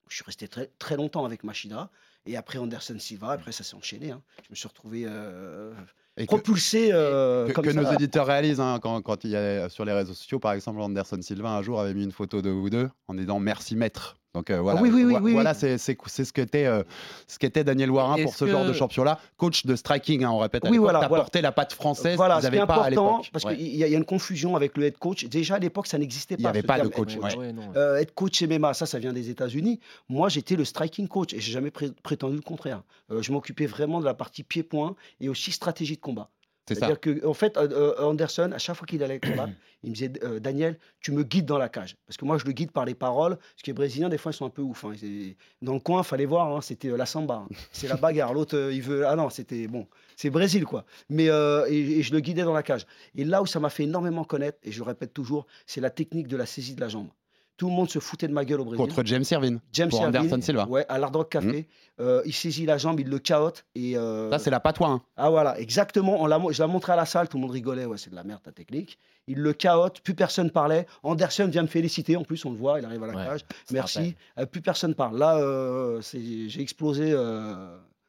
Je 0.07 0.15
suis 0.15 0.23
resté 0.25 0.47
très, 0.47 0.67
très 0.77 0.95
longtemps 0.97 1.25
avec 1.25 1.43
Machida. 1.43 1.89
Et 2.27 2.37
après 2.37 2.57
Anderson 2.59 2.97
Silva, 2.99 3.31
après 3.31 3.51
ça 3.51 3.63
s'est 3.63 3.75
enchaîné. 3.75 4.11
hein. 4.11 4.21
Je 4.43 4.47
me 4.51 4.55
suis 4.55 4.67
retrouvé 4.67 5.03
euh, 5.07 5.73
Et 6.17 6.23
que- 6.23 6.27
propulsé 6.27 6.89
euh, 6.91 7.47
que, 7.47 7.53
comme 7.53 7.65
que 7.65 7.71
ça. 7.73 7.81
nos 7.81 7.91
éditeurs 7.91 8.25
réalisent 8.27 8.59
hein, 8.59 8.79
quand, 8.81 9.01
quand 9.01 9.23
il 9.23 9.31
y 9.31 9.35
a 9.35 9.69
sur 9.69 9.85
les 9.85 9.93
réseaux 9.93 10.13
sociaux, 10.13 10.39
par 10.39 10.53
exemple, 10.53 10.79
Anderson 10.81 11.19
Sylvain 11.21 11.51
un 11.55 11.61
jour 11.61 11.79
avait 11.79 11.93
mis 11.93 12.03
une 12.03 12.11
photo 12.11 12.41
de 12.41 12.49
vous 12.49 12.69
deux 12.69 12.89
en 13.07 13.13
disant 13.13 13.39
merci 13.39 13.75
maître. 13.75 14.17
Donc 14.35 14.49
euh, 14.49 14.59
voilà, 14.59 14.81
oui, 14.81 14.89
oui, 14.93 15.03
oui, 15.05 15.13
Vo- 15.13 15.19
oui, 15.21 15.31
voilà, 15.33 15.51
oui. 15.51 15.57
c'est 15.59 15.77
c'est 15.77 15.97
c'est 16.07 16.25
ce 16.25 16.33
qu'était 16.33 16.65
euh, 16.65 16.83
ce 17.27 17.39
qu'était 17.39 17.63
Daniel 17.63 17.89
Warin 17.89 18.21
pour 18.21 18.35
ce 18.35 18.45
genre 18.45 18.65
de 18.65 18.73
champion-là, 18.73 19.17
coach 19.37 19.65
de 19.65 19.75
striking, 19.77 20.23
hein, 20.25 20.29
on 20.31 20.39
répète. 20.39 20.65
À 20.65 20.69
Oui, 20.69 20.77
voilà, 20.77 20.99
t'as 20.99 21.07
voilà. 21.07 21.23
porté 21.23 21.41
la 21.41 21.51
patte 21.53 21.71
française 21.73 22.17
Voilà, 22.17 22.41
n'avaient 22.41 22.57
pas 22.65 22.75
à 22.75 22.87
important, 22.89 23.17
l'époque. 23.19 23.29
parce 23.31 23.45
Ouais. 23.45 23.55
qu'il 23.55 23.75
y, 23.75 23.83
a 23.83 23.87
il 23.87 23.91
y 23.91 23.95
a 23.95 23.97
une 23.97 24.03
confusion 24.05 24.55
avec 24.57 24.75
le 24.77 24.83
head 24.85 24.97
coach. 24.97 25.23
Déjà 25.25 25.55
à 25.55 25.59
l'époque, 25.59 25.87
ça 25.87 25.97
n'existait 25.97 26.35
pas. 26.35 26.41
Il 26.41 26.43
n'y 26.43 26.49
avait 26.49 26.61
pas 26.63 26.79
de 26.79 26.87
coach. 26.89 27.13
head 27.15 27.23
ouais. 27.23 27.35
Ouais. 27.37 27.53
Euh, 27.77 27.95
être 27.95 28.13
coach 28.13 28.41
MMA, 28.43 28.73
ça, 28.73 28.85
ça 28.85 28.99
vient 28.99 29.13
des 29.13 29.29
États-Unis. 29.29 29.79
Moi, 30.09 30.27
j'étais 30.27 30.57
le 30.57 30.65
striking 30.65 31.07
coach 31.07 31.33
et 31.33 31.39
j'ai 31.39 31.53
jamais 31.53 31.71
pré- 31.71 31.91
prétendu 32.03 32.35
le 32.35 32.41
contraire. 32.41 32.81
Euh, 33.11 33.21
je 33.21 33.31
m'occupais 33.31 33.67
vraiment 33.67 34.01
de 34.01 34.05
la 34.05 34.13
partie 34.13 34.43
pied-point 34.43 34.95
et 35.21 35.29
aussi 35.29 35.51
stratégie 35.53 35.95
de 35.95 36.01
combat. 36.01 36.29
C'est-à-dire 36.67 36.99
que, 36.99 37.25
en 37.25 37.33
fait, 37.33 37.57
euh, 37.57 37.67
euh, 37.99 38.03
Anderson, 38.05 38.51
à 38.53 38.57
chaque 38.57 38.75
fois 38.75 38.87
qu'il 38.87 39.03
allait 39.03 39.19
combattre, 39.19 39.53
il 39.83 39.89
me 39.91 39.93
disait 39.95 40.11
euh, 40.23 40.39
Daniel, 40.39 40.79
tu 40.99 41.11
me 41.11 41.23
guides 41.23 41.45
dans 41.45 41.59
la 41.59 41.69
cage. 41.69 41.95
Parce 42.07 42.17
que 42.17 42.25
moi, 42.25 42.37
je 42.39 42.45
le 42.45 42.53
guide 42.53 42.71
par 42.71 42.85
les 42.85 42.95
paroles. 42.95 43.35
Parce 43.37 43.61
que 43.63 43.67
les 43.67 43.73
Brésiliens, 43.73 44.09
des 44.09 44.17
fois, 44.17 44.31
ils 44.31 44.35
sont 44.35 44.45
un 44.45 44.49
peu 44.49 44.63
ouf. 44.63 44.83
hein. 44.85 44.93
Dans 45.61 45.73
le 45.73 45.79
coin, 45.79 46.01
fallait 46.01 46.25
voir, 46.25 46.55
hein, 46.55 46.61
c'était 46.61 46.89
la 46.89 47.05
samba. 47.05 47.45
hein. 47.45 47.47
C'est 47.71 47.87
la 47.87 47.97
bagarre. 47.97 48.33
L'autre, 48.33 48.71
il 48.71 48.81
veut. 48.81 49.05
Ah 49.07 49.15
non, 49.15 49.29
c'était 49.29 49.67
bon. 49.67 49.87
C'est 50.15 50.29
Brésil, 50.31 50.65
quoi. 50.65 50.85
Mais 51.09 51.29
euh, 51.29 51.65
et, 51.69 51.99
et 51.99 52.01
je 52.03 52.13
le 52.13 52.19
guidais 52.19 52.43
dans 52.43 52.53
la 52.53 52.63
cage. 52.63 52.87
Et 53.15 53.25
là 53.25 53.41
où 53.43 53.45
ça 53.45 53.59
m'a 53.59 53.69
fait 53.69 53.83
énormément 53.83 54.23
connaître, 54.23 54.57
et 54.63 54.71
je 54.71 54.79
le 54.79 54.85
répète 54.85 55.13
toujours, 55.13 55.45
c'est 55.67 55.81
la 55.81 55.89
technique 55.91 56.27
de 56.27 56.37
la 56.37 56.45
saisie 56.47 56.73
de 56.73 56.81
la 56.81 56.87
jambe. 56.87 57.09
Tout 57.57 57.67
le 57.69 57.73
monde 57.73 57.89
se 57.89 57.99
foutait 57.99 58.27
de 58.27 58.33
ma 58.33 58.43
gueule 58.43 58.59
au 58.61 58.65
Brésil. 58.65 58.85
Contre 58.85 59.03
James 59.05 59.23
Irvin. 59.31 59.57
James 59.71 59.89
pour 59.89 60.01
Irvine, 60.01 60.17
Anderson 60.21 60.41
Silva. 60.41 60.67
Ouais, 60.67 60.85
à 60.89 60.97
Rock 60.97 61.31
Café. 61.31 61.67
Euh, 62.01 62.21
il 62.25 62.33
saisit 62.33 62.65
la 62.65 62.77
jambe, 62.77 62.99
il 62.99 63.07
le 63.07 63.19
caote. 63.19 63.65
Et, 63.75 63.97
euh, 63.97 64.29
Ça, 64.29 64.39
c'est 64.39 64.49
la 64.49 64.59
patois. 64.59 64.89
hein. 64.89 65.01
ah 65.15 65.29
voilà, 65.29 65.57
exactement. 65.59 66.21
On 66.21 66.25
l'a 66.25 66.41
je 66.51 66.61
l'ai 66.61 66.67
montré 66.69 66.91
à 66.91 66.97
la 66.97 67.05
salle, 67.05 67.29
tout 67.29 67.37
le 67.37 67.41
monde 67.43 67.51
rigolait. 67.51 67.85
Ouais, 67.85 67.97
c'est 67.97 68.09
de 68.09 68.15
la 68.15 68.25
merde 68.25 68.41
ta 68.43 68.51
technique. 68.51 68.99
Il 69.27 69.39
le 69.39 69.53
caote, 69.53 70.01
plus 70.01 70.13
personne 70.15 70.51
parlait. 70.51 70.85
Anderson 71.03 71.47
vient 71.47 71.61
me 71.61 71.67
féliciter. 71.67 72.17
En 72.17 72.23
plus, 72.23 72.43
on 72.43 72.51
le 72.51 72.57
voit, 72.57 72.79
il 72.79 72.85
arrive 72.85 73.01
à 73.03 73.07
la 73.07 73.13
Ouais, 73.15 73.25
cage. 73.25 73.41
Merci. 73.71 74.15
Euh, 74.37 74.45
plus 74.45 74.61
personne 74.61 74.93
parle. 74.93 75.17
Là, 75.17 75.39
j'ai 76.01 76.61
explosé. 76.61 77.15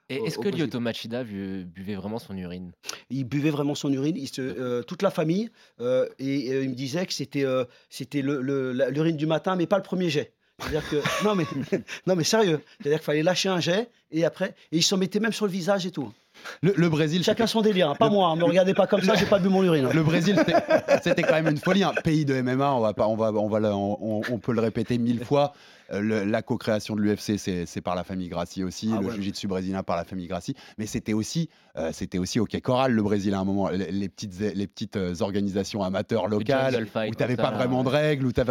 Et 0.09 0.17
est-ce 0.25 0.39
que. 0.39 0.49
Lyoto 0.49 0.79
Machida 0.81 1.25
bu- 1.25 1.65
buvait 1.65 1.95
vraiment 1.97 2.19
son 2.19 2.37
urine? 2.37 2.73
Il 3.11 3.25
buvait 3.25 3.51
vraiment 3.51 3.75
son 3.75 3.93
urine. 3.93 4.17
Il 4.17 4.29
se, 4.29 4.41
euh, 4.41 4.83
toute 4.83 5.03
la 5.03 5.11
famille. 5.11 5.51
euh, 5.81 6.07
et 6.19 6.53
euh, 6.53 6.63
il 6.63 6.71
me 6.71 6.75
disait 6.75 7.07
que 7.07 7.13
c'était 7.13 7.45
euh, 7.45 7.65
c'était 7.91 8.23
le- 8.23 8.41
le- 8.41 8.73
l'urine 8.91 9.17
du 9.17 9.27
matin, 9.27 9.57
mais 9.57 9.67
pas 9.67 9.77
le 9.77 9.83
premier 9.83 10.09
jet. 10.11 10.33
C'est-à-dire 10.61 10.89
que 10.89 10.97
non 11.25 11.35
mais 11.35 11.45
non 12.07 12.15
mais 12.17 12.25
sérieux. 12.25 12.61
C'est-à-dire 12.81 12.99
qu'il 13.01 13.05
fallait 13.05 13.23
lâcher 13.23 13.49
un 13.49 13.61
jet 13.61 13.91
et 14.13 14.25
après 14.25 14.55
et 14.73 14.77
il 14.79 14.83
s'en 14.83 14.97
mettait 14.97 15.21
même 15.21 15.33
sur 15.33 15.45
le 15.47 15.53
visage 15.53 15.87
et 15.87 15.91
tout. 15.91 16.13
Le, 16.61 16.75
le 16.77 16.89
Brésil, 16.91 17.25
Chacun 17.25 17.47
son 17.47 17.63
délire. 17.63 17.91
hein. 17.91 17.95
Pas 17.99 18.07
Le- 18.09 18.13
moi. 18.13 18.35
Ne 18.37 18.41
me 18.41 18.45
regardez 18.45 18.75
pas 18.75 18.87
comme 18.87 19.01
ça. 19.01 19.15
J'ai 19.15 19.25
pas 19.27 19.39
bu 19.39 19.49
mon 19.49 19.63
urine. 19.63 19.87
hein. 19.87 19.91
Le 19.95 20.03
Brésil, 20.03 20.37
c'était- 20.39 21.01
c'était 21.03 21.23
quand 21.23 21.33
même 21.33 21.49
une 21.49 21.57
folie. 21.57 21.83
Un 21.83 21.95
pays 21.95 22.27
de 22.27 22.35
MMA, 22.43 22.75
on, 22.75 22.81
va 22.81 22.93
pas, 22.93 23.07
on, 23.09 23.17
va, 23.17 23.33
on, 23.33 23.49
va, 23.49 23.59
le- 23.59 23.73
on, 23.73 24.21
on 24.31 24.39
peut 24.39 24.53
le 24.53 24.61
répéter 24.61 24.99
mille 24.99 25.25
fois. 25.25 25.55
Euh, 25.93 26.01
le- 26.01 26.24
la 26.24 26.43
co-création 26.43 26.97
de 26.97 27.01
l'UFC, 27.03 27.39
c'est 27.39 27.80
par 27.80 27.95
la 27.95 28.05
famille 28.05 28.28
Gracie 28.28 28.64
aussi. 28.64 28.91
Ah 28.93 29.01
le 29.01 29.07
ouais. 29.09 29.14
jiu-jitsu 29.14 29.47
brésilien 29.47 29.82
par 29.82 29.97
la 29.97 30.05
famille 30.05 30.26
Gracie. 30.26 30.55
Mais 30.78 30.87
c'était 30.87 31.12
aussi, 31.12 31.49
euh, 31.76 31.91
c'était 31.93 32.18
aussi 32.18 32.41
OK 32.41 32.61
Coral, 32.61 32.93
le 32.93 33.03
Brésil 33.03 33.34
à 33.34 33.41
un 33.41 33.45
moment. 33.45 33.68
Les, 33.68 33.91
les 33.93 34.09
petites, 34.09 34.39
les 34.41 34.66
petites 34.66 34.97
euh, 34.97 35.14
organisations 35.20 35.82
amateurs 35.82 36.28
locales 36.28 36.84
où 36.84 37.14
tu 37.14 37.20
n'avais 37.20 37.37
pas 37.37 37.51
ça, 37.51 37.57
vraiment 37.57 37.84
de 37.84 37.89
règles. 37.89 38.32
Tu 38.32 38.41
as 38.41 38.45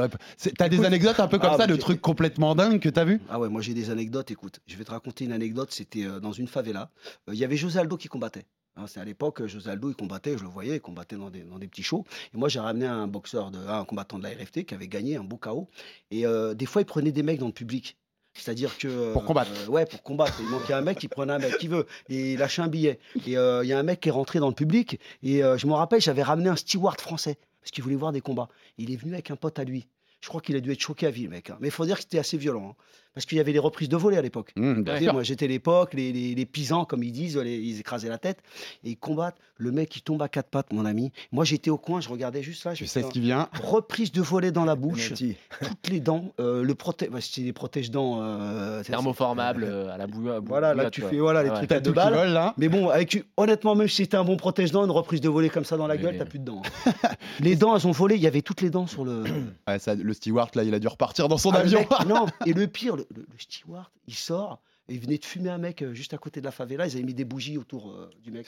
des 0.69 0.75
Écoute, 0.75 0.85
anecdotes 0.85 1.19
un 1.19 1.27
peu 1.27 1.39
comme 1.39 1.51
ah, 1.53 1.57
ça, 1.57 1.67
de 1.67 1.75
trucs 1.75 2.01
complètement 2.01 2.55
dingues 2.55 2.79
que 2.79 2.89
tu 2.89 2.99
as 2.99 3.05
vu 3.05 3.19
Ah 3.29 3.39
ouais, 3.39 3.49
moi 3.49 3.61
j'ai 3.61 3.73
des 3.73 3.89
anecdotes. 3.89 4.31
Écoute, 4.31 4.59
je 4.67 4.75
vais 4.77 4.83
te 4.83 4.91
raconter 4.91 5.25
une 5.25 5.31
anecdote. 5.33 5.71
C'était 5.71 6.05
euh, 6.05 6.19
dans 6.19 6.31
une 6.31 6.47
favela. 6.47 6.89
Euh, 7.29 7.33
Il 7.33 7.39
y 7.39 7.43
avait 7.43 7.57
José 7.57 7.79
Aldo 7.79 7.97
qui 7.97 8.07
combattait. 8.07 8.45
Hein, 8.77 8.85
c'est 8.87 8.99
à 8.99 9.05
l'époque, 9.05 9.41
euh, 9.41 9.47
José 9.47 9.69
Aldo, 9.69 9.89
il 9.89 9.95
combattait, 9.95 10.37
je 10.37 10.43
le 10.43 10.49
voyais, 10.49 10.75
il 10.75 10.81
combattait 10.81 11.15
dans 11.15 11.29
des, 11.29 11.41
dans 11.43 11.57
des 11.59 11.67
petits 11.67 11.83
shows. 11.83 12.03
Et 12.33 12.37
moi, 12.37 12.49
j'ai 12.49 12.59
ramené 12.59 12.85
un 12.85 13.07
boxeur, 13.07 13.49
de, 13.51 13.57
un 13.59 13.85
combattant 13.85 14.17
de 14.19 14.23
la 14.23 14.29
RFT 14.29 14.65
qui 14.65 14.73
avait 14.73 14.87
gagné 14.89 15.15
un 15.15 15.23
beau 15.23 15.37
KO. 15.37 15.69
Et 16.11 16.25
euh, 16.25 16.53
des 16.53 16.65
fois, 16.65 16.81
il 16.81 16.85
prenait 16.85 17.11
des 17.13 17.23
mecs 17.23 17.39
dans 17.39 17.47
le 17.47 17.53
public. 17.53 17.97
C'est-à-dire 18.33 18.77
que. 18.77 18.89
euh, 18.89 19.13
Pour 19.13 19.23
combattre. 19.23 19.51
euh, 19.63 19.67
Ouais, 19.67 19.85
pour 19.85 20.03
combattre. 20.03 20.33
Il 20.41 20.47
manquait 20.49 20.73
un 20.73 20.81
mec, 20.81 21.01
il 21.01 21.07
prenait 21.07 21.31
un 21.31 21.39
mec 21.39 21.57
qui 21.57 21.69
veut. 21.69 21.85
Et 22.09 22.33
il 22.33 22.39
lâchait 22.39 22.61
un 22.61 22.67
billet. 22.67 22.99
Et 23.25 23.37
euh, 23.37 23.63
il 23.63 23.69
y 23.69 23.73
a 23.73 23.79
un 23.79 23.83
mec 23.83 24.01
qui 24.01 24.09
est 24.09 24.11
rentré 24.11 24.39
dans 24.39 24.49
le 24.49 24.53
public. 24.55 24.99
Et 25.23 25.41
euh, 25.41 25.57
je 25.57 25.67
me 25.67 25.73
rappelle, 25.73 26.01
j'avais 26.01 26.23
ramené 26.23 26.49
un 26.49 26.57
steward 26.57 26.99
français. 26.99 27.37
Parce 27.61 27.71
qu'il 27.71 27.81
voulait 27.83 27.95
voir 27.95 28.11
des 28.11 28.19
combats. 28.21 28.49
Il 28.77 28.91
est 28.91 28.97
venu 28.97 29.13
avec 29.13 29.31
un 29.31 29.37
pote 29.37 29.57
à 29.57 29.63
lui. 29.63 29.87
Je 30.19 30.27
crois 30.27 30.41
qu'il 30.41 30.55
a 30.57 30.59
dû 30.59 30.71
être 30.73 30.81
choqué 30.81 31.07
à 31.07 31.11
vie, 31.11 31.23
le 31.23 31.29
mec. 31.29 31.49
hein. 31.49 31.57
Mais 31.61 31.69
il 31.69 31.71
faut 31.71 31.85
dire 31.85 31.95
que 31.95 32.01
c'était 32.01 32.19
assez 32.19 32.37
violent. 32.37 32.71
hein. 32.71 32.83
Parce 33.15 33.25
qu'il 33.25 33.37
y 33.37 33.41
avait 33.41 33.53
des 33.53 33.59
reprises 33.59 33.89
de 33.89 33.95
volée 33.97 34.17
à 34.17 34.21
l'époque. 34.21 34.51
Mmh, 34.57 34.83
moi, 35.13 35.23
j'étais 35.23 35.47
l'époque, 35.47 35.93
les, 35.93 36.11
les, 36.11 36.35
les 36.35 36.45
pisans, 36.45 36.85
comme 36.85 37.01
ils 37.01 37.11
disent, 37.13 37.37
les- 37.37 37.55
ils 37.57 37.79
écrasaient 37.79 38.09
la 38.09 38.17
tête. 38.17 38.39
Et 38.83 38.91
ils 38.91 38.97
combattent. 38.97 39.37
Le 39.57 39.71
mec, 39.71 39.95
il 39.95 40.01
tombe 40.01 40.21
à 40.21 40.27
quatre 40.27 40.49
pattes, 40.49 40.73
mon 40.73 40.83
ami. 40.85 41.13
Moi, 41.31 41.45
j'étais 41.45 41.69
au 41.69 41.77
coin, 41.77 42.01
je 42.01 42.09
regardais 42.09 42.43
juste 42.43 42.65
là. 42.65 42.73
Tu 42.73 42.83
j'ai 42.83 42.87
sais 42.89 43.03
ce 43.03 43.07
qui 43.07 43.21
vient. 43.21 43.47
Reprise 43.63 44.11
de 44.11 44.21
volée 44.21 44.51
dans 44.51 44.65
la 44.65 44.75
bouche, 44.75 45.13
toutes 45.13 45.87
les 45.89 46.01
dents, 46.01 46.33
euh, 46.41 46.61
le 46.61 46.75
protège, 46.75 47.09
c'était 47.21 47.43
des 47.43 47.53
protège-dents. 47.53 48.19
euh, 48.21 48.83
c'est- 48.83 48.91
Thermoformable 48.91 49.63
euh, 49.63 49.93
à 49.93 49.97
la 49.97 50.07
bouille. 50.07 50.29
Voilà, 50.45 50.73
là, 50.73 50.89
tu 50.91 51.01
fais 51.01 51.17
voilà, 51.19 51.41
les 51.41 51.51
trucs 51.51 51.71
à 51.71 51.79
deux 51.79 51.93
balles. 51.93 52.33
là. 52.33 52.53
Mais 52.57 52.67
bon, 52.67 52.89
avec, 52.89 53.23
honnêtement, 53.37 53.75
même 53.75 53.87
si 53.87 53.97
c'était 54.03 54.17
un 54.17 54.25
bon 54.25 54.35
protège-dents, 54.35 54.83
une 54.83 54.91
reprise 54.91 55.21
de 55.21 55.29
volée 55.29 55.49
comme 55.49 55.63
ça 55.63 55.77
dans 55.77 55.87
la 55.87 55.95
Oui, 55.95 56.01
gueule, 56.01 56.11
oui. 56.13 56.17
t'as 56.19 56.25
plus 56.25 56.39
de 56.39 56.43
dents. 56.45 56.61
hein. 56.85 57.09
les 57.39 57.55
dents, 57.55 57.77
elles 57.77 57.87
ont 57.87 57.91
volé, 57.91 58.15
il 58.15 58.21
y 58.21 58.27
avait 58.27 58.41
toutes 58.41 58.59
les 58.61 58.69
dents 58.69 58.87
sur 58.87 59.05
le. 59.05 59.23
Ouais, 59.69 59.79
ça, 59.79 59.95
le 59.95 60.13
steward, 60.13 60.49
là, 60.55 60.63
il 60.63 60.73
a 60.73 60.79
dû 60.79 60.87
repartir 60.89 61.29
dans 61.29 61.37
son 61.37 61.51
Ah, 61.51 61.59
avion. 61.59 61.79
mec- 61.79 61.89
non, 62.07 62.25
et 62.45 62.51
le 62.51 62.67
pire, 62.67 62.97
le, 63.13 63.25
steward, 63.37 63.89
il 64.07 64.15
sort, 64.15 64.61
et 64.87 64.93
il 64.93 64.99
venait 64.99 65.17
de 65.17 65.25
fumer 65.25 65.49
un 65.49 65.57
mec 65.57 65.81
euh, 65.81 65.93
juste 65.93 66.13
à 66.13 66.17
côté 66.17 66.39
de 66.39 66.45
la 66.45 66.51
favela, 66.51 66.87
ils 66.87 66.95
avaient 66.95 67.03
mis 67.03 67.13
des 67.13 67.25
bougies 67.25 67.57
autour 67.57 67.91
euh, 67.91 68.09
du 68.21 68.31
mec. 68.31 68.47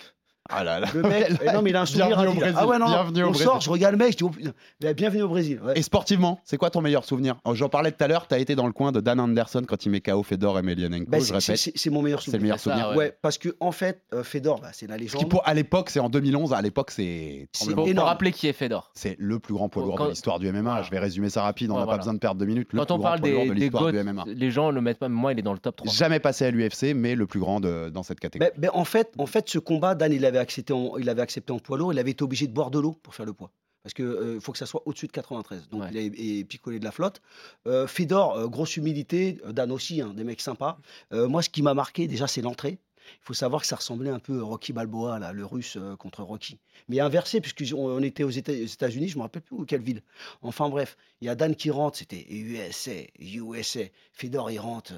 Ah 0.49 0.63
là 0.63 0.79
là. 0.79 0.87
Le 0.93 1.01
mec, 1.03 1.27
eh 1.43 1.51
non, 1.53 1.61
mais 1.61 1.69
il 1.71 1.75
a 1.75 1.81
un 1.81 1.85
souvenir 1.85 2.07
Bienvenue 2.07 2.29
au. 2.29 2.33
Brésil, 2.39 2.55
Ah 2.57 2.67
ouais, 2.67 2.77
non, 2.79 2.85
bienvenue 2.87 3.23
au 3.23 3.27
on 3.27 3.29
Brésil. 3.31 3.45
sort, 3.45 3.61
je 3.61 3.69
regarde 3.69 3.93
le 3.93 3.97
mec, 3.97 4.11
je 4.13 4.17
dis, 4.17 4.23
oh, 4.23 4.93
bienvenue 4.95 5.23
au 5.23 5.27
Brésil. 5.29 5.59
ouais. 5.63 5.73
Et 5.77 5.81
sportivement, 5.81 6.39
c'est 6.43 6.57
quoi 6.57 6.69
ton 6.69 6.81
meilleur 6.81 7.03
souvenir 7.05 7.35
Oh, 7.45 7.53
J'en 7.55 7.69
parlais 7.69 7.91
tout 7.91 8.03
à 8.03 8.07
l'heure, 8.07 8.27
tu 8.27 8.35
as 8.35 8.39
été 8.39 8.55
dans 8.55 8.65
le 8.67 8.73
coin 8.73 8.91
de 8.91 8.99
Dan 9.01 9.19
Anderson 9.19 9.63
quand 9.67 9.85
il 9.85 9.89
met 9.89 10.01
KO 10.01 10.23
Fedor 10.23 10.57
et 10.57 10.59
Emelianenko, 10.59 11.09
Bah, 11.09 11.19
je 11.19 11.23
c'est- 11.25 11.33
répète. 11.33 11.57
c'est 11.57 11.71
c'est 11.75 11.89
mon 11.89 12.01
meilleur 12.01 12.21
C'est 12.21 12.31
le 12.31 12.37
souvenir. 12.37 12.43
meilleur 12.43 12.59
ça, 12.59 12.71
souvenir. 12.71 12.89
ouais. 12.91 12.95
Ouais, 12.97 13.17
parce 13.21 13.37
que 13.37 13.55
en 13.59 13.71
fait, 13.71 14.01
euh, 14.13 14.23
Fedor, 14.23 14.59
bah, 14.61 14.69
c'est 14.73 14.87
la 14.87 14.95
qui, 14.97 15.03
légende. 15.03 15.29
pour, 15.29 15.47
à 15.47 15.53
l'époque, 15.53 15.89
c'est 15.89 15.99
en 15.99 16.09
2011, 16.09 16.53
à 16.53 16.61
l'époque, 16.61 16.91
c'est 16.91 17.47
C'est 17.51 17.71
énorme. 17.71 17.99
rappeler 18.07 18.31
qui 18.31 18.47
est 18.47 18.53
Fedor. 18.53 18.91
c'est 18.93 19.15
le 19.19 19.39
plus 19.39 19.53
grand 19.53 19.69
poids 19.69 19.83
lourd 19.83 19.95
Quand- 19.95 20.05
de 20.05 20.09
l'histoire 20.11 20.39
du 20.39 20.47
MMA. 20.47 20.61
Voilà. 20.69 20.81
Je 20.83 20.91
vais 20.91 20.99
résumer 20.99 21.29
ça 21.29 21.41
rapide, 21.43 21.69
on 21.71 21.73
Ouais, 21.73 21.79
n'a 21.79 21.85
voilà. 21.85 21.97
pas 21.97 22.01
besoin 22.03 22.13
de 22.13 22.19
perdre 22.19 22.39
deux 22.39 22.45
minutes. 22.45 22.69
Le 22.73 22.79
Quand 22.79 22.91
on 22.91 22.99
parle 22.99 23.19
des, 23.21 23.31
de 23.49 23.53
des 23.53 24.35
les 24.35 24.51
gens 24.51 24.71
le 24.71 24.81
mettent 24.81 24.99
pas, 24.99 25.09
mais 25.09 25.15
moi 25.15 25.33
il 25.33 25.39
est 25.39 25.43
dans 25.43 25.53
le 25.53 25.59
top 25.59 25.75
3. 25.77 25.91
Jamais 25.91 26.19
passé 26.19 26.45
à 26.45 26.51
l'UFC, 26.51 26.93
mais 26.95 27.15
le 27.15 27.25
plus 27.27 27.39
grand 27.39 27.59
dans 27.59 28.03
cette 28.03 28.19
catégorie. 28.19 28.51
En, 28.73 28.83
fait, 28.85 29.11
en 29.17 29.25
fait, 29.25 29.47
ce 29.49 29.59
combat, 29.59 29.95
Dan, 29.95 30.11
il 30.13 30.25
avait 30.25 30.36
accepté 30.39 30.73
en, 30.73 30.97
il 30.97 31.09
avait 31.09 31.21
accepté 31.21 31.51
en 31.53 31.59
poids 31.59 31.77
lourd, 31.77 31.93
il 31.93 31.99
avait 31.99 32.11
été 32.11 32.23
obligé 32.23 32.47
de 32.47 32.53
boire 32.53 32.71
de 32.71 32.79
l'eau 32.79 32.93
pour 33.03 33.13
faire 33.15 33.25
le 33.25 33.33
poids. 33.33 33.51
Parce 33.83 33.93
qu'il 33.93 34.39
faut 34.41 34.51
que 34.51 34.57
ça 34.57 34.65
soit 34.65 34.81
au-dessus 34.85 35.07
de 35.07 35.13
93. 35.13 35.69
Donc 35.69 35.81
Ouais. 35.83 35.89
il 35.93 35.97
a 35.97 36.01
et 36.01 36.43
picolé 36.43 36.77
de 36.79 36.83
la 36.83 36.91
flotte. 36.91 37.21
Euh, 37.67 37.87
Fedor, 37.87 38.35
euh, 38.37 38.47
grosse 38.47 38.75
humilité. 38.75 39.37
euh, 39.45 39.53
Dan 39.53 39.71
aussi, 39.71 40.01
hein, 40.01 40.13
des 40.13 40.25
mecs 40.25 40.41
sympas. 40.41 40.77
Euh, 41.13 41.29
moi, 41.29 41.41
ce 41.41 41.49
qui 41.49 41.61
m'a 41.61 41.73
marqué, 41.73 42.05
déjà, 42.07 42.27
c'est 42.27 42.41
l'entrée. 42.41 42.79
Il 43.09 43.19
faut 43.23 43.33
savoir 43.33 43.61
que 43.61 43.67
ça 43.67 43.77
ressemblait 43.77 44.09
un 44.09 44.19
peu 44.19 44.41
à 44.41 44.43
Rocky 44.43 44.73
Balboa, 44.73 45.19
là, 45.19 45.31
le 45.31 45.45
russe 45.45 45.77
euh, 45.77 45.95
contre 45.95 46.21
Rocky. 46.23 46.57
Mais 46.89 46.99
inversé, 46.99 47.39
puisqu'on 47.39 47.77
on 47.77 48.01
était 48.03 48.23
aux 48.23 48.29
Éta- 48.31 48.51
aux 48.61 48.65
États-Unis, 48.67 49.07
je 49.07 49.17
me 49.17 49.21
rappelle 49.23 49.41
plus 49.43 49.55
où, 49.55 49.63
quelle 49.63 49.81
ville. 49.81 50.01
Enfin 50.41 50.67
bref, 50.67 50.97
il 51.21 51.27
y 51.27 51.29
a 51.29 51.35
Dan 51.35 51.55
qui 51.55 51.71
rentre, 51.71 51.97
c'était 51.97 52.25
USA, 52.29 52.91
USA. 53.21 53.79
Fedor, 54.11 54.51
il 54.51 54.59
rentre, 54.59 54.91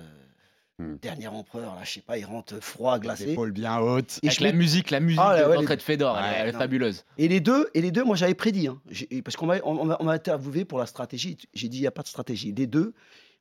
Hmm. 0.79 0.95
dernier 1.01 1.27
empereur, 1.27 1.75
là, 1.75 1.81
je 1.83 1.91
sais 1.91 2.01
pas, 2.01 2.17
il 2.17 2.23
rentre 2.25 2.57
froid, 2.63 2.95
Les 2.95 3.01
glacé. 3.01 3.31
épaules 3.31 3.51
bien 3.51 3.79
hautes. 3.79 4.19
Et 4.23 4.27
Avec 4.27 4.39
je 4.39 4.43
la 4.45 4.53
musique, 4.53 4.91
la 4.91 5.01
musique 5.01 5.19
Ah, 5.21 5.33
ouais, 5.33 5.41
de 5.43 5.45
ouais, 5.49 5.55
l'entrée 5.55 5.73
les- 5.73 5.77
de 5.77 5.81
Fedor, 5.81 6.17
elle, 6.17 6.23
est- 6.23 6.27
Ouais, 6.29 6.35
elle 6.39 6.47
est 6.49 6.51
non. 6.53 6.59
fabuleuse. 6.59 7.05
Et 7.17 7.27
les 7.27 7.41
deux, 7.41 7.69
et 7.73 7.81
les 7.81 7.91
deux, 7.91 8.05
moi 8.05 8.15
j'avais 8.15 8.33
prédit, 8.33 8.67
hein. 8.67 8.81
Parce 9.25 9.35
qu'on 9.35 9.45
m'a 9.45 9.57
on, 9.65 9.83
m'a- 9.83 9.97
on 9.99 10.07
interviewé 10.07 10.63
pour 10.63 10.79
la 10.79 10.85
stratégie. 10.85 11.37
J'ai 11.53 11.67
dit 11.67 11.79
il 11.79 11.81
n'y 11.81 11.87
a 11.87 11.91
pas 11.91 12.01
de 12.03 12.07
stratégie. 12.07 12.53
Les 12.53 12.65
deux, 12.65 12.93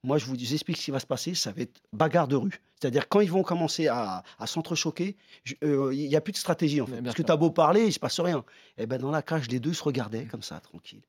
moi 0.03 0.18
je 0.18 0.26
vous 0.26 0.34
explique 0.53 0.78
ce 0.78 0.84
qui 0.86 0.91
va 0.91 0.99
se 0.99 1.07
passer. 1.07 1.34
Ça 1.36 1.53
va 1.53 1.62
être 1.62 1.80
bagarre 1.93 2.26
de 2.26 2.34
rue. 2.34 2.61
C'est-à-dire 2.80 3.09
quand 3.09 3.20
ils 3.20 3.30
vont 3.30 3.45
commencer 3.45 3.86
à, 3.86 4.24
à 4.41 4.47
s'entrechoquer, 4.49 5.16
euh, 5.62 5.95
il 5.95 6.09
n'y 6.09 6.16
a 6.16 6.20
plus 6.20 6.32
de 6.32 6.39
stratégie 6.39 6.80
en 6.80 6.86
fait. 6.86 7.01
Parce 7.03 7.14
que 7.14 7.22
tu 7.22 7.30
as 7.30 7.36
beau 7.36 7.51
parler, 7.51 7.86
il 7.86 7.93
se 7.93 8.01
passe 8.01 8.18
rien. 8.18 8.45
Et 8.78 8.86
ben 8.86 8.99
dans 9.01 9.12
la 9.12 9.22
cage, 9.22 9.49
les 9.49 9.61
deux 9.61 9.74
se 9.74 9.84
regardaient 9.84 10.24
comme 10.24 10.43
ça, 10.43 10.59
tranquille. 10.59 11.03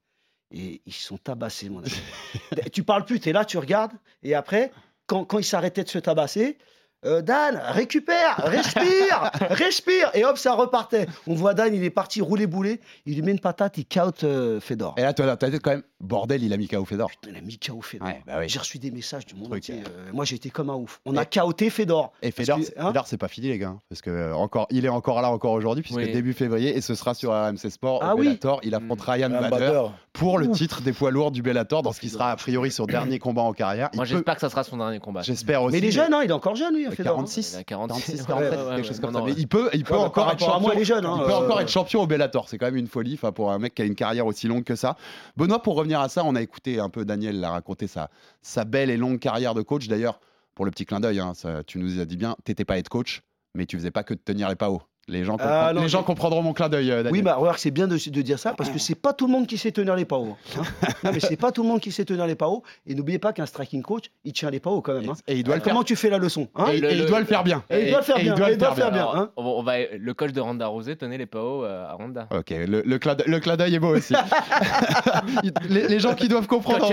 Et 0.52 0.82
ils 0.86 0.94
se 0.94 1.06
sont 1.08 1.18
tabassés, 1.18 1.70
mon 1.70 1.80
ami. 1.80 1.90
tu 2.72 2.84
parles 2.84 3.06
plus, 3.06 3.20
tu 3.20 3.30
es 3.30 3.34
là, 3.34 3.46
tu 3.46 3.58
regardes. 3.58 3.94
Et 4.24 4.34
après, 4.36 4.72
quand, 5.10 5.26
quand 5.26 5.40
ils 5.40 5.44
s'arrêtaient 5.44 5.84
de 5.84 5.90
se 5.90 5.98
tabasser, 5.98 6.58
Euh, 7.06 7.22
Dan, 7.22 7.62
récupère, 7.64 8.36
respire, 8.44 9.32
respire. 9.52 10.12
Et 10.14 10.26
hop, 10.26 10.38
ça 10.38 10.54
repartait. 10.54 11.08
On 11.28 11.34
voit 11.34 11.54
Dan, 11.54 11.74
il 11.74 11.84
est 11.84 11.90
parti 11.90 12.20
rouler 12.22 12.46
boulet. 12.46 12.82
Il 13.06 13.16
lui 13.16 13.22
met 13.22 13.32
une 13.32 13.40
patate, 13.40 13.78
il 13.78 13.86
caute 13.86 14.26
euh, 14.26 14.60
Fedor. 14.60 14.96
Et 14.98 15.02
là, 15.04 15.14
toi, 15.14 15.38
t'as 15.38 15.50
dit 15.50 15.60
quand 15.60 15.72
même, 15.72 15.84
bordel, 16.02 16.44
il 16.44 16.52
a 16.52 16.58
mis 16.58 16.68
KO 16.68 16.84
Fedor. 16.84 17.10
Il 17.28 17.38
a 17.38 17.42
mis 17.42 17.58
KO 17.58 17.82
Fedor. 17.82 18.06
Ouais, 18.08 18.22
bah 18.28 18.34
oui. 18.40 18.50
J'ai 18.50 18.60
reçu 18.60 18.80
des 18.80 18.92
messages 18.92 19.26
du 19.26 19.36
monde 19.36 19.54
entier. 19.54 19.76
euh. 19.88 20.10
Moi, 20.12 20.26
j'ai 20.26 20.36
été 20.36 20.50
comme 20.50 20.70
un 20.70 20.76
ouf. 20.76 21.00
On 21.06 21.14
Et- 21.16 21.20
a 21.20 21.24
KOté 21.26 21.70
Fedor. 21.70 22.12
Et 22.22 22.32
Fedor, 22.32 22.60
c'est- 22.62 22.78
hein, 22.78 22.88
Fedor, 22.90 23.08
c'est 23.08 23.18
pas 23.18 23.30
fini, 23.30 23.48
les 23.48 23.58
gars. 23.60 23.70
hein, 23.70 23.80
Parce 23.88 24.02
que 24.02 24.10
euh, 24.10 24.36
encore, 24.36 24.68
il 24.70 24.84
est 24.86 24.90
encore 24.90 25.22
là 25.22 25.32
encore 25.32 25.54
aujourd'hui, 25.54 25.84
puisque 25.84 26.00
Oui. 26.00 26.12
début 26.12 26.34
février, 26.34 26.76
et 26.76 26.82
ce 26.82 26.96
sera 26.96 27.14
sur 27.14 27.32
RMC 27.32 27.70
Sport. 27.70 28.00
Ah 28.04 28.14
au 28.16 28.20
oui. 28.20 28.26
Bellator, 28.26 28.60
il 28.64 28.76
affronte 28.76 29.00
Ryan 29.02 29.28
Un 29.32 29.42
Bader 29.42 29.50
batteur. 29.52 29.94
pour 30.12 30.38
le 30.38 30.50
titre 30.52 30.82
des 30.82 30.92
poids 30.92 31.12
lourds 31.12 31.32
du 31.32 31.42
Bellator, 31.42 31.82
dans 31.82 31.94
ce 31.94 32.02
qui 32.02 32.10
sera 32.10 32.32
a 32.32 32.36
priori 32.36 32.72
son 32.72 32.86
dernier 32.88 33.20
combat 33.20 33.44
en 33.44 33.54
carrière. 33.54 33.88
Il 33.94 33.98
Moi, 33.98 34.04
peut- 34.06 34.10
j'espère 34.12 34.36
que 34.36 34.42
ça 34.42 34.50
sera 34.50 34.66
son 34.66 34.76
dernier 34.76 35.00
combat. 35.00 35.22
J'espère 35.22 35.64
aussi. 35.64 35.72
mais 35.74 35.78
il 35.80 35.86
est 35.86 35.92
jeune, 35.92 36.14
hein, 36.14 36.22
il 36.26 36.30
est 36.30 36.34
encore 36.34 36.56
jeune, 36.58 36.76
lui, 36.76 36.88
Euh, 36.92 36.96
Fedor. 36.96 37.14
hein. 37.14 37.16
46, 37.18 37.54
Il 37.54 37.60
a 37.60 37.64
46, 37.64 38.06
46, 38.06 38.26
47, 38.26 38.52
ouais, 38.52 38.58
ouais, 38.66 38.76
quelque 38.76 38.88
chose 38.88 38.96
ouais, 38.98 39.02
comme 39.02 39.12
non, 39.12 39.20
ça. 39.20 39.20
non, 39.20 39.26
Mais 39.34 39.34
il 39.42 39.48
peut, 39.48 39.70
il 39.74 39.94
encore 39.94 40.32
être 40.32 40.40
champion. 40.40 40.72
il 40.74 40.80
est 40.80 40.86
jeune, 40.86 41.04
il 41.04 41.24
peut 41.24 41.32
euh, 41.32 41.38
encore 41.38 41.62
être 41.62 41.70
champion 41.70 42.02
au 42.04 42.08
Bellator. 42.08 42.48
C'est 42.50 42.58
quand 42.58 42.66
même 42.68 42.76
une 42.78 42.88
folie. 42.88 43.14
Enfin, 43.16 43.32
pour 43.32 43.52
un 43.52 43.60
mec 43.60 43.76
qui 43.76 43.82
a 43.82 43.86
une 43.86 43.96
carrière 43.96 44.26
aussi 44.26 44.48
longue 44.48 44.64
que 44.64 44.76
ça. 44.76 44.96
Benoît, 45.38 45.62
pour 45.62 45.76
revenir 45.76 46.00
à 46.00 46.10
ça, 46.10 46.24
on 46.26 46.36
a 46.36 46.42
écouté 46.42 46.80
un 46.80 46.90
peu 46.90 47.06
Daniel 47.06 47.40
la 47.40 47.52
raconter 47.52 47.88
sa, 47.88 48.10
sa 48.42 48.66
belle 48.66 48.90
et 48.90 48.98
longue 48.98 49.20
carrière 49.20 49.54
de 49.54 49.62
coach. 49.62 49.88
D'ailleurs, 49.88 50.20
pour 50.56 50.66
le 50.66 50.72
petit 50.72 50.86
clin 50.86 51.00
d'œil, 51.00 51.20
hein, 51.20 51.34
ça, 51.36 51.64
tu 51.64 51.80
nous 51.80 52.00
as 52.00 52.06
dit 52.06 52.18
bien, 52.18 52.36
t'étais 52.44 52.66
pas 52.66 52.78
head 52.78 52.90
coach, 52.90 53.22
mais 53.56 53.66
tu 53.66 53.78
faisais 53.78 53.92
pas 53.92 54.04
que 54.04 54.14
de 54.14 54.20
tenir 54.20 54.50
les 54.50 54.56
PAO. 54.56 54.82
Les 55.10 55.24
gens, 55.24 55.38
Ah, 55.40 55.74
les 55.74 55.90
gens 55.90 56.04
comprendront 56.04 56.42
mon 56.44 56.54
clin 56.54 56.70
d'œil, 56.70 56.92
euh. 56.92 57.04
Oui, 57.12 57.22
bah 57.24 57.36
remarque, 57.36 57.58
c'est 57.60 57.72
bien 57.72 57.88
de, 57.88 57.98
de 57.98 58.22
dire 58.22 58.38
ça 58.38 58.54
parce 58.54 58.70
que 58.70 58.78
c'est 58.80 58.96
pas 58.96 59.12
tout 59.12 59.26
le 59.26 59.32
monde 59.34 59.48
qui 59.48 59.58
sait 59.58 59.72
tenir 59.72 59.96
les 59.96 60.06
PAO. 60.06 60.38
hein. 60.58 60.62
non, 61.04 61.12
mais 61.14 61.20
c'est 61.20 61.36
pas 61.36 61.52
tout 61.52 61.64
le 61.64 61.68
monde 61.70 61.80
qui 61.80 61.92
sait 61.92 62.06
tenir 62.06 62.28
les 62.28 62.36
PAO. 62.36 62.64
Et 62.86 62.94
n'oubliez 62.96 63.18
pas 63.20 63.34
qu'un 63.34 63.46
striking 63.46 63.82
coach, 63.82 64.06
il 64.24 64.34
tient 64.34 64.50
les 64.52 64.60
PAO 64.60 64.82
quand 64.82 64.94
même. 64.94 65.10
hein. 65.10 65.14
et 65.28 65.38
il 65.38 65.44
doit 65.44 65.56
le 65.56 65.62
faire. 65.62 65.72
Comment 65.74 65.84
tu 65.84 65.96
fais 65.96 66.10
la 66.10 66.18
leçon 66.20 66.48
hein? 66.56 66.68
Et, 66.72 66.78
et 66.78 66.94
il 66.96 67.06
doit 67.06 67.20
le 67.20 67.26
faire 67.26 67.44
bien. 67.44 67.64
Et 67.70 67.86
il 67.86 67.90
doit 67.90 68.00
le 68.00 68.04
faire 68.06 68.18
et 68.20 68.24
bien. 68.24 68.34
il 68.34 68.38
doit 68.38 68.48
et 68.48 68.50
le 68.52 68.56
il 68.56 68.60
doit 68.60 68.76
faire 68.76 68.90
le 68.90 68.94
faire 68.96 69.04
bien. 69.04 69.12
bien. 69.14 69.22
hein. 69.24 69.32
On 69.36 69.64
va- 69.64 69.74
le 69.98 70.14
coach 70.14 70.32
de 70.32 70.40
Ronda 70.42 70.68
Rousey 70.68 70.96
tenait 70.96 71.18
les 71.18 71.26
PO 71.26 71.64
euh, 71.66 71.88
à 71.88 71.94
Ronda. 71.94 72.28
Ok, 72.36 72.52
le, 72.52 72.82
le, 72.86 73.00
clin 73.00 73.16
d'œil- 73.16 73.28
le 73.28 73.40
clin 73.40 73.58
d'œil 73.58 73.76
est 73.76 73.80
beau 73.80 73.96
aussi. 73.96 74.14
les, 75.70 75.88
les 75.88 76.00
gens 76.00 76.14
qui 76.16 76.28
doivent 76.28 76.48
comprendre. 76.48 76.88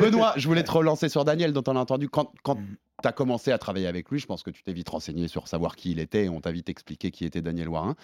Benoît, 0.00 0.32
je 0.36 0.46
voulais 0.46 0.62
te 0.64 0.70
relancer 0.70 1.08
sur 1.08 1.24
Daniel, 1.24 1.52
dont 1.52 1.62
on 1.66 1.76
a 1.76 1.80
entendu 1.80 2.08
quand, 2.08 2.30
quand 2.42 2.56
Mm. 2.56 2.76
Tu 3.02 3.08
as 3.08 3.12
commencé 3.12 3.52
à 3.52 3.58
travailler 3.58 3.86
avec 3.86 4.10
lui. 4.10 4.18
Je 4.18 4.26
pense 4.26 4.42
que 4.42 4.50
tu 4.50 4.62
t'es 4.62 4.72
vite 4.72 4.88
renseigné 4.88 5.28
sur 5.28 5.48
savoir 5.48 5.76
qui 5.76 5.92
il 5.92 6.00
était. 6.00 6.24
et 6.24 6.28
On 6.28 6.40
t'a 6.40 6.52
vite 6.52 6.68
expliqué 6.68 7.10
qui 7.10 7.24
était 7.24 7.42
Daniel 7.42 7.68
Warin. 7.68 7.94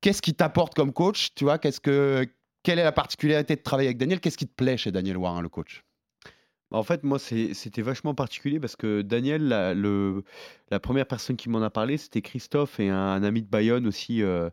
Qu'est-ce 0.00 0.22
qui 0.22 0.34
t'apporte 0.34 0.74
comme 0.74 0.92
coach 0.92 1.34
Tu 1.34 1.44
vois, 1.44 1.58
que 1.58 2.26
quelle 2.62 2.78
est 2.78 2.84
la 2.84 2.92
particularité 2.92 3.56
de 3.56 3.62
travailler 3.62 3.88
avec 3.88 3.98
Daniel? 3.98 4.20
Qu'est-ce 4.20 4.38
qui 4.38 4.46
te 4.46 4.54
plaît 4.54 4.76
chez 4.76 4.92
Daniel 4.92 5.16
Warin, 5.16 5.42
le 5.42 5.48
coach? 5.48 5.84
En 6.70 6.82
fait, 6.82 7.02
moi, 7.02 7.18
c'était 7.18 7.82
vachement 7.82 8.14
particulier 8.14 8.60
parce 8.60 8.76
que 8.76 9.00
Daniel, 9.00 9.48
la, 9.48 9.72
le- 9.72 10.22
la 10.70 10.78
première 10.78 11.06
personne 11.06 11.36
qui 11.36 11.48
m'en 11.48 11.62
a 11.62 11.70
parlé, 11.70 11.96
c'était 11.96 12.20
Christophe 12.20 12.78
et 12.78 12.90
un, 12.90 13.22
ami 13.22 13.40
de 13.40 13.46
Bayonne 13.48 13.86
aussi, 13.86 14.22
euh, 14.22 14.50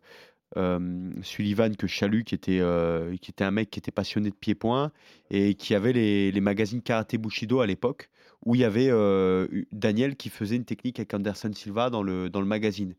euh, 0.55 1.11
Sullivan, 1.23 1.75
que 1.75 1.87
je 1.87 2.21
qui 2.21 2.35
était, 2.35 2.59
euh, 2.61 3.17
qui 3.17 3.31
était 3.31 3.43
un 3.43 3.51
mec 3.51 3.69
qui 3.69 3.79
était 3.79 3.91
passionné 3.91 4.29
de 4.29 4.35
pied-point 4.35 4.91
et 5.29 5.55
qui 5.55 5.75
avait 5.75 5.91
les, 5.91 6.31
les 6.31 6.41
magazines 6.41 6.81
Karaté 6.81 7.17
Bushido 7.17 7.59
à 7.59 7.67
l'époque, 7.67 8.09
où 8.45 8.53
il 8.55 8.61
y 8.61 8.63
avait 8.63 8.89
euh, 8.89 9.47
Daniel 9.71 10.15
qui 10.15 10.29
faisait 10.29 10.55
une 10.55 10.65
technique 10.65 10.99
avec 10.99 11.13
Anderson 11.13 11.51
Silva 11.53 11.89
dans 11.89 12.03
le, 12.03 12.29
dans 12.29 12.41
le 12.41 12.47
magazine. 12.47 12.95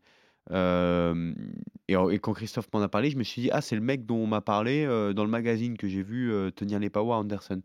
Et, 0.49 1.93
quand 2.19 2.33
Christophe 2.33 2.69
m'en 2.73 2.81
a 2.81 2.89
parlé, 2.89 3.09
je 3.09 3.17
me 3.17 3.23
suis 3.23 3.41
dit, 3.41 3.49
ah, 3.51 3.61
c'est 3.61 3.75
le 3.75 3.81
mec 3.81 4.05
dont 4.05 4.17
on 4.17 4.27
m'a 4.27 4.41
parlé 4.41 4.85
euh, 4.85 5.13
dans 5.13 5.23
le 5.23 5.29
magazine 5.29 5.77
que 5.77 5.87
j'ai 5.87 6.03
vu 6.03 6.31
euh, 6.31 6.51
tenir 6.51 6.79
les 6.79 6.89
power 6.89 7.13
à 7.13 7.17
Anderson. 7.17 7.61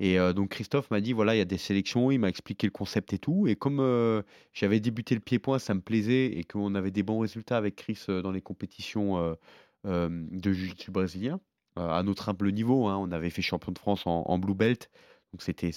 Et 0.00 0.16
donc 0.32 0.50
Christophe 0.50 0.92
m'a 0.92 1.00
dit 1.00 1.12
voilà, 1.12 1.34
il 1.34 1.38
y 1.38 1.40
a 1.40 1.44
des 1.44 1.58
sélections, 1.58 2.12
il 2.12 2.20
m'a 2.20 2.28
expliqué 2.28 2.68
le 2.68 2.70
concept 2.70 3.12
et 3.14 3.18
tout. 3.18 3.48
Et 3.48 3.56
comme 3.56 4.22
j'avais 4.52 4.78
débuté 4.78 5.16
le 5.16 5.20
pied-point, 5.20 5.58
ça 5.58 5.74
me 5.74 5.80
plaisait 5.80 6.26
et 6.38 6.44
qu'on 6.44 6.76
avait 6.76 6.92
des 6.92 7.02
bons 7.02 7.18
résultats 7.18 7.56
avec 7.56 7.74
Chris 7.74 8.04
dans 8.06 8.30
les 8.30 8.40
compétitions 8.40 9.36
de 9.84 10.52
jiu-jitsu 10.52 10.92
brésilien, 10.92 11.40
à 11.74 12.00
notre 12.04 12.28
humble 12.28 12.52
niveau, 12.52 12.86
hein, 12.86 12.96
on 12.96 13.10
avait 13.10 13.30
fait 13.30 13.42
champion 13.42 13.72
de 13.72 13.78
France 13.80 14.04
en, 14.06 14.38
blue 14.38 14.54
belt. 14.54 14.88
Donc 15.32 15.42
c'était 15.42 15.72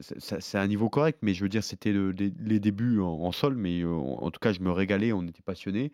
c'est- 0.00 0.58
un 0.58 0.66
niveau 0.66 0.88
correct, 0.88 1.18
mais 1.22 1.34
je 1.34 1.42
veux 1.42 1.48
dire 1.48 1.64
c'était 1.64 1.92
le- 1.92 2.12
les, 2.12 2.60
débuts 2.60 3.00
en, 3.00 3.32
sol, 3.32 3.54
mais 3.56 3.80
euh, 3.82 3.92
en, 3.92 4.30
tout 4.30 4.40
cas 4.40 4.52
je 4.52 4.60
me 4.60 4.70
régalais, 4.70 5.12
on 5.12 5.22
était 5.26 5.42
passionnés. 5.42 5.92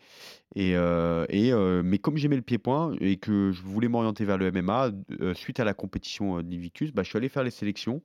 Et, 0.57 0.77
euh, 0.77 1.27
euh, 1.33 1.83
mais 1.85 1.99
comme 1.99 2.17
j'aimais 2.17 2.37
le 2.37 2.43
pied-point 2.43 2.97
et 3.01 3.17
que 3.19 3.53
je 3.53 3.63
voulais 3.63 3.89
m'orienter 3.89 4.25
vers 4.25 4.39
le 4.39 4.47
MMA, 4.53 4.93
suite 5.35 5.61
à 5.61 5.65
la 5.65 5.75
compétition 5.75 6.43
d'Invictus, 6.43 6.93
bah, 6.93 7.03
je 7.03 7.11
suis 7.11 7.19
allé 7.19 7.29
faire 7.29 7.45
les 7.45 7.51
sélections. 7.51 8.03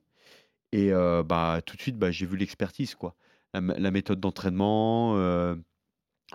Et 0.72 0.92
bah, 0.92 1.60
tout 1.66 1.76
de 1.76 1.82
suite, 1.82 1.98
bah, 1.98 2.10
j'ai 2.10 2.26
vu 2.26 2.36
l'expertise, 2.36 2.94
quoi. 2.94 3.16
La, 3.54 3.90
méthode 3.90 4.20
d'entraînement, 4.20 5.16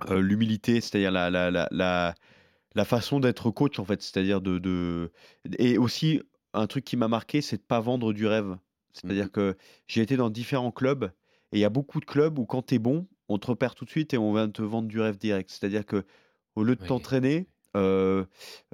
l'humilité, 0.09 0.81
c'est-à-dire 0.81 1.11
la, 1.11 1.29
la, 1.29 1.51
la, 1.71 2.85
façon 2.85 3.19
d'être 3.19 3.51
coach, 3.51 3.79
en 3.79 3.85
fait. 3.85 4.01
C'est-à-dire 4.01 4.41
de, 4.41 4.59
de... 4.59 5.11
Et 5.59 5.77
aussi, 5.77 6.21
un 6.53 6.67
truc 6.67 6.85
qui 6.85 6.97
m'a 6.97 7.07
marqué, 7.07 7.41
c'est 7.41 7.57
de 7.57 7.63
pas 7.63 7.79
vendre 7.79 8.13
du 8.13 8.27
rêve. 8.27 8.57
C'est-à-dire 8.95 9.31
que 9.31 9.55
j'ai 9.87 10.01
été 10.01 10.17
dans 10.17 10.29
différents 10.29 10.71
clubs 10.71 11.11
et 11.51 11.57
il 11.57 11.59
y 11.59 11.65
a 11.65 11.69
beaucoup 11.69 11.99
de 11.99 12.05
clubs 12.05 12.39
où 12.39 12.45
quand 12.45 12.67
tu 12.67 12.75
es 12.75 12.79
bon, 12.79 13.07
on 13.29 13.37
te 13.37 13.47
repère 13.47 13.75
tout 13.75 13.85
de 13.85 13.89
suite 13.89 14.13
et 14.13 14.17
on 14.17 14.31
va 14.31 14.47
te 14.47 14.61
vendre 14.61 14.87
du 14.87 14.99
rêve 14.99 15.17
direct. 15.17 15.49
C'est-à-dire 15.49 15.85
que 15.85 16.03
au 16.55 16.63
lieu 16.63 16.75
de 16.75 16.81
Oui. 16.81 16.87
t'entraîner, 16.87 17.47
euh, 17.75 18.23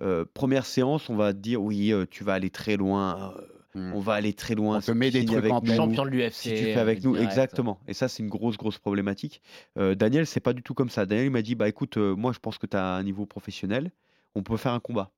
euh, 0.02 0.26
première 0.34 0.66
séance, 0.66 1.10
on 1.10 1.16
va 1.16 1.34
te 1.34 1.40
dire 1.40 1.62
oui, 1.62 1.92
euh, 1.92 2.06
tu 2.10 2.24
vas 2.24 2.34
aller 2.34 2.50
très 2.52 2.78
loin, 2.78 3.34
euh, 3.38 3.42
Mm. 3.74 3.94
on 3.96 4.00
va 4.02 4.16
aller 4.16 4.34
très 4.34 4.54
loin. 4.54 4.76
On 4.76 4.80
te 4.82 4.86
si 4.88 4.94
met 4.94 5.10
tu 5.12 5.20
des 5.22 5.26
trucs 5.26 5.38
avec 5.38 5.52
en 5.54 5.62
nous. 5.62 5.74
Champion 5.74 6.04
de 6.04 6.10
l'UFC. 6.10 6.34
si 6.34 6.50
tu 6.50 6.56
fais 6.58 6.76
avec 6.76 7.02
nous, 7.06 7.14
direct. 7.14 7.32
exactement. 7.32 7.80
Et 7.88 7.94
ça, 7.94 8.10
c'est 8.10 8.22
une 8.22 8.28
grosse, 8.28 8.58
grosse 8.58 8.78
problématique. 8.80 9.42
Euh, 9.80 9.96
Daniel, 9.96 10.28
c'est 10.28 10.42
pas 10.42 10.52
du 10.52 10.62
tout 10.62 10.74
comme 10.74 10.90
ça. 10.90 11.06
Daniel, 11.06 11.28
il 11.28 11.32
m'a 11.32 11.42
dit, 11.42 11.56
bah 11.56 11.70
écoute, 11.70 11.96
euh, 11.96 12.14
moi, 12.14 12.34
je 12.34 12.40
pense 12.40 12.58
que 12.58 12.68
tu 12.68 12.76
as 12.76 12.96
un 12.96 13.02
niveau 13.04 13.26
professionnel, 13.26 13.92
on 14.36 14.44
peut 14.44 14.58
faire 14.58 14.74
un 14.74 14.82
combat. 14.82 15.12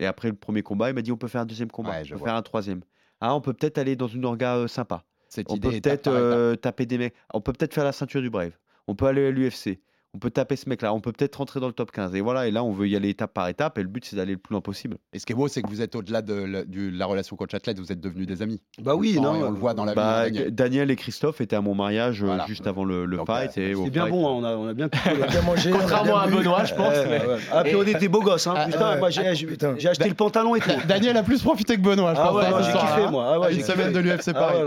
Et 0.00 0.06
après 0.06 0.26
le 0.28 0.34
premier 0.34 0.62
combat, 0.64 0.90
il 0.90 0.94
m'a 0.94 1.02
dit, 1.02 1.12
on 1.12 1.16
peut 1.16 1.28
faire 1.28 1.42
un 1.42 1.46
deuxième 1.46 1.70
combat, 1.70 1.90
Ouais, 1.90 2.02
on 2.04 2.08
peut 2.08 2.14
vois. 2.16 2.26
faire 2.30 2.36
un 2.36 2.42
troisième. 2.42 2.80
Ah, 3.20 3.34
on 3.34 3.40
peut 3.40 3.52
peut-être 3.52 3.78
aller 3.78 3.96
dans 3.96 4.08
une 4.08 4.24
orga 4.24 4.66
sympa. 4.68 5.04
Cette 5.28 5.50
On 5.50 5.56
idée 5.56 5.68
peut 5.68 5.80
peut-être 5.80 6.54
taper 6.56 6.86
des 6.86 6.98
mecs. 6.98 7.14
On 7.32 7.40
peut 7.40 7.52
peut-être 7.52 7.74
faire 7.74 7.84
la 7.84 7.92
ceinture 7.92 8.22
du 8.22 8.30
Brave. 8.30 8.52
On 8.86 8.94
peut 8.94 9.06
aller 9.06 9.26
à 9.26 9.30
l'UFC. 9.30 9.80
On 10.12 10.18
peut 10.18 10.30
taper 10.30 10.56
ce 10.56 10.68
mec-là. 10.68 10.92
On 10.92 10.98
peut 11.00 11.12
peut-être 11.12 11.36
rentrer 11.36 11.60
dans 11.60 11.68
le 11.68 11.72
top 11.72 11.92
15. 11.92 12.16
Et 12.16 12.20
voilà. 12.20 12.48
Et 12.48 12.50
là, 12.50 12.64
on 12.64 12.72
veut 12.72 12.88
y 12.88 12.96
aller 12.96 13.10
étape 13.10 13.32
par 13.32 13.46
étape. 13.46 13.78
Et 13.78 13.82
le 13.82 13.88
but, 13.88 14.04
c'est 14.04 14.16
d'aller 14.16 14.32
le 14.32 14.38
plus 14.38 14.52
loin 14.52 14.60
possible. 14.60 14.96
Et 15.12 15.20
ce 15.20 15.24
qui 15.26 15.32
est 15.32 15.36
beau, 15.36 15.46
c'est 15.46 15.62
que 15.62 15.68
vous 15.68 15.82
êtes 15.82 15.94
au-delà 15.94 16.20
de, 16.20 16.34
la- 16.34 16.64
du- 16.64 16.90
la 16.90 17.06
relation 17.06 17.36
coach-athlète, 17.36 17.78
vous 17.78 17.92
êtes 17.92 18.00
devenus 18.00 18.26
des 18.26 18.42
amis. 18.42 18.60
Bah 18.82 18.96
oui, 18.96 19.14
On, 19.18 19.22
non. 19.22 19.30
on 19.46 19.50
le 19.52 19.56
voit 19.56 19.72
dans 19.72 19.84
la 19.84 19.92
vie. 19.92 19.96
de 19.96 20.00
Bah, 20.02 20.24
Daniel. 20.24 20.50
Daniel 20.54 20.90
et 20.90 20.96
Christophe 20.96 21.40
étaient 21.40 21.54
à 21.54 21.60
mon 21.60 21.76
mariage 21.76 22.22
euh, 22.24 22.26
Voilà. 22.26 22.44
juste 22.46 22.66
avant 22.66 22.82
le, 22.84 23.04
le 23.06 23.18
Donc, 23.18 23.26
fight. 23.28 23.56
euh, 23.56 23.68
et 23.68 23.74
au 23.76 23.84
C'est 23.84 23.90
bien 23.90 24.02
fight, 24.06 24.12
bon, 24.12 24.26
hein, 24.28 24.32
on, 24.32 24.44
a, 24.44 24.56
on 24.56 24.66
a 24.66 24.74
bien 24.74 24.88
picolé. 24.90 25.16
On 25.20 25.22
a 25.22 25.26
bien 25.28 25.42
mangé. 25.42 25.72
on 25.72 25.76
a 25.76 25.78
Contrairement 25.78 26.26
bien 26.26 26.36
à. 26.38 26.40
Benoît, 26.40 26.64
je 26.64 26.74
pense. 26.74 26.94
Mais- 27.08 27.26
ouais. 27.26 27.36
Ah, 27.52 27.62
puis 27.62 27.76
on 27.76 27.82
était 27.84 28.08
beaux 28.08 28.22
gosses. 28.22 28.48
Hein. 28.48 28.54
Ah, 28.56 28.66
Putain, 28.66 28.96
moi, 28.96 29.10
j'ai 29.10 29.22
j'ai- 29.36 29.88
acheté 29.88 30.08
le 30.08 30.14
pantalon 30.16 30.56
et 30.56 30.60
tout. 30.60 30.70
Daniel 30.88 31.16
a 31.18 31.22
plus 31.22 31.40
profité 31.40 31.76
que 31.76 31.82
Benoît, 31.82 32.14
je 32.14 32.20
Ah 32.20 32.28
pense. 32.32 32.66
j'ai 32.66 32.72
kiffé, 32.72 33.10
moi. 33.12 33.40
Ah 33.46 33.50
Une 33.52 33.60
semaine 33.62 33.92
de 33.92 34.00
l'UFC 34.00 34.30
Ah, 34.30 34.32
Paris. 34.34 34.58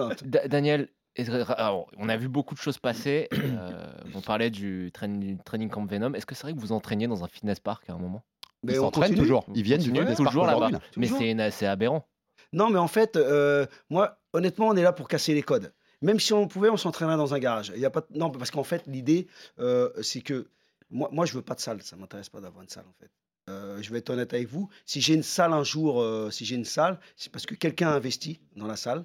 Daniel, 0.48 0.88
alors, 1.18 1.89
on 1.97 2.09
a 2.09 2.18
vu 2.18 2.28
beaucoup 2.28 2.55
de 2.55 2.59
choses 2.59 2.78
passer. 2.80 3.28
euh, 3.34 3.91
on 4.16 4.22
parlait 4.22 4.49
du 4.49 4.91
train- 4.93 5.07
du 5.07 5.38
training 5.45 5.70
camp 5.70 5.86
Venom. 5.86 6.14
Est-ce 6.14 6.26
que 6.26 6.36
c'est 6.36 6.43
vrai 6.43 6.53
que 6.53 6.59
vous 6.59 6.72
entraîniez 6.72 7.07
dans 7.07 7.24
un 7.24 7.28
fitness 7.28 7.59
park 7.59 7.89
à 7.89 7.93
un 7.93 7.97
moment? 7.97 8.24
Mais 8.64 8.74
Ils 8.74 8.80
on 8.80 8.84
s'entraînent 8.86 9.16
toujours. 9.16 9.45
Ils 9.53 9.64
viennent 9.64 9.82
du 9.82 9.91
fitness 9.91 10.18
park 10.18 10.36
là-bas. 10.36 10.70
là. 10.72 10.80
Mais 10.97 11.07
c'est 11.07 11.30
une- 11.32 11.51
c'est 11.51 11.68
aberrant. 11.68 12.07
Non, 12.53 12.70
mais 12.70 12.80
en 12.80 12.88
fait, 12.88 13.16
euh, 13.16 13.66
moi, 13.89 14.20
honnêtement, 14.34 14.68
on 14.68 14.76
est 14.76 14.84
là 14.84 14.93
pour 14.93 15.07
casser 15.07 15.34
les 15.34 15.43
codes. 15.43 15.74
Même 16.01 16.20
si 16.20 16.34
on 16.34 16.47
pouvait, 16.47 16.70
on 16.70 16.78
s'entraînerait 16.78 17.18
dans 17.18 17.34
un 17.34 17.39
garage. 17.39 17.72
Il 17.76 17.82
y 17.82 17.86
a 17.86 17.89
pas 17.89 18.05
Non, 18.14 18.30
parce 18.30 18.51
qu'en 18.51 18.64
fait, 18.64 18.84
l'idée, 18.88 19.28
euh, 19.59 19.89
c'est 20.01 20.22
que 20.22 20.49
moi, 20.91 21.09
moi, 21.11 21.26
je 21.26 21.34
veux 21.34 21.41
pas 21.41 21.55
de 21.55 21.59
salle. 21.61 21.82
Ça 21.82 21.95
m'intéresse 21.95 22.30
pas 22.30 22.41
d'avoir 22.41 22.61
une 22.61 22.70
salle, 22.70 22.86
en 22.88 22.93
fait. 22.99 23.09
Euh, 23.49 23.82
je 23.82 23.91
vais 23.91 23.99
être 23.99 24.09
honnête 24.09 24.34
avec 24.34 24.47
vous. 24.47 24.70
Si 24.86 25.01
j'ai 25.01 25.14
une 25.16 25.24
salle 25.24 25.51
un 25.53 25.64
jour, 25.64 26.01
euh, 26.01 26.30
si 26.32 26.45
j'ai 26.45 26.55
une 26.55 26.64
salle, 26.66 26.99
c'est 27.18 27.32
parce 27.32 27.45
que 27.45 27.55
quelqu'un 27.55 27.89
a 27.89 27.93
investi 27.93 28.39
dans 28.55 28.68
la 28.68 28.76
salle 28.78 29.03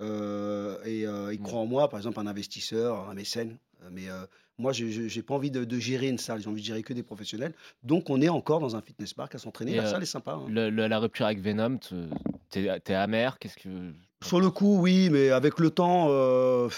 et 0.00 1.06
euh, 1.06 1.32
il 1.32 1.40
croit 1.40 1.60
en 1.60 1.66
moi, 1.66 1.88
par 1.88 1.98
exemple 1.98 2.20
un 2.20 2.26
investisseur, 2.26 3.08
un 3.08 3.14
mécène. 3.14 3.56
Euh, 3.82 3.88
Mais 3.92 4.08
euh, 4.08 4.24
moi, 4.58 4.72
je 4.72 4.84
n'ai 4.84 5.22
pas 5.22 5.34
envie 5.34 5.50
de, 5.50 5.64
de 5.64 5.78
gérer 5.78 6.08
une 6.08 6.18
salle. 6.18 6.40
J'ai 6.40 6.48
envie 6.48 6.60
de 6.62 6.66
gérer 6.66 6.82
que 6.82 6.92
des 6.94 7.02
professionnels. 7.02 7.54
Donc, 7.82 8.08
on 8.10 8.20
est 8.22 8.28
encore 8.28 8.60
dans 8.60 8.74
un 8.76 8.80
fitness 8.82 9.12
park 9.14 9.34
à 9.34 9.38
s'entraîner. 9.38 9.72
Et, 9.72 9.76
La 9.76 9.86
euh, 9.86 9.90
salle 9.90 10.02
est 10.02 10.06
sympa. 10.06 10.32
hein. 10.32 10.46
Le- 10.48 10.70
le- 10.70 10.86
la 10.86 10.98
rupture 10.98 11.26
avec 11.26 11.40
Venom, 11.40 11.78
te- 11.78 12.08
t'es 12.50 12.80
t'es 12.80 12.94
amer? 12.94 13.38
Qu'est-ce 13.38 13.56
que 13.56 13.92
Sur 14.24 14.40
le 14.40 14.50
coup, 14.50 14.78
oui, 14.80 15.08
mais 15.10 15.30
avec 15.30 15.58
le 15.58 15.70
temps, 15.70 16.06
euh, 16.10 16.68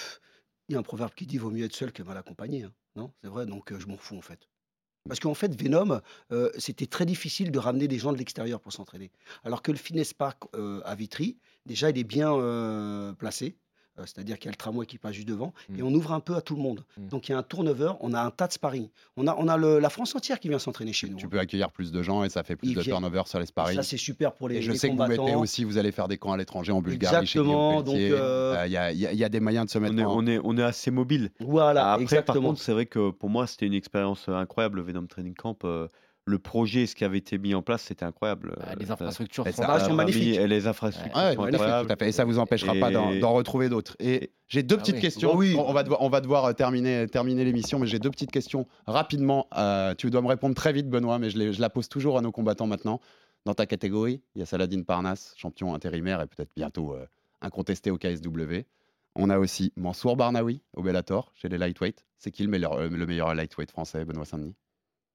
il 0.68 0.72
y 0.72 0.76
a 0.76 0.78
un 0.78 0.82
proverbe 0.82 1.12
qui 1.14 1.26
dit 1.26 1.38
vaut 1.38 1.50
mieux 1.50 1.64
être 1.64 1.74
seul 1.76 1.92
que 1.92 2.02
mal 2.02 2.16
accompagné. 2.16 2.64
hein. 2.64 2.72
Non, 2.96 3.12
c'est 3.22 3.28
vrai, 3.30 3.46
donc 3.46 3.70
euh, 3.70 3.78
je 3.78 3.86
m'en 3.86 3.96
fous 3.96 4.16
en 4.16 4.22
fait. 4.22 4.40
Parce 5.08 5.20
qu'en 5.20 5.34
fait, 5.34 5.54
Venom, 5.54 6.00
euh, 6.32 6.50
c'était 6.58 6.86
très 6.86 7.06
difficile 7.06 7.52
de 7.52 7.58
ramener 7.60 7.86
des 7.88 7.98
gens 7.98 8.12
de 8.12 8.18
l'extérieur 8.18 8.60
pour 8.60 8.72
s'entraîner. 8.72 9.10
Alors 9.44 9.62
que 9.62 9.70
le 9.70 9.78
Fitness 9.78 10.12
Park 10.12 10.42
euh, 10.56 10.82
à 10.84 10.96
Vitry, 10.96 11.38
déjà, 11.68 11.90
il 11.90 11.98
est 11.98 12.04
bien 12.04 12.32
euh, 12.34 13.12
placé. 13.12 13.56
euh, 13.98 14.02
c'est-à-dire 14.06 14.38
qu'il 14.38 14.46
y 14.46 14.48
a 14.50 14.52
le 14.52 14.56
tramway 14.56 14.86
qui 14.86 14.96
passe 14.96 15.14
juste 15.14 15.26
devant, 15.26 15.52
Mm. 15.68 15.78
et 15.80 15.82
on 15.82 15.92
ouvre 15.92 16.12
un 16.12 16.20
peu 16.20 16.36
à 16.36 16.40
tout 16.40 16.54
le 16.54 16.62
monde. 16.62 16.84
Mm. 16.96 17.08
Donc 17.08 17.28
il 17.28 17.32
y 17.32 17.34
a 17.34 17.38
un 17.38 17.42
turnover, 17.42 17.94
on 17.98 18.12
a 18.14 18.20
un 18.20 18.30
tas 18.30 18.46
de 18.46 18.52
sparring. 18.52 18.88
On 19.16 19.26
a, 19.26 19.34
on 19.36 19.48
a 19.48 19.56
le- 19.56 19.80
la 19.80 19.90
France 19.90 20.14
entière 20.14 20.38
qui 20.38 20.48
vient 20.48 20.60
s'entraîner 20.60 20.92
chez 20.92 21.08
nous. 21.08 21.16
Tu 21.16 21.26
hein. 21.26 21.28
peux 21.28 21.40
accueillir 21.40 21.72
plus 21.72 21.90
de 21.90 22.00
gens 22.00 22.22
et 22.22 22.28
ça 22.28 22.44
fait 22.44 22.54
plus 22.54 22.68
Ils 22.68 22.74
de 22.76 22.80
viennent- 22.80 22.94
turnover 22.94 23.22
sur 23.26 23.40
les 23.40 23.46
sparring. 23.46 23.74
Ça, 23.76 23.82
c'est 23.82 23.96
super 23.96 24.34
pour 24.34 24.48
les, 24.48 24.58
Et 24.58 24.62
je 24.62 24.70
les 24.70 24.78
sais 24.78 24.88
que 24.88 24.94
vous 24.94 25.04
mettez 25.04 25.34
aussi, 25.34 25.64
vous 25.64 25.78
allez 25.78 25.90
faire 25.90 26.06
des 26.06 26.16
camps 26.16 26.32
à 26.32 26.36
l'étranger 26.36 26.70
en 26.70 26.80
Bulgarie, 26.80 27.26
chez 27.26 27.40
Exactement, 27.40 27.82
Guillaume 27.82 27.84
donc, 27.86 27.96
euh, 28.20 28.54
Euh, 28.54 28.66
Il 28.66 28.72
y, 28.72 28.76
a, 28.76 28.92
il 28.92 28.98
y 29.00 29.06
a- 29.08 29.12
il 29.12 29.18
y 29.18 29.24
a 29.24 29.28
des 29.28 29.40
moyens 29.40 29.66
de 29.66 29.70
se 29.72 29.78
mettre 29.80 29.94
On 29.94 29.98
est, 29.98 30.04
en... 30.04 30.16
on, 30.16 30.26
est, 30.28 30.40
on 30.44 30.56
est 30.56 30.62
assez 30.62 30.92
mobile. 30.92 31.32
Voilà, 31.40 31.94
Après, 31.94 32.04
par 32.04 32.18
exactement. 32.20 32.48
contre, 32.50 32.60
c'est 32.60 32.72
vrai 32.72 32.86
que 32.86 33.10
pour 33.10 33.30
moi, 33.30 33.48
c'était 33.48 33.66
une 33.66 33.74
expérience 33.74 34.26
euh, 34.28 34.34
incroyable, 34.36 34.76
le 34.76 34.82
Venom 34.84 35.06
Training 35.06 35.34
Camp. 35.34 35.58
Le 36.28 36.38
projet, 36.38 36.86
ce 36.86 36.94
qui 36.94 37.04
avait 37.04 37.18
été 37.18 37.38
mis 37.38 37.54
en 37.54 37.62
place, 37.62 37.82
c'était 37.82 38.04
incroyable. 38.04 38.54
Bah, 38.58 38.74
les 38.78 38.90
infrastructures 38.90 39.44
sont 39.46 39.52
ça- 39.62 39.88
magnifiques. 39.92 40.36
Et 40.36 40.46
les 40.46 40.66
infrastructures 40.66 41.16
Ouais, 41.16 41.34
sont 41.34 41.46
tout 41.46 41.54
à 41.56 41.96
fait. 41.96 42.08
Et 42.08 42.12
ça 42.12 42.24
vous 42.24 42.38
empêchera 42.38 42.74
pas 42.74 42.90
d'en 42.90 43.10
Et- 43.10 43.18
d'en 43.20 43.32
retrouver 43.32 43.68
d'autres. 43.68 43.96
Et 43.98 44.30
j'ai 44.46 44.62
deux 44.62 44.76
Ah 44.76 44.78
petites 44.78 44.96
oui. 44.96 45.00
questions. 45.00 45.34
Oui. 45.34 45.56
On, 45.58 45.72
va 45.72 45.82
devoir, 45.82 46.02
on 46.02 46.08
va 46.08 46.20
devoir 46.20 46.44
euh, 46.44 46.52
terminer, 46.52 47.06
terminer 47.08 47.44
l'émission, 47.44 47.78
mais 47.78 47.86
j'ai 47.86 47.98
deux 47.98 48.10
petites 48.10 48.30
questions 48.30 48.66
rapidement. 48.86 49.48
Euh, 49.56 49.94
tu 49.96 50.10
dois 50.10 50.22
me 50.22 50.28
répondre 50.28 50.54
très 50.54 50.72
vite, 50.72 50.88
Benoît, 50.88 51.18
mais 51.18 51.30
je, 51.30 51.60
la 51.60 51.70
pose 51.70 51.88
toujours 51.88 52.18
à 52.18 52.20
nos 52.20 52.32
combattants 52.32 52.66
maintenant. 52.66 53.00
Dans 53.44 53.54
ta 53.54 53.66
catégorie, 53.66 54.20
il 54.34 54.40
y 54.40 54.42
a 54.42 54.46
Saladin 54.46 54.82
Parnasse, 54.82 55.32
champion 55.36 55.74
intérimaire 55.74 56.20
et 56.20 56.26
peut-être 56.26 56.50
bientôt 56.56 56.94
euh, 56.94 57.06
incontesté 57.40 57.90
au 57.90 57.96
KSW. 57.96 58.64
On 59.16 59.30
a 59.30 59.38
aussi 59.38 59.72
Mansour 59.76 60.16
Barnaoui 60.16 60.62
au 60.76 60.82
Bellator, 60.82 61.32
chez 61.34 61.48
les 61.48 61.58
lightweight. 61.58 62.04
C'est 62.18 62.30
qui 62.30 62.42
le 62.42 62.48
meilleur, 62.50 62.74
euh, 62.74 62.88
le 62.88 63.06
meilleur 63.06 63.34
lightweight 63.34 63.70
français, 63.70 64.04
Benoît 64.04 64.24
Saint-Denis? 64.24 64.54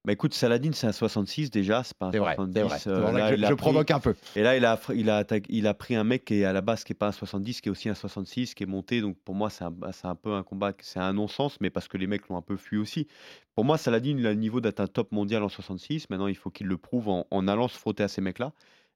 Bah 0.06 0.12
écoute, 0.12 0.34
Saladin, 0.34 0.72
c'est 0.74 0.86
un 0.86 0.92
66 0.92 1.50
déjà, 1.50 1.82
c'est 1.82 1.96
pas 1.96 2.06
un 2.08 2.12
C'est 2.12 2.18
vrai, 2.18 2.34
70. 2.34 2.52
c'est 2.52 2.90
vrai. 2.90 2.98
euh, 2.98 3.12
là, 3.18 3.30
je, 3.36 3.40
pris- 3.46 3.56
provoque 3.56 3.90
un 3.90 4.00
peu. 4.00 4.14
Et 4.36 4.42
là, 4.42 4.54
il 4.54 4.64
a, 4.66 4.78
il, 4.94 5.08
a 5.08 5.22
attaqué- 5.22 5.46
il 5.48 5.66
a 5.66 5.72
pris 5.72 5.94
un 5.94 6.04
mec 6.04 6.26
qui 6.26 6.34
est 6.40 6.44
à 6.44 6.52
la 6.52 6.60
base 6.60 6.84
qui 6.84 6.92
est 6.92 6.96
pas 6.96 7.06
un 7.08 7.12
70, 7.12 7.62
qui 7.62 7.68
est 7.70 7.72
aussi 7.72 7.88
un 7.88 7.94
66, 7.94 8.54
qui 8.54 8.64
est 8.64 8.66
monté. 8.66 9.00
Donc 9.00 9.16
pour 9.24 9.34
moi, 9.34 9.48
c'est 9.48 9.64
un, 9.64 9.72
un 10.02 10.14
peu 10.14 10.34
un 10.34 10.42
combat, 10.42 10.72
c'est 10.80 10.98
un 11.00 11.14
non-sens, 11.14 11.56
mais 11.62 11.70
parce 11.70 11.88
que 11.88 11.96
les 11.96 12.06
mecs 12.06 12.28
l'ont 12.28 12.36
un 12.36 12.42
peu 12.42 12.58
fui 12.58 12.76
aussi. 12.76 13.08
Pour 13.54 13.64
moi, 13.64 13.78
Saladin, 13.78 14.16
il 14.18 14.26
a 14.26 14.30
le 14.30 14.38
niveau 14.38 14.60
d'être 14.60 14.80
un 14.80 14.86
top 14.88 15.10
mondial 15.10 15.42
en 15.42 15.48
66. 15.48 16.10
Maintenant, 16.10 16.26
il 16.26 16.36
faut 16.36 16.50
qu'il 16.50 16.66
le 16.66 16.76
prouve 16.76 17.08
en, 17.08 17.26
en 17.30 17.48
allant 17.48 17.68
se 17.68 17.78
frotter 17.78 18.02
à 18.02 18.08
ces 18.08 18.20
mecs-là. 18.20 18.52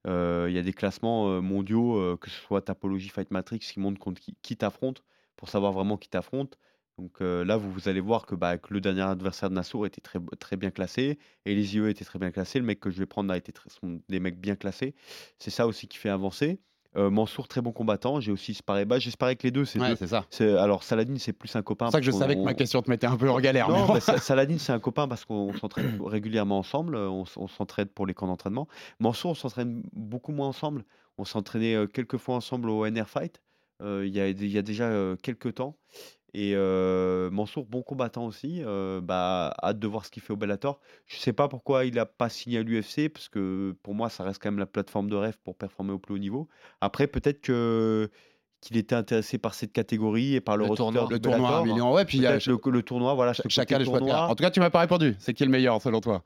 Euh, 0.07 0.47
Il 0.51 0.55
y 0.55 0.59
a 0.59 0.63
des 0.63 0.75
classements 0.75 1.31
euh, 1.31 1.41
mondiaux, 1.41 2.19
que 2.19 2.29
ce 2.29 2.39
soit 2.43 2.61
Tapologie, 2.61 3.09
Fight 3.09 3.31
Matrix, 3.31 3.61
qui 3.61 3.81
montrent 3.81 3.99
contre 3.99 4.21
qui, 4.21 4.35
qui 4.43 4.59
t'affronte, 4.59 5.03
pour 5.37 5.49
savoir 5.49 5.73
vraiment 5.73 5.97
qui 5.97 6.11
t'affronte. 6.11 6.59
Donc 6.99 7.13
euh, 7.21 7.45
là, 7.45 7.57
vous, 7.57 7.71
vous 7.71 7.89
allez 7.89 8.01
voir 8.01 8.27
que, 8.27 8.35
bah, 8.35 8.59
que 8.59 8.75
le 8.75 8.81
dernier 8.81 9.03
adversaire 9.03 9.51
de 9.51 9.55
Nassour 9.55 9.87
était 9.87 10.01
très, 10.01 10.19
très 10.41 10.57
bien 10.57 10.71
classé, 10.71 11.19
et 11.47 11.55
les 11.55 11.77
IE 11.77 11.89
étaient 11.89 12.05
très 12.05 12.19
bien 12.19 12.31
classés. 12.31 12.59
Le 12.59 12.65
mec 12.65 12.81
que 12.81 12.91
je 12.91 12.99
vais 12.99 13.07
prendre 13.07 13.33
a 13.33 13.37
été 13.37 13.53
très- 13.53 13.71
sont 13.71 14.01
des 14.09 14.21
mecs 14.21 14.39
bien 14.41 14.57
classés. 14.57 14.95
C'est 15.39 15.51
ça 15.51 15.67
aussi 15.67 15.87
qui 15.89 15.97
fait 15.99 16.09
avancer. 16.09 16.59
Euh, 16.97 17.11
Mansour, 17.11 17.47
très 17.49 17.61
bon 17.61 17.71
combattant. 17.71 18.19
J'ai 18.19 18.33
aussi 18.33 18.55
sparé. 18.55 18.85
Bah, 18.87 18.99
j'ai 18.99 19.11
sparé 19.11 19.31
avec 19.31 19.43
les 19.43 19.51
deux. 19.51 19.65
C'est 19.67 19.79
Ouais, 19.79 19.95
ça. 19.95 20.25
Alors, 20.61 20.83
Saladin, 20.83 21.17
c'est 21.19 21.35
plus 21.35 21.55
un 21.55 21.63
copain. 21.63 21.87
C'est 21.87 21.93
ça 21.93 22.01
que 22.01 22.07
je 22.07 22.11
savais 22.11 22.35
que 22.35 22.41
ma 22.41 22.55
question 22.55 22.81
te 22.83 22.91
mettait 22.91 23.07
un 23.07 23.17
peu 23.17 23.31
en 23.31 23.39
galère. 23.39 23.69
non, 23.69 23.93
mais 23.95 24.01
Sa- 24.01 24.17
Saladin, 24.19 24.57
c'est 24.59 24.73
un 24.73 24.81
copain 24.81 25.07
parce 25.07 25.25
qu'on 25.25 25.53
s'entraîne 25.53 26.01
régulièrement 26.05 26.59
ensemble. 26.59 26.97
On, 26.97 27.25
on 27.37 27.47
s'entraide 27.47 27.91
pour 27.91 28.07
les 28.07 28.15
camps 28.15 28.27
d'entraînement. 28.27 28.67
Mansour, 28.99 29.33
on 29.33 29.35
s'entraîne 29.35 29.83
beaucoup 29.93 30.33
moins 30.33 30.49
ensemble. 30.49 30.85
On 31.19 31.25
s'entraînait 31.25 31.77
quelques 31.93 32.17
fois 32.17 32.35
ensemble 32.37 32.71
au 32.71 32.87
NR 32.87 33.09
Fight 33.09 33.43
euh, 33.81 34.05
il 34.05 34.17
y, 34.17 34.49
y 34.49 34.59
a 34.59 34.63
déjà 34.63 34.91
quelques 35.23 35.55
temps. 35.57 35.77
Et 36.35 36.53
euh, 36.55 37.31
Mansour, 37.31 37.65
bon 37.67 37.83
combattant 37.83 38.27
aussi. 38.27 38.63
euh, 38.65 39.01
bah, 39.01 39.55
hâte 39.63 39.79
de 39.79 39.87
voir 39.87 40.05
ce 40.05 40.11
qu'il 40.11 40.23
fait 40.23 40.33
au 40.33 40.37
Bellator. 40.37 40.79
Je 41.07 41.17
sais 41.17 41.33
pas 41.33 41.49
pourquoi 41.49 41.85
il 41.87 41.95
n'a 41.95 42.07
pas 42.07 42.29
signé 42.29 42.59
à 42.59 42.63
l'UFC 42.63 43.09
parce 43.09 43.29
que 43.29 43.75
pour 43.83 43.95
moi, 43.95 44.11
ça 44.11 44.25
reste 44.25 44.43
quand 44.43 44.51
même 44.51 44.59
la 44.59 44.67
plateforme 44.67 45.09
de 45.09 45.17
rêve 45.17 45.39
pour 45.43 45.57
performer 45.57 45.93
au 45.93 45.99
plus 45.99 46.15
haut 46.15 46.19
niveau. 46.19 46.49
Après, 46.81 47.07
peut-être 47.07 47.41
que 47.41 48.11
qu'il 48.61 48.77
était 48.77 48.97
intéressé 48.97 49.39
par 49.39 49.55
cette 49.55 49.73
catégorie 49.73 50.35
et 50.35 50.41
par 50.41 50.57
le, 50.57 50.67
Le 50.67 50.75
tournoi. 50.75 51.07
le 51.09 51.21
tournoi 51.21 51.65
million, 51.65 51.93
ouais, 51.93 52.05
puis 52.05 52.19
il 52.19 52.25
y 52.25 52.27
a 52.27 52.35
le, 52.39 52.71
le 52.73 52.83
tournoi, 52.83 53.15
voilà, 53.15 53.33
chacun 53.33 53.79
les 53.79 53.85
tournoi. 53.85 54.29
En 54.29 54.35
tout 54.35 54.43
cas, 54.43 54.51
tu 54.51 54.59
m'as 54.59 54.69
pas 54.71 54.81
répondu. 54.81 55.15
C'est 55.21 55.33
qui 55.33 55.45
le 55.45 55.51
meilleur 55.51 55.81
selon 55.81 56.01
toi? 56.01 56.25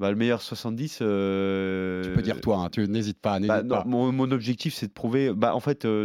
Bah, 0.00 0.10
le 0.10 0.16
meilleur 0.16 0.42
70. 0.42 0.98
euh, 1.02 2.02
Tu 2.02 2.10
peux 2.10 2.22
dire 2.22 2.40
toi, 2.40 2.56
hein, 2.64 2.68
tu 2.68 2.86
n'hésites 2.88 3.20
pas, 3.20 3.38
n'hésite 3.38 3.48
bah, 3.48 3.62
non, 3.62 3.76
pas. 3.76 3.84
mon, 3.86 4.10
mon 4.10 4.30
objectif, 4.32 4.74
c'est 4.74 4.88
de 4.88 4.92
prouver. 4.92 5.32
Bah, 5.32 5.54
en 5.54 5.60
fait, 5.60 5.84
euh, 5.84 6.04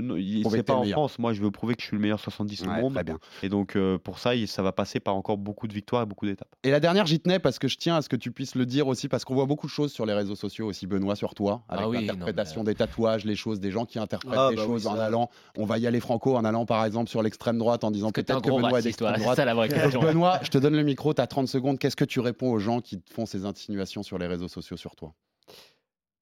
c'est 0.52 0.62
pas 0.64 0.74
le 0.74 0.80
en 0.80 0.82
meilleur. 0.84 0.98
France. 1.00 1.18
Moi, 1.18 1.34
je 1.34 1.42
veux 1.42 1.50
prouver 1.50 1.74
que 1.76 1.82
je 1.82 1.88
suis 1.88 1.96
le 1.96 2.02
meilleur 2.02 2.20
70 2.20 2.62
Ouais, 2.62 2.68
au 2.68 2.82
monde. 2.82 2.94
très 2.94 3.04
bien. 3.04 3.18
Et 3.42 3.50
donc, 3.50 3.76
euh, 3.76 3.98
pour 3.98 4.20
ça, 4.20 4.32
ça 4.46 4.62
va 4.62 4.72
passer 4.72 5.00
par 5.00 5.16
encore 5.16 5.38
beaucoup 5.40 5.68
de 5.68 5.74
victoires 5.74 6.04
et 6.04 6.06
beaucoup 6.06 6.28
d'étapes. 6.28 6.48
Et 6.64 6.70
la 6.70 6.80
dernière, 6.80 7.08
j'y 7.08 7.20
tenais 7.20 7.40
parce 7.40 7.58
que 7.58 7.68
je 7.68 7.78
tiens 7.78 7.96
à 7.96 8.02
ce 8.04 8.10
que 8.10 8.16
tu 8.16 8.32
puisses 8.32 8.54
le 8.54 8.68
dire 8.68 8.88
aussi, 8.88 9.08
parce 9.08 9.26
qu'on 9.26 9.34
voit 9.34 9.48
beaucoup 9.48 9.66
de 9.66 9.72
choses 9.72 9.92
sur 9.92 10.06
les 10.06 10.14
réseaux 10.14 10.36
sociaux 10.36 10.68
aussi, 10.68 10.86
Benoît, 10.86 11.16
sur 11.16 11.34
toi, 11.34 11.64
avec 11.68 11.86
Ah 11.86 11.90
oui, 11.90 12.06
l'interprétation 12.06 12.62
non, 12.62 12.66
des 12.66 12.76
tatouages, 12.76 13.26
les 13.26 13.36
choses, 13.36 13.60
des 13.60 13.72
gens 13.72 13.86
qui 13.86 13.98
interprètent 13.98 14.38
Ah, 14.38 14.50
des 14.52 14.56
bah 14.58 14.62
oui, 14.68 14.74
choses 14.74 14.86
en 14.86 15.00
allant. 15.00 15.32
On 15.58 15.66
va 15.66 15.80
y 15.80 15.88
aller 15.88 16.00
franco 16.00 16.36
en 16.36 16.46
allant 16.46 16.68
par 16.68 16.86
exemple 16.86 17.10
sur 17.10 17.24
l'extrême 17.24 17.58
droite 17.58 17.84
en 17.84 17.90
disant 17.90 18.12
peut-être 18.12 18.42
que 18.42 18.50
Benoît 18.52 18.80
est 18.80 18.84
d'extrême 18.84 19.16
droite. 19.20 19.36
ça 19.36 19.46
la 19.46 19.56
vraie 19.56 19.68
question. 19.70 20.00
Benoît, 20.00 20.40
je 20.44 20.50
te 20.50 20.60
donne 20.60 20.76
le 20.76 20.84
micro, 20.84 21.14
tu 21.16 21.22
as 21.22 21.28
30 21.28 21.48
secondes. 21.48 21.80
Qu'est-ce 21.80 21.96
que 21.96 22.06
tu 22.06 22.20
réponds 22.20 22.52
aux 22.52 22.60
gens 22.60 22.82
qui 22.82 23.00
te 23.02 23.12
font 23.12 23.26
ces 23.26 23.46
insinuations 23.46 23.79
sur 24.04 24.18
les 24.18 24.28
réseaux 24.28 24.48
sociaux 24.48 24.78
sur 24.78 24.96
toi 24.96 25.14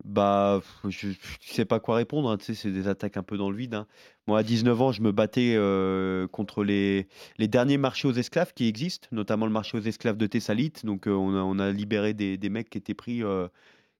Bah, 0.04 0.62
je, 0.88 1.10
je 1.42 1.54
sais 1.54 1.66
pas 1.66 1.80
quoi 1.80 1.96
répondre. 1.96 2.30
hein, 2.30 2.38
c'est 2.40 2.72
des 2.72 2.88
attaques 2.88 3.18
un 3.18 3.24
peu 3.24 3.36
dans 3.38 3.50
le 3.50 3.58
vide. 3.58 3.74
hein. 3.74 3.88
Moi, 4.28 4.40
à 4.40 4.44
19 4.44 4.80
ans, 4.82 4.92
je 4.92 5.02
me 5.02 5.12
battais 5.12 5.56
euh, 5.58 6.28
contre 6.28 6.64
les, 6.64 7.08
les 7.40 7.48
derniers 7.48 7.78
marchés 7.78 8.08
aux 8.08 8.14
esclaves 8.14 8.54
qui 8.54 8.68
existent, 8.68 9.08
notamment 9.12 9.46
le 9.48 9.52
marché 9.52 9.78
aux 9.78 9.82
esclaves 9.82 10.18
de 10.18 10.28
Thessalite. 10.28 10.86
Donc, 10.86 11.08
euh, 11.08 11.12
on, 11.12 11.36
a, 11.36 11.40
on 11.42 11.60
a 11.60 11.72
libéré 11.72 12.14
des, 12.14 12.38
des 12.38 12.50
mecs 12.50 12.70
qui 12.70 12.78
étaient 12.78 12.94
pris, 12.94 13.24
euh, 13.24 13.48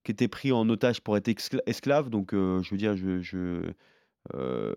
qui 0.04 0.14
pris 0.28 0.52
en 0.52 0.68
otage 0.70 1.00
pour 1.02 1.16
être 1.16 1.28
esclaves. 1.66 2.10
Donc, 2.10 2.30
je 2.32 2.70
veux 2.70 2.76
dire, 2.78 2.96
je, 2.96 3.72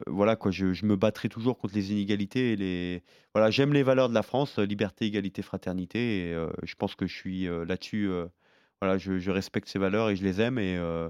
voilà 0.08 0.36
quoi, 0.36 0.52
je, 0.52 0.86
me 0.86 0.96
battrai 0.96 1.30
toujours 1.30 1.58
contre 1.58 1.76
les 1.76 1.92
inégalités 1.92 2.54
et 2.54 2.56
les. 2.56 3.04
Voilà, 3.34 3.52
j'aime 3.52 3.74
les 3.74 3.84
valeurs 3.84 4.10
de 4.10 4.14
la 4.14 4.24
France, 4.24 4.58
liberté, 4.60 5.06
égalité, 5.06 5.42
fraternité. 5.44 6.30
Et 6.32 6.36
je 6.64 6.76
pense 6.76 6.96
que 6.96 7.08
je 7.08 7.16
suis 7.16 7.46
là-dessus. 7.46 8.10
Voilà, 8.82 8.98
je, 8.98 9.20
je 9.20 9.32
respecte 9.32 9.68
ces 9.68 9.80
valeurs 9.80 10.10
et 10.10 10.16
je 10.16 10.24
les 10.24 10.42
aime. 10.42 10.58
Et 10.60 10.78
euh, 10.78 11.10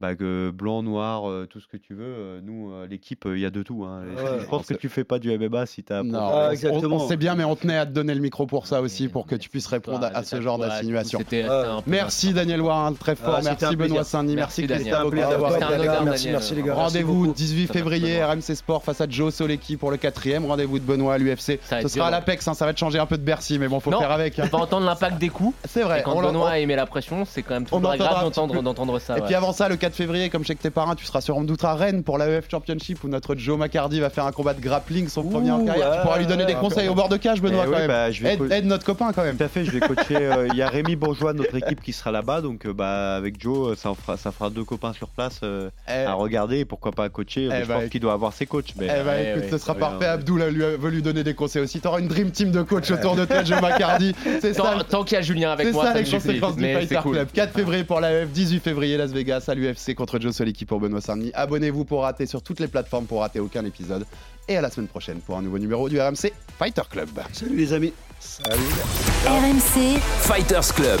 bah, 0.00 0.14
que 0.14 0.50
blanc, 0.50 0.82
noir, 0.82 1.28
euh, 1.28 1.46
tout 1.48 1.60
ce 1.60 1.66
que 1.66 1.76
tu 1.76 1.94
veux, 1.94 2.04
euh, 2.04 2.40
nous, 2.42 2.72
euh, 2.72 2.86
l'équipe, 2.86 3.24
il 3.26 3.38
y 3.38 3.44
a 3.46 3.50
de 3.50 3.62
tout. 3.62 3.84
hein. 3.84 4.02
Ouais. 4.16 4.40
je 4.40 4.46
pense 4.46 4.66
que 4.66 4.74
tu 4.74 4.88
fais 4.88 5.04
pas 5.04 5.18
du 5.18 5.30
MMA 5.36 5.66
si 5.66 5.82
tu 5.82 5.92
as. 5.92 6.02
Non, 6.02 6.18
Ah, 6.20 6.46
on- 6.48 6.50
exactement. 6.52 6.96
on, 6.96 7.08
sait 7.08 7.16
bien, 7.18 7.34
mais 7.34 7.44
on 7.44 7.54
tenait 7.54 7.76
à 7.76 7.84
te 7.86 7.92
donner 7.92 8.14
le 8.14 8.20
micro 8.20 8.46
pour 8.46 8.66
ça 8.66 8.80
aussi, 8.80 9.04
Mais- 9.04 9.08
pour 9.10 9.26
que 9.26 9.34
tu 9.34 9.48
puisses 9.50 9.66
répondre 9.66 10.08
à, 10.14 10.22
ce 10.22 10.40
genre 10.40 10.58
d'insinuation. 10.58 11.20
Merci 11.86 12.32
Daniel 12.32 12.60
Warin, 12.62 12.92
très 12.94 13.14
fort. 13.16 13.36
Ah, 13.38 13.40
merci 13.44 13.76
Benoît. 13.76 14.04
Saint-Denis. 14.04 14.36
Merci, 14.36 14.64
Merci, 14.66 14.84
Christophe 14.84 15.14
d'avoir 15.14 15.52
C'était 15.52 15.64
un 15.64 16.12
été 16.12 16.30
merci, 16.30 16.54
les 16.54 16.62
gars. 16.62 16.74
Rendez-vous 16.74 17.26
Merci 17.26 17.44
18 17.44 17.66
Ça 17.66 17.72
fait 17.72 17.78
février. 17.80 18.24
RMC 18.24 18.54
Sport 18.54 18.82
face 18.82 19.00
à 19.00 19.08
Joe 19.08 19.32
Solecki 19.34 19.76
pour 19.76 19.90
le 19.90 19.96
quatrième. 19.96 20.46
Rendez-vous 20.46 20.78
de 20.78 20.84
Benoît 20.84 21.14
à 21.14 21.18
l'UFC. 21.18 21.60
Ce 21.62 21.88
sera 21.88 22.08
à 22.08 22.10
l'Apex, 22.10 22.46
hein, 22.48 22.54
ça 22.54 22.64
va 22.66 22.72
te 22.72 22.78
changer 22.78 22.98
un 22.98 23.06
peu 23.06 23.18
de 23.18 23.22
Bercy, 23.22 23.58
mais 23.58 23.68
bon, 23.68 23.80
faut 23.80 23.90
faire 23.90 24.10
avec. 24.10 24.38
hein. 24.38 24.48
On 24.52 24.56
va 24.56 24.62
entendre 24.64 24.86
l'impact 24.86 25.18
des 25.18 25.28
coups. 25.28 25.54
C'est 25.64 25.82
vrai. 25.82 26.02
Quand 26.04 26.20
Benoît 26.20 26.58
aimait 26.58 26.76
la 26.76 26.86
pression, 26.86 27.24
c'est 27.24 27.42
quand 27.42 27.54
même 27.54 27.66
On 27.70 27.80
toujours 27.80 27.90
petit 28.46 28.62
d'entendre 28.62 28.98
ça. 28.98 29.18
Et 29.18 29.20
puis 29.22 29.34
avant 29.34 29.52
ça, 29.52 29.68
le 29.68 29.76
4 29.90 29.96
février, 29.96 30.30
comme 30.30 30.44
chez 30.44 30.54
tes 30.54 30.70
parrains, 30.70 30.94
tu 30.94 31.04
seras 31.04 31.20
sur 31.20 31.40
Doute 31.40 31.64
à 31.64 31.74
Rennes 31.74 32.04
pour 32.04 32.16
l'AEF 32.16 32.48
Championship 32.50 33.02
où 33.02 33.08
notre 33.08 33.34
Joe 33.34 33.58
McCardy 33.58 33.98
va 33.98 34.08
faire 34.10 34.24
un 34.26 34.30
combat 34.30 34.54
de 34.54 34.60
grappling, 34.60 35.08
son 35.08 35.24
premier 35.24 35.50
en 35.50 35.64
carrière. 35.64 35.90
tu 35.90 35.96
ouais, 35.96 36.02
pourras 36.02 36.18
lui 36.18 36.26
donner 36.26 36.42
ouais, 36.44 36.48
des 36.48 36.54
ouais. 36.54 36.60
conseils 36.60 36.88
au 36.88 36.94
bord 36.94 37.08
de 37.08 37.16
cage, 37.16 37.40
Benoît, 37.42 37.64
Eh 37.66 37.70
quand 37.70 37.72
oui, 37.72 37.78
même. 37.80 37.88
bah, 37.88 38.10
je 38.12 38.22
vais 38.22 38.38
aide, 38.50 38.66
notre 38.66 38.84
copain 38.84 39.12
quand 39.12 39.24
même. 39.24 39.36
Tout 39.36 39.42
à 39.44 39.48
fait, 39.48 39.64
je 39.64 39.70
vais 39.72 39.80
coacher. 39.80 40.16
euh, 40.16 40.46
Il 40.52 40.56
y 40.56 40.62
a 40.62 40.68
Rémi 40.68 40.94
Bourgeois, 40.96 41.32
notre 41.32 41.56
équipe, 41.62 41.82
qui 41.82 41.92
sera 41.92 42.12
là-bas. 42.12 42.40
Donc, 42.40 42.66
euh, 42.66 42.72
bah, 42.72 43.16
avec 43.16 43.40
Joe, 43.40 43.70
euh, 43.72 43.74
ça, 43.74 43.90
en 43.90 43.94
fera, 43.96 44.16
ça 44.16 44.30
fera 44.30 44.50
deux 44.50 44.62
copains 44.64 44.92
sur 44.92 45.08
place 45.08 45.40
euh, 45.42 45.70
Eh, 45.88 46.04
à 46.04 46.12
regarder 46.12 46.58
et 46.58 46.64
pourquoi 46.64 46.92
pas 46.92 47.04
à 47.04 47.08
coacher. 47.08 47.48
Eh 47.52 47.62
je 47.64 47.68
bah, 47.68 47.80
pense 47.80 47.88
qu'il 47.90 48.00
doit 48.00 48.12
avoir 48.12 48.32
ses 48.32 48.46
coachs. 48.46 48.72
Mais... 48.78 48.84
Eh 48.86 49.02
ben, 49.02 49.06
Ouais, 49.06 49.30
écoute, 49.30 49.42
ouais. 49.44 49.50
ce 49.50 49.58
sera 49.58 49.72
Ouais, 49.72 49.78
parfait. 49.80 49.98
ouais. 50.00 50.06
Abdoul 50.06 50.42
lui 50.50 50.62
veut 50.78 50.90
lui 50.90 51.02
donner 51.02 51.24
des 51.24 51.34
conseils 51.34 51.62
aussi. 51.62 51.80
T'auras 51.80 51.98
une 52.00 52.08
dream 52.08 52.30
team 52.30 52.52
de 52.52 52.62
coach 52.62 52.90
autour 52.92 53.16
de 53.16 53.24
toi, 53.24 53.42
Joe 53.42 53.60
McCardy. 53.60 54.14
C'est 54.40 54.54
ça. 54.54 54.76
Tant, 54.88 55.02
qu'il 55.04 55.16
y 55.16 55.18
a 55.18 55.22
Julien 55.22 55.50
avec 55.52 55.66
C'est 55.66 55.72
moi, 55.72 55.86
ça 55.86 55.92
ça 55.94 55.98
les 56.00 56.04
conséquences 56.10 56.56
du 56.56 56.62
Fighter 56.72 56.98
c'est. 57.02 57.10
Club. 57.10 57.28
4 57.32 57.52
février 57.54 57.84
pour 57.84 58.00
l'AEF, 58.00 58.28
18 58.30 58.60
février 58.60 58.96
Las 58.96 59.10
Vegas 59.12 59.44
à 59.48 59.54
l'UFC 59.54 59.79
contre 59.94 60.18
Joe 60.18 60.34
Solecki 60.34 60.64
pour 60.64 60.80
Benoît 60.80 61.00
Saint-Denis. 61.00 61.32
Abonnez-vous 61.34 61.84
pour 61.84 62.02
rater 62.02 62.26
sur 62.26 62.42
toutes 62.42 62.60
les 62.60 62.68
plateformes 62.68 63.06
pour 63.06 63.20
rater 63.20 63.40
aucun 63.40 63.64
épisode. 63.64 64.04
Et 64.48 64.56
à 64.56 64.60
la 64.60 64.70
semaine 64.70 64.88
prochaine 64.88 65.20
pour 65.20 65.36
un 65.36 65.42
nouveau 65.42 65.58
numéro 65.58 65.88
du 65.88 66.00
RMC 66.00 66.32
Fighter 66.58 66.82
Club. 66.90 67.08
Salut 67.32 67.56
les 67.56 67.72
amis. 67.72 67.92
RMC, 69.26 69.98
Fighters 70.20 70.74
Club. 70.74 71.00